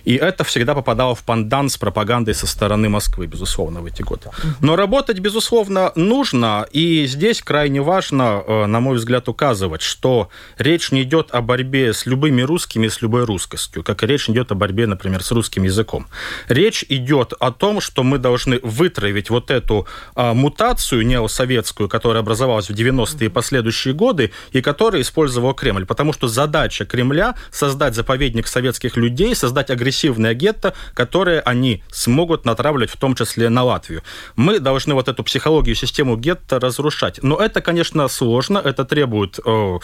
И 0.04 0.14
это 0.14 0.44
всегда 0.44 0.74
попадало 0.74 1.14
в 1.14 1.22
пандан 1.22 1.68
с 1.68 1.76
пропагандой 1.76 2.34
со 2.34 2.46
стороны 2.46 2.88
Москвы, 2.88 3.26
безусловно, 3.26 3.80
в 3.80 3.86
эти 3.86 4.02
годы. 4.02 4.30
Но 4.60 4.76
работать, 4.76 5.18
безусловно, 5.18 5.92
нужно, 5.94 6.66
и 6.72 7.06
здесь 7.06 7.42
крайне 7.42 7.80
важно, 7.80 8.42
э, 8.46 8.66
на 8.66 8.80
мой 8.80 8.96
взгляд, 8.96 9.28
указывать, 9.28 9.82
что 9.82 10.28
речь 10.58 10.92
не 10.92 11.02
идет 11.02 11.30
о 11.32 11.42
борьбе 11.42 11.92
с 11.92 12.06
любыми 12.06 12.42
русскими, 12.42 12.88
с 12.88 13.02
любой 13.02 13.24
русскостью, 13.24 13.82
как 13.82 14.02
речь 14.08 14.28
идет 14.28 14.50
о 14.50 14.54
борьбе, 14.54 14.86
например, 14.86 15.22
с 15.22 15.30
русским 15.30 15.62
языком. 15.62 16.06
Речь 16.48 16.84
идет 16.88 17.34
о 17.38 17.52
том, 17.52 17.80
что 17.80 18.02
мы 18.02 18.18
должны 18.18 18.58
вытравить 18.62 19.30
вот 19.30 19.50
эту 19.50 19.86
а, 20.14 20.34
мутацию 20.34 21.06
неосоветскую, 21.06 21.88
которая 21.88 22.22
образовалась 22.22 22.68
в 22.68 22.74
90-е 22.74 23.26
и 23.26 23.28
последующие 23.28 23.94
годы, 23.94 24.32
и 24.52 24.60
которую 24.60 25.02
использовал 25.02 25.54
Кремль. 25.54 25.86
Потому 25.86 26.12
что 26.12 26.28
задача 26.28 26.84
Кремля 26.84 27.34
создать 27.52 27.94
заповедник 27.94 28.48
советских 28.48 28.96
людей, 28.96 29.34
создать 29.34 29.70
агрессивное 29.70 30.34
гетто, 30.34 30.74
которое 30.94 31.40
они 31.40 31.82
смогут 31.92 32.44
натравливать 32.44 32.90
в 32.90 32.96
том 32.96 33.14
числе 33.14 33.48
на 33.48 33.62
Латвию. 33.62 34.02
Мы 34.36 34.58
должны 34.58 34.94
вот 34.94 35.08
эту 35.08 35.22
психологию, 35.22 35.76
систему 35.76 36.16
гетто 36.16 36.58
разрушать. 36.58 37.20
Но 37.22 37.36
это, 37.36 37.60
конечно, 37.60 38.08
сложно, 38.08 38.58
это 38.58 38.84
требует 38.84 39.38
э, 39.44 39.78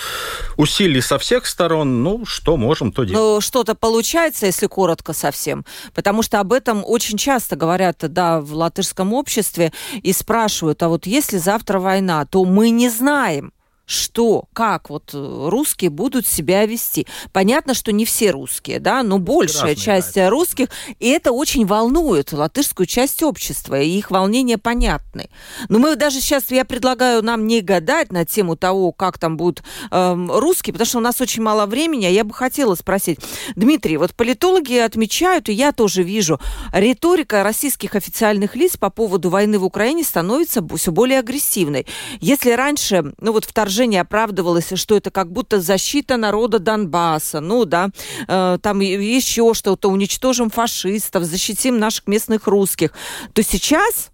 усилий 0.57 1.01
со 1.01 1.19
всех 1.19 1.47
сторон. 1.47 2.03
Ну, 2.03 2.25
что 2.27 2.57
можем, 2.57 2.91
то 2.93 3.05
делаем. 3.05 3.25
Ну, 3.25 3.41
что-то 3.41 3.75
получается 3.75 4.14
получается, 4.15 4.47
если 4.47 4.69
коротко 4.69 5.13
совсем? 5.13 5.65
Потому 5.93 6.23
что 6.23 6.39
об 6.39 6.53
этом 6.53 6.85
очень 6.87 7.19
часто 7.19 7.57
говорят, 7.57 7.97
да, 7.99 8.41
в 8.41 8.53
латышском 8.55 9.13
обществе 9.13 9.73
и 10.05 10.13
спрашивают, 10.13 10.81
а 10.85 10.89
вот 10.89 11.07
если 11.07 11.39
завтра 11.39 11.81
война, 11.81 12.25
то 12.25 12.45
мы 12.45 12.71
не 12.71 12.89
знаем, 12.89 13.53
что, 13.87 14.45
как 14.53 14.89
вот 14.89 15.11
э, 15.13 15.49
русские 15.49 15.91
будут 15.91 16.27
себя 16.27 16.65
вести. 16.65 17.07
Понятно, 17.33 17.75
что 17.75 17.93
не 17.93 18.05
все 18.05 18.31
русские, 18.31 18.81
да, 18.81 19.03
но 19.03 19.19
большая 19.19 19.75
Разные, 19.75 19.77
часть 19.77 20.15
да, 20.15 20.31
русских, 20.31 20.69
и 20.99 21.09
это 21.09 21.33
очень 21.33 21.67
волнует 21.67 22.33
латышскую 22.33 22.87
часть 22.87 23.23
общества, 23.23 23.81
и 23.81 23.89
их 23.89 24.11
волнения 24.11 24.57
понятны. 24.57 25.29
Но 25.69 25.79
мы 25.79 25.97
даже 25.97 26.21
сейчас, 26.21 26.51
я 26.51 26.65
предлагаю 26.65 27.23
нам 27.23 27.47
не 27.47 27.61
гадать 27.61 28.11
на 28.11 28.25
тему 28.25 28.57
того, 28.57 28.93
как 28.93 29.19
там 29.19 29.37
будут 29.37 29.63
э, 29.91 30.27
русские, 30.29 30.73
потому 30.73 30.87
что 30.87 30.99
у 30.99 31.03
нас 31.03 31.21
очень 31.21 31.43
мало 31.43 31.67
времени, 31.67 32.07
а 32.07 32.11
я 32.11 32.25
бы 32.25 32.33
хотела 32.33 32.75
спросить. 32.75 33.19
Дмитрий, 33.55 33.99
вот 33.99 34.15
политологи 34.15 34.77
отмечают, 34.77 35.49
и 35.49 35.53
я 35.53 35.73
тоже 35.73 36.03
вижу, 36.03 36.41
риторика 36.73 37.43
российских 37.43 37.95
официальных 37.95 38.57
лиц 38.57 38.79
по 38.79 38.89
поводу 38.89 39.29
войны 39.29 39.59
в 39.59 39.65
Украине 39.65 40.05
становится 40.05 40.67
все 40.77 40.91
более 40.91 41.19
агрессивной. 41.19 41.87
Если 42.21 42.51
раньше, 42.51 43.13
ну 43.19 43.33
вот 43.33 43.45
вторжение 43.45 43.74
вторжение 43.75 44.03
оправдывалось, 44.03 44.73
что 44.77 44.97
это 44.97 45.11
как 45.11 45.33
будто 45.33 45.61
защита 45.61 46.17
народа 46.17 46.61
Донбасса, 46.61 47.41
ну 47.41 47.65
да, 47.65 47.91
э, 48.29 48.59
там 48.63 48.79
еще 48.79 49.53
что-то, 49.53 49.91
уничтожим 49.91 50.49
фашистов, 50.49 51.25
защитим 51.25 51.81
наших 51.81 52.07
местных 52.07 52.47
русских, 52.47 52.93
то 53.33 53.43
сейчас 53.43 54.13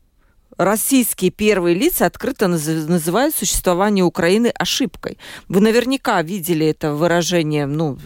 российские 0.61 1.31
первые 1.31 1.75
лица 1.75 2.05
открыто 2.05 2.47
называют 2.47 3.35
существование 3.35 4.05
Украины 4.05 4.49
ошибкой. 4.49 5.17
Вы 5.49 5.61
наверняка 5.61 6.21
видели 6.23 6.67
это 6.67 6.93
выражение, 6.93 7.65
ну, 7.65 7.99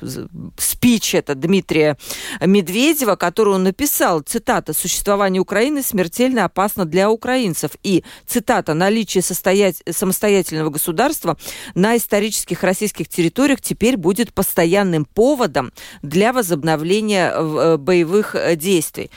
спич 0.56 1.14
это 1.16 1.34
Дмитрия 1.34 1.98
Медведева, 2.40 3.16
который 3.16 3.54
он 3.54 3.64
написал, 3.64 4.20
цитата, 4.20 4.72
«Существование 4.72 5.40
Украины 5.40 5.82
смертельно 5.82 6.44
опасно 6.44 6.84
для 6.84 7.10
украинцев». 7.10 7.72
И, 7.82 8.04
цитата, 8.26 8.72
«Наличие 8.74 9.22
состоять... 9.22 9.82
самостоятельного 9.90 10.70
государства 10.70 11.36
на 11.74 11.96
исторических 11.96 12.62
российских 12.62 13.08
территориях 13.08 13.60
теперь 13.60 13.96
будет 13.96 14.32
постоянным 14.32 15.06
поводом 15.06 15.72
для 16.02 16.32
возобновления 16.32 17.32
э, 17.34 17.76
боевых 17.78 18.36
э, 18.36 18.54
действий». 18.54 19.10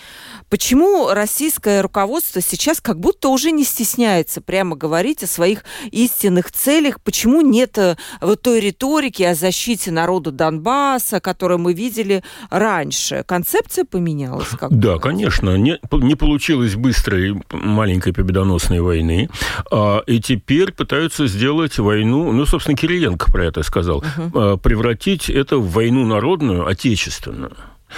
Почему 0.49 1.09
российское 1.09 1.81
руководство 1.81 2.41
сейчас 2.41 2.79
как 2.79 2.99
будто 2.99 3.26
уже 3.29 3.51
не 3.51 3.63
стесняется 3.63 4.41
прямо 4.41 4.75
говорить 4.75 5.23
о 5.23 5.27
своих 5.27 5.63
истинных 5.91 6.51
целях? 6.51 7.01
Почему 7.01 7.41
нет 7.41 7.77
э, 7.77 7.95
вот 8.21 8.41
той 8.41 8.59
риторики 8.59 9.23
о 9.23 9.35
защите 9.35 9.91
народа 9.91 10.31
Донбасса, 10.31 11.19
которую 11.19 11.59
мы 11.59 11.73
видели 11.73 12.23
раньше? 12.49 13.23
Концепция 13.27 13.85
поменялась? 13.85 14.49
Как 14.49 14.71
да, 14.77 14.97
конечно. 14.97 15.55
Не, 15.57 15.79
не 15.91 16.15
получилось 16.15 16.75
быстрой 16.75 17.41
маленькой 17.51 18.13
победоносной 18.13 18.81
войны. 18.81 19.29
А, 19.71 19.99
и 20.07 20.19
теперь 20.19 20.71
пытаются 20.71 21.27
сделать 21.27 21.77
войну, 21.77 22.31
ну, 22.31 22.45
собственно, 22.45 22.77
Кириенко 22.77 23.31
про 23.31 23.45
это 23.45 23.63
сказал, 23.63 23.97
угу. 23.97 24.57
превратить 24.57 25.29
это 25.29 25.57
в 25.57 25.71
войну 25.71 26.05
народную, 26.05 26.67
отечественную. 26.67 27.55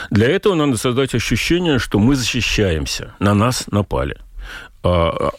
Для 0.10 0.28
этого 0.30 0.56
надо 0.56 0.78
создать 0.78 1.16
ощущение, 1.16 1.80
что 1.80 2.00
мы 2.00 2.16
защищаемся, 2.16 3.16
на 3.20 3.34
нас 3.34 3.66
напали. 3.72 4.18
А, 4.84 5.32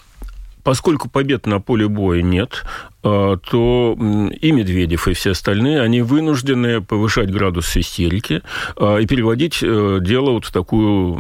поскольку 0.63 1.09
побед 1.09 1.47
на 1.47 1.61
поле 1.61 1.89
боя 1.89 2.23
нет, 2.23 2.65
а, 3.03 3.37
то 3.37 3.97
и 4.41 4.53
Медведев, 4.53 5.09
и 5.09 5.15
все 5.15 5.31
остальные, 5.31 5.81
они 5.81 6.03
вынуждены 6.03 6.81
повышать 6.81 7.31
градус 7.31 7.77
истерики 7.77 8.43
а, 8.77 8.99
и 8.99 9.07
переводить 9.07 9.61
э, 9.63 9.99
дело 10.01 10.33
вот 10.33 10.45
в 10.45 10.53
такую 10.53 11.17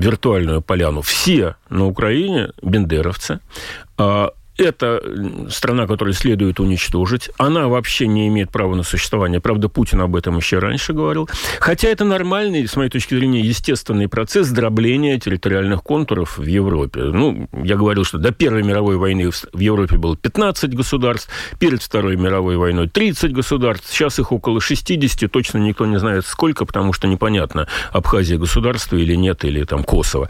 виртуальную 0.00 0.62
поляну. 0.62 1.02
Все 1.02 1.56
на 1.70 1.86
Украине 1.86 2.50
бендеровцы, 2.62 3.40
это 4.58 5.02
страна, 5.50 5.86
которую 5.86 6.14
следует 6.14 6.60
уничтожить. 6.60 7.30
Она 7.38 7.68
вообще 7.68 8.06
не 8.06 8.28
имеет 8.28 8.50
права 8.50 8.74
на 8.74 8.82
существование. 8.82 9.40
Правда, 9.40 9.68
Путин 9.68 10.00
об 10.00 10.14
этом 10.14 10.36
еще 10.36 10.58
раньше 10.58 10.92
говорил. 10.92 11.28
Хотя 11.60 11.88
это 11.88 12.04
нормальный, 12.04 12.66
с 12.66 12.76
моей 12.76 12.90
точки 12.90 13.14
зрения, 13.14 13.40
естественный 13.40 14.08
процесс 14.08 14.48
дробления 14.50 15.18
территориальных 15.18 15.82
контуров 15.82 16.38
в 16.38 16.46
Европе. 16.46 17.02
Ну, 17.02 17.48
я 17.64 17.76
говорил, 17.76 18.04
что 18.04 18.18
до 18.18 18.32
Первой 18.32 18.62
мировой 18.62 18.96
войны 18.96 19.30
в 19.30 19.58
Европе 19.58 19.96
было 19.96 20.16
15 20.16 20.74
государств, 20.74 21.28
перед 21.58 21.82
Второй 21.82 22.16
мировой 22.16 22.56
войной 22.56 22.88
30 22.88 23.32
государств, 23.32 23.90
сейчас 23.90 24.18
их 24.18 24.32
около 24.32 24.60
60, 24.60 25.30
точно 25.30 25.58
никто 25.58 25.86
не 25.86 25.98
знает 25.98 26.26
сколько, 26.26 26.64
потому 26.66 26.92
что 26.92 27.08
непонятно, 27.08 27.68
Абхазия 27.92 28.38
государство 28.38 28.96
или 28.96 29.14
нет, 29.14 29.44
или 29.44 29.64
там 29.64 29.84
Косово. 29.84 30.28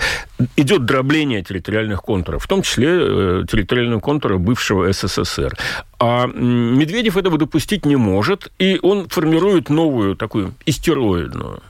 Идет 0.57 0.85
дробление 0.85 1.43
территориальных 1.43 2.03
контуров, 2.03 2.45
в 2.45 2.49
том 2.49 2.63
числе 2.63 2.89
э, 2.91 3.45
территориального 3.51 4.01
контура 4.01 4.12
контура 4.13 4.37
бывшего 4.37 4.93
СССР. 4.93 5.57
А 5.99 6.27
Медведев 6.27 7.17
этого 7.17 7.39
допустить 7.39 7.87
не 7.87 7.97
может, 7.97 8.53
и 8.59 8.79
он 8.83 9.09
формирует 9.09 9.71
новую 9.71 10.17
такую 10.17 10.55
истероидную 10.67 11.63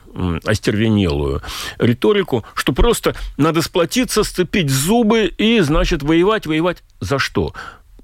остервенелую 0.45 1.41
риторику, 1.79 2.43
что 2.53 2.71
просто 2.73 3.15
надо 3.37 3.63
сплотиться, 3.63 4.23
сцепить 4.23 4.69
зубы 4.69 5.25
и, 5.25 5.59
значит, 5.61 6.03
воевать, 6.03 6.45
воевать 6.45 6.83
за 6.99 7.17
что? 7.17 7.53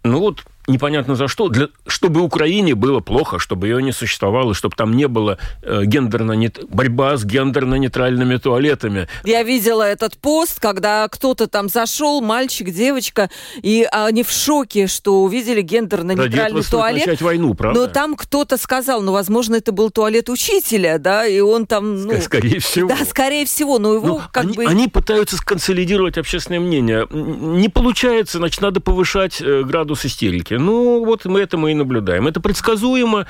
Ну 0.03 0.19
вот 0.19 0.43
непонятно 0.69 1.15
за 1.15 1.27
что, 1.27 1.49
для, 1.49 1.69
чтобы 1.87 2.21
Украине 2.21 2.75
было 2.75 2.99
плохо, 2.99 3.39
чтобы 3.39 3.67
ее 3.67 3.81
не 3.81 3.91
существовало, 3.91 4.53
чтобы 4.53 4.75
там 4.75 4.95
не 4.95 5.07
было 5.07 5.37
э, 5.61 5.83
гендерно 5.85 6.33
нет, 6.33 6.59
борьба 6.69 7.17
с 7.17 7.25
гендерно-нейтральными 7.25 8.37
туалетами. 8.37 9.07
Я 9.23 9.43
видела 9.43 9.83
этот 9.83 10.17
пост, 10.17 10.59
когда 10.59 11.07
кто-то 11.07 11.47
там 11.47 11.69
зашел, 11.69 12.21
мальчик, 12.21 12.69
девочка, 12.69 13.29
и 13.61 13.87
они 13.91 14.23
в 14.23 14.31
шоке, 14.31 14.87
что 14.87 15.23
увидели 15.23 15.61
гендерно-нейтральный 15.61 16.63
туалет. 16.63 17.05
начать 17.05 17.21
войну, 17.21 17.53
правда? 17.53 17.81
Но 17.81 17.87
там 17.87 18.15
кто-то 18.15 18.57
сказал, 18.57 19.01
ну, 19.01 19.11
возможно, 19.11 19.55
это 19.55 19.71
был 19.71 19.89
туалет 19.89 20.29
учителя, 20.29 20.97
да, 20.99 21.25
и 21.25 21.39
он 21.39 21.65
там... 21.65 22.03
Ну, 22.03 22.21
скорее 22.21 22.59
всего. 22.59 22.89
Да, 22.89 22.97
скорее 23.05 23.45
всего, 23.45 23.79
но 23.79 23.93
его 23.93 24.07
ну, 24.07 24.21
как 24.31 24.45
они, 24.45 24.53
бы... 24.53 24.65
Они 24.65 24.87
пытаются 24.87 25.37
сконсолидировать 25.37 26.17
общественное 26.17 26.59
мнение. 26.59 27.07
Не 27.09 27.69
получается, 27.69 28.37
значит, 28.37 28.61
надо 28.61 28.79
повышать 28.79 29.41
э, 29.41 29.63
градус 29.63 30.05
истерики. 30.05 30.58
Ну, 30.59 31.05
вот 31.05 31.25
мы 31.25 31.39
это 31.39 31.57
мы 31.57 31.71
и 31.71 31.75
наблюдаем. 31.75 32.27
Это 32.27 32.39
предсказуемо, 32.39 33.25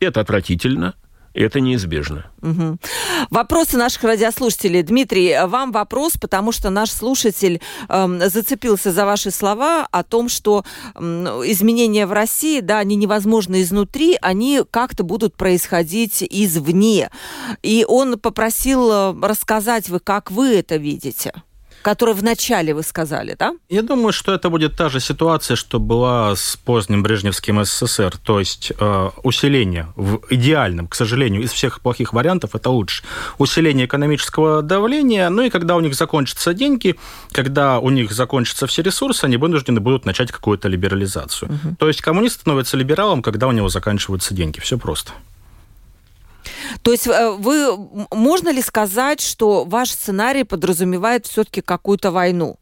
это 0.00 0.20
отвратительно, 0.20 0.94
это 1.34 1.60
неизбежно. 1.60 2.26
Угу. 2.42 2.78
Вопросы 3.30 3.76
наших 3.76 4.02
радиослушателей. 4.02 4.82
Дмитрий, 4.82 5.36
вам 5.46 5.72
вопрос, 5.72 6.14
потому 6.20 6.52
что 6.52 6.70
наш 6.70 6.90
слушатель 6.90 7.60
э, 7.88 8.28
зацепился 8.28 8.92
за 8.92 9.04
ваши 9.04 9.30
слова 9.30 9.86
о 9.90 10.02
том, 10.02 10.28
что 10.28 10.64
э, 10.94 11.00
изменения 11.00 12.06
в 12.06 12.12
России, 12.12 12.60
да, 12.60 12.78
они 12.78 12.96
невозможны 12.96 13.62
изнутри, 13.62 14.18
они 14.20 14.62
как-то 14.70 15.04
будут 15.04 15.36
происходить 15.36 16.22
извне. 16.28 17.10
И 17.62 17.84
он 17.86 18.18
попросил 18.18 18.90
э, 18.90 19.14
рассказать 19.22 19.88
вы, 19.88 20.00
как 20.00 20.30
вы 20.30 20.54
это 20.54 20.76
видите 20.76 21.32
который 21.82 22.14
в 22.14 22.22
начале 22.22 22.74
вы 22.74 22.82
сказали, 22.82 23.36
да? 23.38 23.52
Я 23.68 23.82
думаю, 23.82 24.12
что 24.12 24.32
это 24.32 24.50
будет 24.50 24.76
та 24.76 24.88
же 24.88 25.00
ситуация, 25.00 25.56
что 25.56 25.78
была 25.78 26.36
с 26.36 26.56
поздним 26.56 27.02
Брежневским 27.02 27.64
СССР, 27.64 28.16
то 28.22 28.38
есть 28.38 28.72
э, 28.78 29.10
усиление 29.22 29.88
в 29.96 30.20
идеальном, 30.30 30.88
к 30.88 30.94
сожалению, 30.94 31.42
из 31.42 31.52
всех 31.52 31.80
плохих 31.80 32.12
вариантов 32.12 32.54
это 32.54 32.70
лучше, 32.70 33.02
усиление 33.38 33.86
экономического 33.86 34.62
давления, 34.62 35.28
ну 35.30 35.42
и 35.42 35.50
когда 35.50 35.76
у 35.76 35.80
них 35.80 35.94
закончатся 35.94 36.54
деньги, 36.54 36.96
когда 37.32 37.78
у 37.78 37.90
них 37.90 38.12
закончатся 38.12 38.66
все 38.66 38.82
ресурсы, 38.82 39.24
они 39.24 39.36
вынуждены 39.36 39.80
будут 39.80 40.04
начать 40.04 40.32
какую-то 40.32 40.68
либерализацию. 40.68 41.50
Угу. 41.50 41.76
То 41.78 41.88
есть 41.88 42.00
коммунист 42.02 42.40
становится 42.40 42.76
либералом, 42.76 43.22
когда 43.22 43.46
у 43.48 43.52
него 43.52 43.68
заканчиваются 43.68 44.34
деньги. 44.34 44.60
Все 44.60 44.78
просто. 44.78 45.12
То 46.82 46.92
есть 46.92 47.06
э, 47.06 47.30
вы, 47.30 47.76
можно 48.12 48.50
ли 48.50 48.62
сказать, 48.62 49.20
что 49.20 49.64
ваш 49.64 49.90
сценарий 49.90 50.44
подразумевает 50.44 51.26
все-таки 51.26 51.60
какую-то 51.60 52.10
войну? 52.12 52.59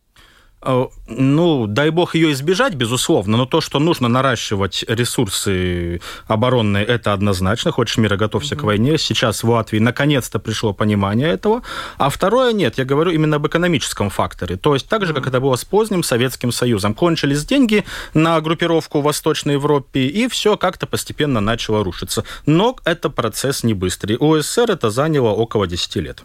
А, 0.60 0.88
ну, 1.06 1.66
дай 1.68 1.90
бог 1.90 2.16
ее 2.16 2.32
избежать, 2.32 2.74
безусловно, 2.74 3.36
но 3.36 3.46
то, 3.46 3.60
что 3.60 3.78
нужно 3.78 4.08
наращивать 4.08 4.84
ресурсы 4.88 6.00
оборонные, 6.26 6.84
это 6.84 7.12
однозначно. 7.12 7.70
Хочешь 7.70 7.96
мира, 7.96 8.16
готовься 8.16 8.54
mm-hmm. 8.54 8.58
к 8.58 8.64
войне. 8.64 8.98
Сейчас 8.98 9.44
в 9.44 9.50
Латвии 9.50 9.78
наконец-то 9.78 10.40
пришло 10.40 10.72
понимание 10.72 11.28
этого. 11.28 11.62
А 11.96 12.10
второе, 12.10 12.52
нет, 12.52 12.76
я 12.76 12.84
говорю 12.84 13.12
именно 13.12 13.36
об 13.36 13.46
экономическом 13.46 14.10
факторе. 14.10 14.56
То 14.56 14.74
есть 14.74 14.88
так 14.88 15.06
же, 15.06 15.12
mm-hmm. 15.12 15.16
как 15.16 15.26
это 15.28 15.40
было 15.40 15.54
с 15.54 15.64
поздним 15.64 16.02
Советским 16.02 16.50
Союзом. 16.50 16.94
Кончились 16.94 17.44
деньги 17.44 17.84
на 18.14 18.40
группировку 18.40 19.00
в 19.00 19.04
Восточной 19.04 19.54
Европе, 19.54 20.06
и 20.06 20.26
все 20.26 20.56
как-то 20.56 20.86
постепенно 20.86 21.40
начало 21.40 21.84
рушиться. 21.84 22.24
Но 22.46 22.76
это 22.84 23.10
процесс 23.10 23.62
не 23.62 23.74
быстрый. 23.74 24.16
У 24.18 24.36
СССР 24.36 24.72
это 24.72 24.90
заняло 24.90 25.28
около 25.28 25.68
10 25.68 25.96
лет. 25.96 26.24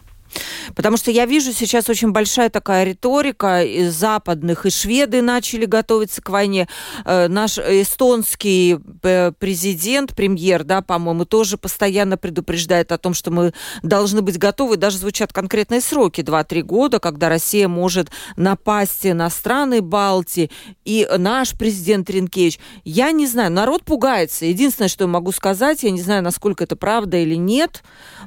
Потому 0.74 0.96
что 0.96 1.10
я 1.10 1.26
вижу 1.26 1.52
сейчас 1.52 1.88
очень 1.88 2.10
большая 2.10 2.50
такая 2.50 2.84
риторика 2.84 3.62
из 3.62 3.94
западных, 3.94 4.66
и 4.66 4.70
шведы 4.70 5.22
начали 5.22 5.64
готовиться 5.64 6.22
к 6.22 6.30
войне. 6.30 6.68
Э, 7.04 7.28
наш 7.28 7.58
эстонский 7.58 8.78
э, 9.02 9.32
президент, 9.38 10.14
премьер, 10.14 10.64
да, 10.64 10.82
по-моему, 10.82 11.24
тоже 11.24 11.56
постоянно 11.56 12.16
предупреждает 12.16 12.92
о 12.92 12.98
том, 12.98 13.14
что 13.14 13.30
мы 13.30 13.52
должны 13.82 14.22
быть 14.22 14.38
готовы. 14.38 14.76
Даже 14.76 14.98
звучат 14.98 15.32
конкретные 15.32 15.80
сроки, 15.80 16.20
2-3 16.20 16.62
года, 16.62 16.98
когда 16.98 17.28
Россия 17.28 17.68
может 17.68 18.10
напасть 18.36 19.04
на 19.04 19.30
страны 19.30 19.82
Балтии. 19.82 20.50
И 20.84 21.08
наш 21.18 21.52
президент 21.52 22.10
Ренкевич, 22.10 22.58
я 22.84 23.12
не 23.12 23.26
знаю, 23.26 23.52
народ 23.52 23.84
пугается. 23.84 24.46
Единственное, 24.46 24.88
что 24.88 25.04
я 25.04 25.08
могу 25.08 25.32
сказать, 25.32 25.82
я 25.82 25.90
не 25.90 26.00
знаю, 26.00 26.22
насколько 26.22 26.64
это 26.64 26.76
правда 26.76 27.16
или 27.16 27.34
нет, 27.34 27.82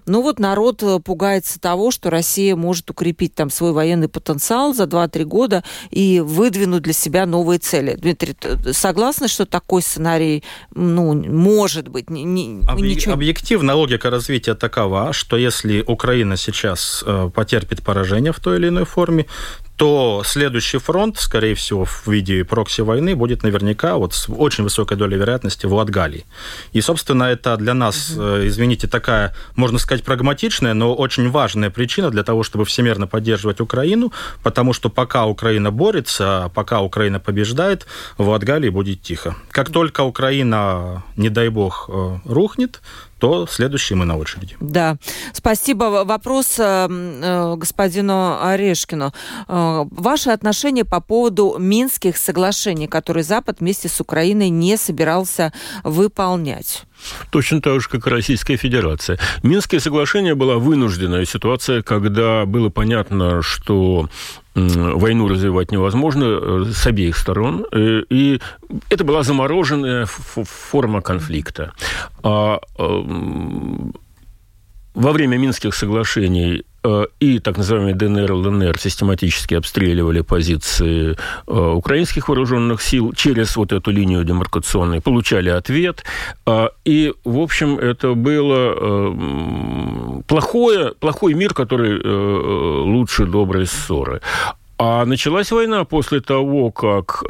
но 0.06 0.22
вот 0.22 0.40
народ 0.40 0.84
пугается 1.04 1.60
того, 1.60 1.92
что 1.98 2.12
Россия 2.12 2.56
может 2.56 2.92
укрепить 2.92 3.34
там 3.34 3.50
свой 3.50 3.72
военный 3.72 4.08
потенциал 4.08 4.72
за 4.72 4.84
2-3 4.84 5.24
года 5.24 5.64
и 5.90 6.22
выдвинуть 6.24 6.84
для 6.84 6.94
себя 6.94 7.26
новые 7.26 7.58
цели. 7.58 7.96
Дмитрий, 7.96 8.36
согласны, 8.72 9.28
что 9.28 9.48
такой 9.48 9.82
сценарий, 9.82 10.44
ну, 10.76 11.16
может 11.16 11.88
быть? 11.88 12.12
Не, 12.12 12.24
не, 12.24 12.62
Объ... 12.68 12.82
ничего... 12.82 13.14
Объективно 13.14 13.74
логика 13.74 14.12
развития 14.12 14.54
такова, 14.54 15.12
что 15.12 15.38
если 15.38 15.84
Украина 15.88 16.38
сейчас 16.38 17.04
э, 17.04 17.32
потерпит 17.34 17.82
поражение 17.84 18.32
в 18.32 18.40
той 18.40 18.58
или 18.58 18.68
иной 18.68 18.86
форме, 18.86 19.26
то 19.78 20.24
следующий 20.26 20.80
фронт, 20.80 21.18
скорее 21.20 21.54
всего, 21.54 21.86
в 21.86 22.08
виде 22.08 22.44
прокси-войны 22.44 23.16
будет 23.16 23.44
наверняка 23.44 23.98
вот 23.98 24.14
с 24.16 24.28
очень 24.28 24.64
высокой 24.64 24.98
долей 24.98 25.18
вероятности 25.18 25.68
в 25.68 25.74
Латгалии. 25.74 26.26
И, 26.74 26.82
собственно, 26.82 27.26
это 27.26 27.56
для 27.58 27.76
нас, 27.76 28.10
угу. 28.10 28.48
извините, 28.48 28.88
такая, 28.88 29.36
можно 29.56 29.78
сказать, 29.78 30.04
прагматичная, 30.04 30.74
но 30.74 30.96
очень 30.96 31.30
важная 31.30 31.70
причина 31.70 32.10
для 32.10 32.24
того, 32.24 32.42
чтобы 32.42 32.66
всемирно 32.66 33.06
поддерживать 33.06 33.62
Украину, 33.62 34.12
потому 34.42 34.74
что 34.74 34.90
пока 34.90 35.26
Украина 35.28 35.72
борется, 35.72 36.52
пока 36.56 36.82
Украина 36.82 37.20
побеждает, 37.20 37.86
в 38.18 38.28
Латгалии 38.28 38.70
будет 38.70 39.04
тихо. 39.04 39.36
Как 39.52 39.72
только 39.72 40.02
Украина, 40.02 41.04
не 41.18 41.30
дай 41.30 41.50
бог, 41.50 41.88
э, 41.88 42.20
рухнет, 42.26 42.82
то 43.20 43.48
следующий 43.48 43.96
мы 43.96 44.06
на 44.06 44.18
очереди. 44.18 44.56
Да. 44.60 44.98
Спасибо. 45.34 46.04
Вопрос 46.06 46.60
э, 46.60 46.88
э, 46.90 47.56
господину 47.56 48.38
Орешкину. 48.42 49.14
Э, 49.48 49.86
ваши 49.90 50.30
отношения 50.30 50.86
по 50.86 51.02
поводу 51.02 51.56
Минских 51.60 52.18
соглашений, 52.18 52.88
которые 52.88 53.24
Запад 53.24 53.58
вместе 53.60 53.90
с 53.90 54.00
Украиной 54.00 54.50
не 54.50 54.78
собирался 54.78 55.54
выполнять? 55.84 56.84
Точно 57.32 57.62
так 57.62 57.82
же, 57.82 57.90
как 57.90 58.08
и 58.08 58.10
Российская 58.10 58.58
Федерация. 58.58 59.20
Минские 59.44 59.80
соглашения 59.80 60.36
была 60.36 60.56
вынужденная 60.56 61.26
ситуация, 61.26 61.82
когда 61.82 62.46
было 62.46 62.70
понятно, 62.70 63.42
что 63.42 64.10
войну 64.58 65.28
развивать 65.28 65.72
невозможно 65.72 66.24
э, 66.26 66.66
с 66.74 66.88
обеих 66.88 67.18
сторон. 67.18 67.66
Э, 67.72 68.02
и 68.10 68.42
это 68.90 69.04
была 69.04 69.24
замороженная 69.24 70.06
форма 70.06 71.02
конфликта. 71.02 71.74
А 72.24 72.60
во 74.98 75.12
время 75.12 75.38
Минских 75.38 75.76
соглашений 75.76 76.64
и 77.20 77.40
так 77.40 77.58
называемые 77.58 77.96
ДНР, 77.96 78.32
ЛНР 78.32 78.80
систематически 78.80 79.56
обстреливали 79.56 80.22
позиции 80.22 81.18
э, 81.48 81.52
украинских 81.52 82.30
вооруженных 82.30 82.82
сил 82.82 83.14
через 83.14 83.58
вот 83.58 83.74
эту 83.74 83.92
линию 83.92 84.24
демаркационную, 84.24 85.02
получали 85.02 85.50
ответ. 85.50 86.06
Э, 86.46 86.70
и, 86.86 87.14
в 87.24 87.40
общем, 87.40 87.78
это 87.78 88.14
было 88.14 89.14
плохое, 90.28 90.94
плохой 91.00 91.34
мир, 91.34 91.54
который 91.54 92.00
лучше 92.84 93.26
доброй 93.26 93.66
ссоры. 93.66 94.22
А 94.80 95.06
началась 95.06 95.52
война 95.52 95.86
после 95.86 96.22
того, 96.22 96.72
как 96.72 97.24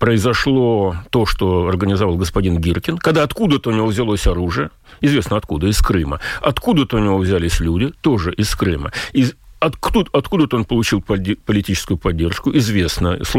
произошло 0.00 0.96
то, 1.10 1.26
что 1.26 1.68
организовал 1.68 2.16
господин 2.16 2.58
Гиркин, 2.58 2.98
когда 2.98 3.22
откуда-то 3.22 3.70
у 3.70 3.72
него 3.72 3.86
взялось 3.86 4.26
оружие, 4.26 4.70
известно 5.00 5.36
откуда, 5.36 5.68
из 5.68 5.78
Крыма, 5.78 6.20
откуда-то 6.40 6.96
у 6.96 7.00
него 7.00 7.18
взялись 7.18 7.60
люди, 7.60 7.92
тоже 8.00 8.32
из 8.32 8.52
Крыма, 8.56 8.92
из 9.12 9.34
Откуда, 9.60 10.08
откуда 10.12 10.56
он 10.56 10.64
получил 10.64 11.02
политическую 11.02 11.98
поддержку, 11.98 12.50
известно, 12.56 13.18
с. 13.22 13.34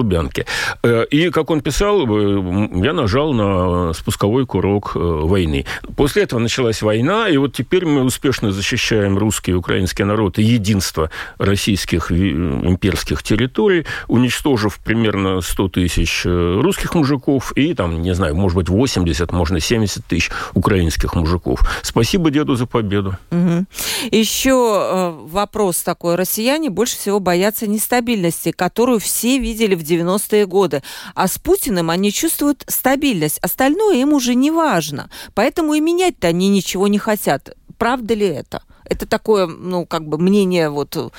Э, 0.84 1.06
и, 1.10 1.30
как 1.32 1.50
он 1.50 1.62
писал, 1.62 2.06
э, 2.06 2.70
я 2.84 2.94
нажал 2.94 3.34
на 3.34 3.94
спусковой 3.94 4.46
курок 4.46 4.92
э, 4.96 5.00
войны. 5.00 5.66
После 5.96 6.24
этого 6.24 6.40
началась 6.40 6.84
война, 6.84 7.28
и 7.28 7.38
вот 7.38 7.54
теперь 7.54 7.86
мы 7.86 8.04
успешно 8.04 8.52
защищаем 8.52 9.18
русский 9.18 9.52
и 9.52 9.54
украинский 9.56 10.06
народ 10.06 10.38
и 10.38 10.44
единство 10.44 11.10
российских 11.40 12.12
имперских 12.12 13.24
территорий, 13.24 13.86
уничтожив 14.08 14.80
примерно 14.84 15.42
100 15.42 15.70
тысяч 15.70 16.22
русских 16.26 16.94
мужиков 16.94 17.52
и, 17.56 17.74
там, 17.74 18.02
не 18.02 18.14
знаю, 18.14 18.36
может 18.36 18.58
быть, 18.58 18.70
80, 18.70 19.32
можно 19.32 19.60
70 19.60 20.06
тысяч 20.06 20.30
украинских 20.54 21.16
мужиков. 21.16 21.62
Спасибо 21.82 22.30
деду 22.30 22.56
за 22.56 22.68
победу. 22.68 23.18
Угу. 23.32 23.66
Еще 24.12 25.16
вопрос 25.26 25.82
такой 25.82 26.11
россияне 26.16 26.70
больше 26.70 26.98
всего 26.98 27.20
боятся 27.20 27.68
нестабильности, 27.68 28.52
которую 28.52 29.00
все 29.00 29.38
видели 29.38 29.76
в 29.76 29.82
90-е 29.82 30.46
годы. 30.46 30.84
А 31.16 31.28
с 31.28 31.38
Путиным 31.38 31.90
они 31.90 32.12
чувствуют 32.12 32.64
стабильность. 32.68 33.40
Остальное 33.40 33.96
им 33.98 34.14
уже 34.14 34.36
не 34.36 34.52
важно. 34.52 35.10
Поэтому 35.34 35.74
и 35.74 35.80
менять-то 35.80 36.28
они 36.28 36.50
ничего 36.50 36.88
не 36.88 36.98
хотят. 36.98 37.56
Правда 37.78 38.14
ли 38.14 38.28
это? 38.28 38.64
Это 38.86 39.06
такое, 39.08 39.48
ну, 39.48 39.86
как 39.86 40.06
бы 40.08 40.18
мнение 40.18 40.70
вот 40.70 40.98
о 40.98 41.12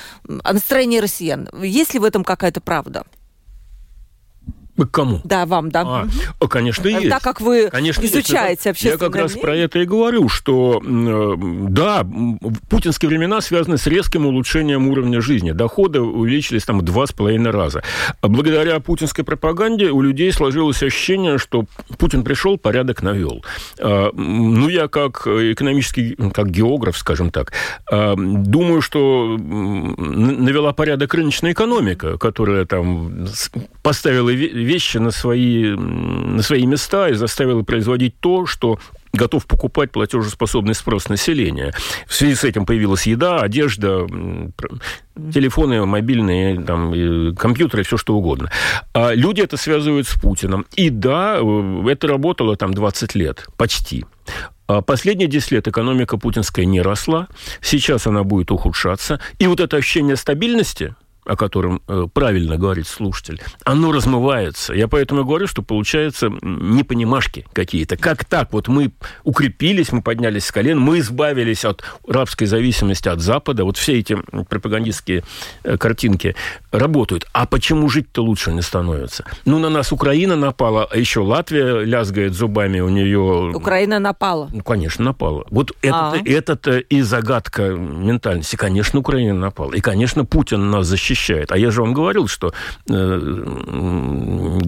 настроении 0.52 0.98
россиян. 0.98 1.48
Есть 1.62 1.94
ли 1.94 2.00
в 2.00 2.04
этом 2.04 2.22
какая-то 2.22 2.60
правда? 2.60 3.04
К 4.86 4.90
кому? 4.90 5.20
Да, 5.24 5.46
вам, 5.46 5.70
да. 5.70 5.82
А, 5.82 6.06
угу. 6.40 6.48
Конечно, 6.48 6.88
есть. 6.88 7.08
Так 7.08 7.22
как 7.22 7.40
вы 7.40 7.68
конечно, 7.70 8.04
изучаете 8.04 8.70
есть. 8.70 8.82
Я 8.82 8.96
как 8.96 9.14
раз 9.16 9.32
про 9.32 9.56
это 9.56 9.78
и 9.78 9.84
говорю, 9.84 10.28
что 10.28 10.82
э, 10.84 11.34
да, 11.68 12.06
путинские 12.68 13.08
времена 13.08 13.40
связаны 13.40 13.78
с 13.78 13.86
резким 13.86 14.26
улучшением 14.26 14.88
уровня 14.88 15.20
жизни. 15.20 15.52
Доходы 15.52 16.00
увеличились 16.00 16.64
там 16.64 16.84
два 16.84 17.06
с 17.06 17.12
половиной 17.12 17.50
раза. 17.50 17.82
А 18.20 18.28
благодаря 18.28 18.80
путинской 18.80 19.24
пропаганде 19.24 19.86
у 19.90 20.00
людей 20.00 20.32
сложилось 20.32 20.82
ощущение, 20.82 21.38
что 21.38 21.64
Путин 21.98 22.24
пришел, 22.24 22.58
порядок 22.58 23.02
навел. 23.02 23.44
А, 23.78 24.10
ну, 24.12 24.68
я 24.68 24.88
как 24.88 25.26
экономический, 25.26 26.16
как 26.32 26.50
географ, 26.50 26.96
скажем 26.96 27.30
так, 27.30 27.52
а, 27.90 28.14
думаю, 28.16 28.82
что 28.82 29.36
навела 29.38 30.72
порядок 30.72 31.14
рыночная 31.14 31.52
экономика, 31.52 32.18
которая 32.18 32.64
там 32.66 33.26
поставила 33.82 34.30
вещи 34.72 34.98
на 34.98 35.10
свои, 35.10 35.76
на 35.76 36.42
свои 36.42 36.66
места 36.66 37.08
и 37.08 37.14
заставила 37.14 37.62
производить 37.62 38.18
то, 38.20 38.46
что 38.46 38.78
готов 39.12 39.46
покупать 39.46 39.90
платежеспособный 39.92 40.74
спрос 40.74 41.08
населения. 41.08 41.72
В 42.06 42.14
связи 42.14 42.34
с 42.34 42.44
этим 42.44 42.64
появилась 42.64 43.06
еда, 43.06 43.40
одежда, 43.40 44.06
телефоны 45.34 45.84
мобильные, 45.84 46.62
там, 46.62 47.34
компьютеры, 47.36 47.82
все 47.82 47.96
что 47.96 48.14
угодно. 48.14 48.50
А 48.94 49.12
люди 49.12 49.42
это 49.42 49.56
связывают 49.56 50.08
с 50.08 50.18
Путиным. 50.18 50.64
И 50.74 50.88
да, 50.88 51.38
э, 51.38 51.84
это 51.90 52.08
работало 52.08 52.56
там 52.56 52.72
20 52.72 53.14
лет, 53.14 53.46
почти. 53.58 54.04
А 54.66 54.80
последние 54.80 55.28
10 55.28 55.50
лет 55.52 55.68
экономика 55.68 56.16
путинская 56.16 56.64
не 56.64 56.80
росла, 56.80 57.28
сейчас 57.60 58.06
она 58.06 58.22
будет 58.22 58.50
ухудшаться. 58.50 59.20
И 59.38 59.46
вот 59.46 59.60
это 59.60 59.76
ощущение 59.76 60.16
стабильности, 60.16 60.94
о 61.24 61.36
котором 61.36 61.82
э, 61.86 62.06
правильно 62.12 62.56
говорит 62.56 62.88
слушатель, 62.88 63.40
оно 63.64 63.92
размывается. 63.92 64.74
Я 64.74 64.88
поэтому 64.88 65.24
говорю, 65.24 65.46
что 65.46 65.62
получается 65.62 66.30
непонимашки 66.42 67.46
какие-то. 67.52 67.96
Как 67.96 68.24
так? 68.24 68.52
Вот 68.52 68.66
мы 68.66 68.92
укрепились, 69.22 69.92
мы 69.92 70.02
поднялись 70.02 70.46
с 70.46 70.52
колен, 70.52 70.80
мы 70.80 70.98
избавились 70.98 71.64
от 71.64 71.84
рабской 72.08 72.46
зависимости 72.46 73.08
от 73.08 73.20
Запада. 73.20 73.64
Вот 73.64 73.76
все 73.76 73.98
эти 73.98 74.16
пропагандистские 74.48 75.22
э, 75.62 75.76
картинки 75.76 76.34
работают. 76.72 77.28
А 77.32 77.46
почему 77.46 77.88
жить-то 77.88 78.24
лучше 78.24 78.52
не 78.52 78.62
становится? 78.62 79.24
Ну, 79.44 79.60
на 79.60 79.70
нас 79.70 79.92
Украина 79.92 80.34
напала, 80.34 80.88
а 80.90 80.96
еще 80.96 81.20
Латвия 81.20 81.84
лязгает 81.84 82.34
зубами, 82.34 82.80
у 82.80 82.88
нее... 82.88 83.52
Украина 83.54 84.00
напала? 84.00 84.48
Ну, 84.52 84.62
конечно, 84.62 85.04
напала. 85.04 85.44
Вот 85.50 85.72
это, 85.82 86.20
это 86.24 86.78
и 86.78 87.00
загадка 87.02 87.68
ментальности. 87.70 88.56
Конечно, 88.56 88.98
Украина 88.98 89.38
напала. 89.38 89.72
И, 89.72 89.80
конечно, 89.80 90.24
Путин 90.24 90.70
нас 90.70 90.86
защищает 90.88 91.11
защищает. 91.12 91.52
А 91.52 91.58
я 91.58 91.70
же 91.70 91.82
вам 91.82 91.92
говорил, 91.92 92.26
что 92.26 92.52
э, 92.88 93.42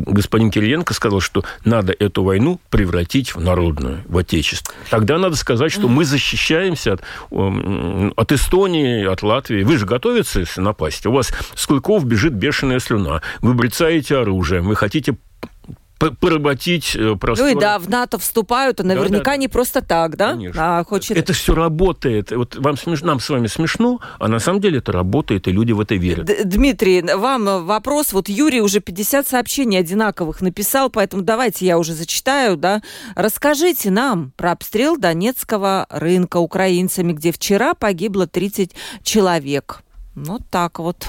господин 0.07 0.51
Кириенко 0.51 0.95
сказал, 0.95 1.21
что 1.21 1.45
надо 1.65 1.95
эту 1.99 2.23
войну 2.23 2.61
превратить 2.71 3.35
в 3.35 3.41
народную, 3.41 4.03
в 4.09 4.17
отечество. 4.19 4.75
Тогда 4.91 5.19
надо 5.19 5.37
сказать, 5.37 5.73
что 5.73 5.89
мы 5.89 6.05
защищаемся 6.05 6.95
от, 6.95 7.03
э, 7.31 8.11
от 8.17 8.33
Эстонии, 8.33 9.05
от 9.05 9.23
Латвии. 9.23 9.65
Вы 9.65 9.79
же 9.79 9.87
готовитесь 9.87 10.57
напасть. 10.57 11.07
У 11.07 11.13
вас 11.13 11.33
с 11.55 11.67
клыков 11.67 12.05
бежит 12.05 12.35
бешеная 12.35 12.79
слюна. 12.79 13.23
Вы 13.41 13.55
брецаете 13.55 14.17
оружие. 14.17 14.61
Вы 14.61 14.77
хотите 14.77 15.17
поработить 15.99 16.97
э, 16.97 17.17
простор. 17.17 17.49
Ну 17.49 17.57
и 17.57 17.61
да, 17.61 17.79
в 17.79 17.89
НАТО 17.89 18.19
вступают, 18.19 18.81
а 18.81 18.83
наверняка 18.83 19.25
да, 19.25 19.31
да. 19.33 19.37
не 19.37 19.49
просто 19.49 19.83
так, 19.83 20.17
да? 20.17 20.33
Конечно. 20.33 20.79
А, 20.79 20.85
хочет... 20.85 21.17
Это 21.17 21.33
все 21.33 21.55
работает. 21.55 22.31
Вот 22.33 22.57
вам 22.57 22.77
смеш... 22.77 23.03
нам 23.03 23.21
с 23.21 23.29
вами 23.29 23.47
смешно, 23.47 24.01
а 24.19 24.29
на 24.29 24.39
самом 24.39 24.61
деле 24.61 24.79
это 24.79 24.93
работает, 24.93 25.49
и 25.49 25.53
люди 25.53 25.73
в 25.73 25.81
это 25.81 25.95
верят. 25.95 26.27
Д 26.27 26.45
Дмитрий, 26.45 27.03
вам 27.03 27.65
вопрос. 27.65 28.13
Вот 28.13 28.29
Юрий 28.29 28.61
уже 28.61 28.81
50 28.81 29.27
сообщений 29.27 29.79
одинаковых 29.79 30.41
написал, 30.41 30.91
поэтому 30.91 31.23
давайте 31.23 31.67
я 31.67 31.79
уже 31.79 31.95
зачитаю, 31.95 32.57
да. 32.57 32.83
Расскажите 33.15 33.91
нам 33.91 34.33
про 34.37 34.53
обстрел 34.53 34.97
Донецкого 34.97 35.87
рынка 35.91 36.39
украинцами, 36.39 37.13
где 37.13 37.33
вчера 37.33 37.75
погибло 37.75 38.27
30 38.27 38.73
человек. 39.03 39.83
Вот 40.15 40.43
так 40.51 40.79
вот. 40.79 41.09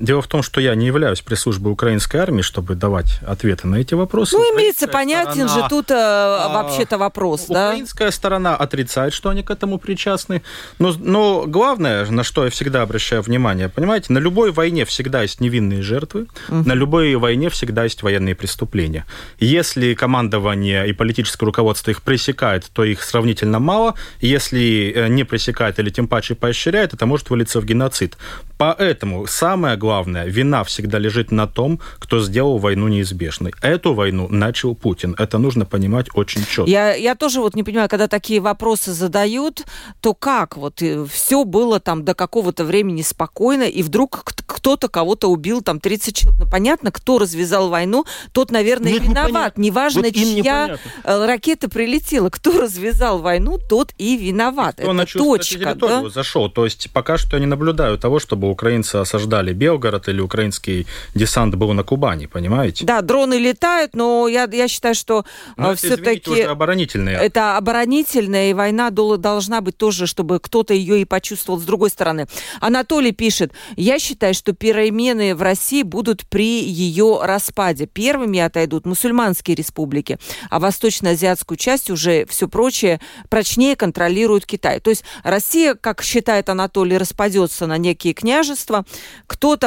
Дело 0.00 0.22
в 0.22 0.28
том, 0.28 0.44
что 0.44 0.60
я 0.60 0.76
не 0.76 0.86
являюсь 0.86 1.20
пресс-службой 1.22 1.72
украинской 1.72 2.18
армии, 2.18 2.42
чтобы 2.42 2.76
давать 2.76 3.18
ответы 3.26 3.66
на 3.66 3.76
эти 3.76 3.94
вопросы. 3.94 4.36
Ну, 4.36 4.42
имеется 4.54 4.86
понятен 4.86 5.48
сторона, 5.48 5.62
же 5.62 5.68
тут 5.68 5.90
э, 5.90 5.94
а, 5.96 6.48
вообще-то 6.50 6.98
вопрос, 6.98 7.46
да? 7.48 7.70
Украинская 7.70 8.12
сторона 8.12 8.54
отрицает, 8.54 9.12
что 9.12 9.28
они 9.28 9.42
к 9.42 9.50
этому 9.50 9.78
причастны. 9.78 10.42
Но, 10.78 10.94
но 10.98 11.46
главное, 11.46 12.06
на 12.06 12.22
что 12.22 12.44
я 12.44 12.50
всегда 12.50 12.82
обращаю 12.82 13.22
внимание, 13.22 13.68
понимаете, 13.68 14.12
на 14.12 14.18
любой 14.18 14.52
войне 14.52 14.84
всегда 14.84 15.22
есть 15.22 15.40
невинные 15.40 15.82
жертвы, 15.82 16.28
угу. 16.48 16.62
на 16.68 16.74
любой 16.74 17.16
войне 17.16 17.50
всегда 17.50 17.82
есть 17.82 18.02
военные 18.02 18.36
преступления. 18.36 19.04
Если 19.40 19.94
командование 19.94 20.88
и 20.88 20.92
политическое 20.92 21.46
руководство 21.46 21.90
их 21.90 22.02
пресекает, 22.02 22.70
то 22.72 22.84
их 22.84 23.02
сравнительно 23.02 23.58
мало. 23.58 23.94
Если 24.20 24.92
э, 24.94 25.08
не 25.08 25.24
пресекает 25.24 25.80
или 25.80 25.90
тем 25.90 26.06
паче 26.06 26.36
поощряет, 26.36 26.94
это 26.94 27.04
может 27.04 27.30
вылиться 27.30 27.60
в 27.60 27.64
геноцид. 27.64 28.16
Поэтому 28.58 29.26
самое 29.26 29.76
главное, 29.76 29.87
вина 30.26 30.64
всегда 30.64 30.98
лежит 30.98 31.30
на 31.30 31.46
том, 31.46 31.80
кто 31.98 32.20
сделал 32.20 32.58
войну 32.58 32.88
неизбежной. 32.88 33.52
Эту 33.62 33.94
войну 33.94 34.28
начал 34.28 34.74
Путин. 34.74 35.14
Это 35.18 35.38
нужно 35.38 35.64
понимать 35.64 36.06
очень 36.14 36.44
четко. 36.44 36.70
Я, 36.70 36.94
я 36.94 37.14
тоже 37.14 37.40
вот 37.40 37.54
не 37.54 37.62
понимаю, 37.62 37.88
когда 37.88 38.08
такие 38.08 38.40
вопросы 38.40 38.92
задают, 38.92 39.64
то 40.00 40.14
как 40.14 40.56
вот 40.56 40.82
э, 40.82 41.04
все 41.06 41.44
было 41.44 41.80
там 41.80 42.04
до 42.04 42.14
какого-то 42.14 42.64
времени 42.64 43.02
спокойно, 43.02 43.62
и 43.62 43.82
вдруг 43.82 44.24
кто-то 44.46 44.88
кого-то 44.88 45.28
убил, 45.28 45.62
там 45.62 45.80
30 45.80 46.16
человек. 46.16 46.40
Ну, 46.40 46.50
понятно, 46.50 46.90
кто 46.90 47.18
развязал 47.18 47.68
войну, 47.68 48.04
тот, 48.32 48.50
наверное, 48.50 48.92
Нет, 48.92 49.02
виноват. 49.02 49.56
Не 49.56 49.68
Неважно, 49.68 50.02
вот 50.02 50.14
чья 50.14 50.78
э, 51.04 51.26
ракета 51.26 51.68
прилетела. 51.68 52.30
Кто 52.30 52.60
развязал 52.60 53.18
войну, 53.18 53.58
тот 53.58 53.92
и 53.98 54.16
виноват. 54.16 54.76
Кто 54.76 54.82
Это 54.84 54.92
на 54.92 55.06
точка. 55.06 55.74
Да? 55.74 56.08
зашел. 56.08 56.50
То 56.50 56.64
есть 56.64 56.90
пока 56.92 57.18
что 57.18 57.36
я 57.36 57.40
не 57.40 57.46
наблюдаю 57.46 57.98
того, 57.98 58.18
чтобы 58.18 58.50
украинцы 58.50 58.96
осаждали 58.96 59.52
Белгород 59.52 59.77
или 60.08 60.20
украинский 60.20 60.86
десант 61.14 61.54
был 61.54 61.72
на 61.72 61.82
Кубани, 61.82 62.26
понимаете? 62.26 62.84
Да, 62.84 63.00
дроны 63.00 63.34
летают, 63.34 63.94
но 63.94 64.28
я, 64.28 64.48
я 64.50 64.68
считаю, 64.68 64.94
что 64.94 65.24
э, 65.56 65.74
все-таки... 65.74 66.42
оборонительные. 66.42 67.16
Это 67.16 67.56
оборонительная, 67.56 68.50
и 68.50 68.54
война 68.54 68.90
должна 68.90 69.60
быть 69.60 69.76
тоже, 69.76 70.06
чтобы 70.06 70.40
кто-то 70.40 70.74
ее 70.74 71.00
и 71.00 71.04
почувствовал 71.04 71.60
с 71.60 71.64
другой 71.64 71.90
стороны. 71.90 72.26
Анатолий 72.60 73.12
пишет, 73.12 73.52
я 73.76 73.98
считаю, 73.98 74.34
что 74.34 74.52
перемены 74.52 75.34
в 75.34 75.42
России 75.42 75.82
будут 75.82 76.26
при 76.28 76.62
ее 76.62 77.20
распаде. 77.22 77.86
Первыми 77.86 78.38
отойдут 78.40 78.86
мусульманские 78.86 79.54
республики, 79.56 80.18
а 80.50 80.58
восточно-азиатскую 80.58 81.58
часть 81.58 81.90
уже 81.90 82.26
все 82.26 82.48
прочее 82.48 83.00
прочнее 83.28 83.76
контролирует 83.76 84.46
Китай. 84.46 84.80
То 84.80 84.90
есть 84.90 85.04
Россия, 85.22 85.74
как 85.74 86.02
считает 86.02 86.48
Анатолий, 86.48 86.98
распадется 86.98 87.66
на 87.66 87.78
некие 87.78 88.14
княжества, 88.14 88.38
княжества. 88.38 88.84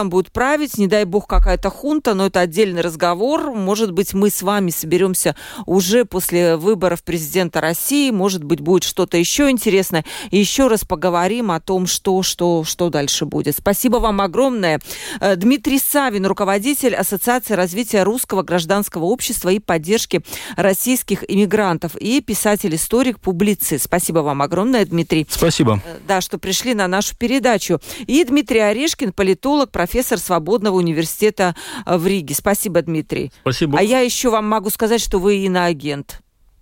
Там 0.01 0.09
будет 0.09 0.31
править, 0.31 0.79
не 0.79 0.87
дай 0.87 1.05
бог 1.05 1.27
какая-то 1.27 1.69
хунта, 1.69 2.15
но 2.15 2.25
это 2.25 2.39
отдельный 2.39 2.81
разговор. 2.81 3.51
Может 3.53 3.91
быть, 3.91 4.15
мы 4.15 4.31
с 4.31 4.41
вами 4.41 4.71
соберемся 4.71 5.35
уже 5.67 6.05
после 6.05 6.57
выборов 6.57 7.03
президента 7.03 7.61
России. 7.61 8.09
Может 8.09 8.43
быть, 8.43 8.61
будет 8.61 8.83
что-то 8.83 9.17
еще 9.17 9.51
интересное. 9.51 10.03
И 10.31 10.39
еще 10.39 10.69
раз 10.69 10.85
поговорим 10.85 11.51
о 11.51 11.59
том, 11.59 11.85
что, 11.85 12.23
что, 12.23 12.63
что 12.63 12.89
дальше 12.89 13.25
будет. 13.25 13.57
Спасибо 13.57 13.97
вам 13.97 14.21
огромное. 14.21 14.81
Э, 15.19 15.35
Дмитрий 15.35 15.77
Савин, 15.77 16.25
руководитель 16.25 16.95
Ассоциации 16.95 17.53
развития 17.53 18.01
русского 18.01 18.41
гражданского 18.41 19.05
общества 19.05 19.49
и 19.49 19.59
поддержки 19.59 20.23
российских 20.55 21.23
иммигрантов 21.27 21.95
и 21.95 22.21
писатель-историк, 22.21 23.19
публицист. 23.19 23.85
Спасибо 23.85 24.21
вам 24.21 24.41
огромное, 24.41 24.83
Дмитрий. 24.83 25.27
Спасибо. 25.29 25.79
Э, 25.85 25.99
да, 26.07 26.21
что 26.21 26.39
пришли 26.39 26.73
на 26.73 26.87
нашу 26.87 27.15
передачу. 27.15 27.79
И 28.07 28.23
Дмитрий 28.23 28.61
Орешкин, 28.61 29.13
политолог, 29.13 29.69
профессор 29.69 29.90
Свободного 30.19 30.75
университета 30.75 31.55
э, 31.85 31.97
в 31.97 32.07
Риге. 32.07 32.35
Спасибо, 32.35 32.81
Дмитрий. 32.81 33.31
Спасибо. 33.41 33.77
А 33.79 33.83
я 33.83 33.99
еще 33.99 34.29
вам 34.29 34.47
могу 34.47 34.69
сказать, 34.69 35.01
что 35.01 35.19
вы 35.19 35.37
иноагент. 35.37 36.21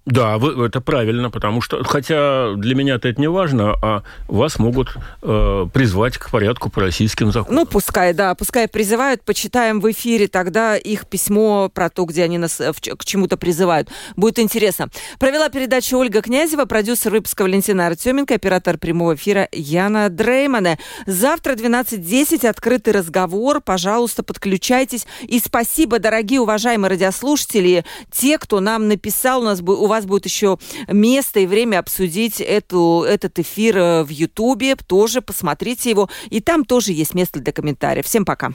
Да, 0.10 0.38
вы, 0.38 0.66
это 0.66 0.82
правильно, 0.82 1.30
потому 1.30 1.62
что, 1.62 1.84
хотя 1.84 2.54
для 2.56 2.74
меня 2.74 2.96
это 2.96 3.14
не 3.20 3.30
важно, 3.30 3.76
а 3.82 4.04
вас 4.28 4.58
могут 4.58 4.96
э, 5.22 5.68
призвать 5.72 6.18
к 6.18 6.32
порядку 6.32 6.70
по 6.70 6.82
российским 6.82 7.32
законам. 7.32 7.62
Ну, 7.62 7.66
пускай, 7.66 8.14
да, 8.14 8.34
пускай 8.34 8.68
призывают, 8.68 9.24
почитаем 9.24 9.80
в 9.80 9.92
эфире 9.92 10.28
тогда 10.28 10.78
их 10.78 11.06
письмо 11.06 11.70
про 11.70 11.90
то, 11.90 12.06
где 12.06 12.24
они 12.24 12.38
нас 12.38 12.60
э, 12.60 12.72
в, 12.74 12.80
к 12.80 13.06
чему-то 13.06 13.38
призывают. 13.38 13.90
Будет 14.16 14.40
интересно. 14.40 14.90
Провела 15.20 15.50
передачу 15.50 15.98
Ольга 15.98 16.22
Князева, 16.22 16.66
продюсер 16.66 17.12
выпуска 17.12 17.44
Валентина 17.44 17.88
Артеменко, 17.88 18.34
оператор 18.34 18.78
прямого 18.78 19.14
эфира 19.16 19.48
Яна 19.52 20.10
Дреймана. 20.10 20.80
Завтра 21.06 21.54
12.10 21.54 22.48
открытый 22.48 22.94
разговор. 22.94 23.62
Пожалуйста, 23.62 24.24
подключайтесь. 24.24 25.06
И 25.22 25.40
спасибо, 25.40 26.00
дорогие 26.00 26.42
уважаемые 26.42 26.90
радиослушатели, 26.90 27.86
те, 28.12 28.38
кто 28.38 28.60
нам 28.60 28.88
написал, 28.88 29.42
у 29.42 29.46
нас 29.46 29.62
у 29.62 29.88
вас 29.88 29.99
вас 30.00 30.06
будет 30.06 30.26
еще 30.26 30.58
место 30.88 31.42
и 31.42 31.46
время 31.46 31.80
обсудить 31.80 32.42
эту, 32.42 33.06
этот 33.08 33.38
эфир 33.40 33.78
э, 33.78 34.04
в 34.04 34.10
Ютубе. 34.10 34.76
Тоже 34.76 35.22
посмотрите 35.22 35.90
его. 35.90 36.10
И 36.30 36.40
там 36.40 36.66
тоже 36.66 36.94
есть 36.94 37.14
место 37.14 37.40
для 37.40 37.52
комментариев. 37.52 38.06
Всем 38.06 38.26
пока. 38.26 38.54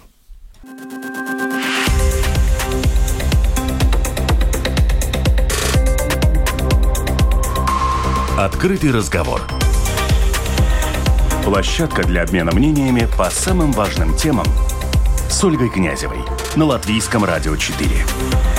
Открытый 8.39 8.91
разговор. 8.91 9.43
Площадка 11.45 12.05
для 12.05 12.23
обмена 12.23 12.53
мнениями 12.53 13.07
по 13.19 13.29
самым 13.31 13.73
важным 13.73 14.17
темам 14.17 14.47
с 15.29 15.45
Ольгой 15.45 15.69
Князевой 15.69 16.25
на 16.57 16.65
Латвийском 16.65 17.23
радио 17.25 17.55
4. 17.55 18.54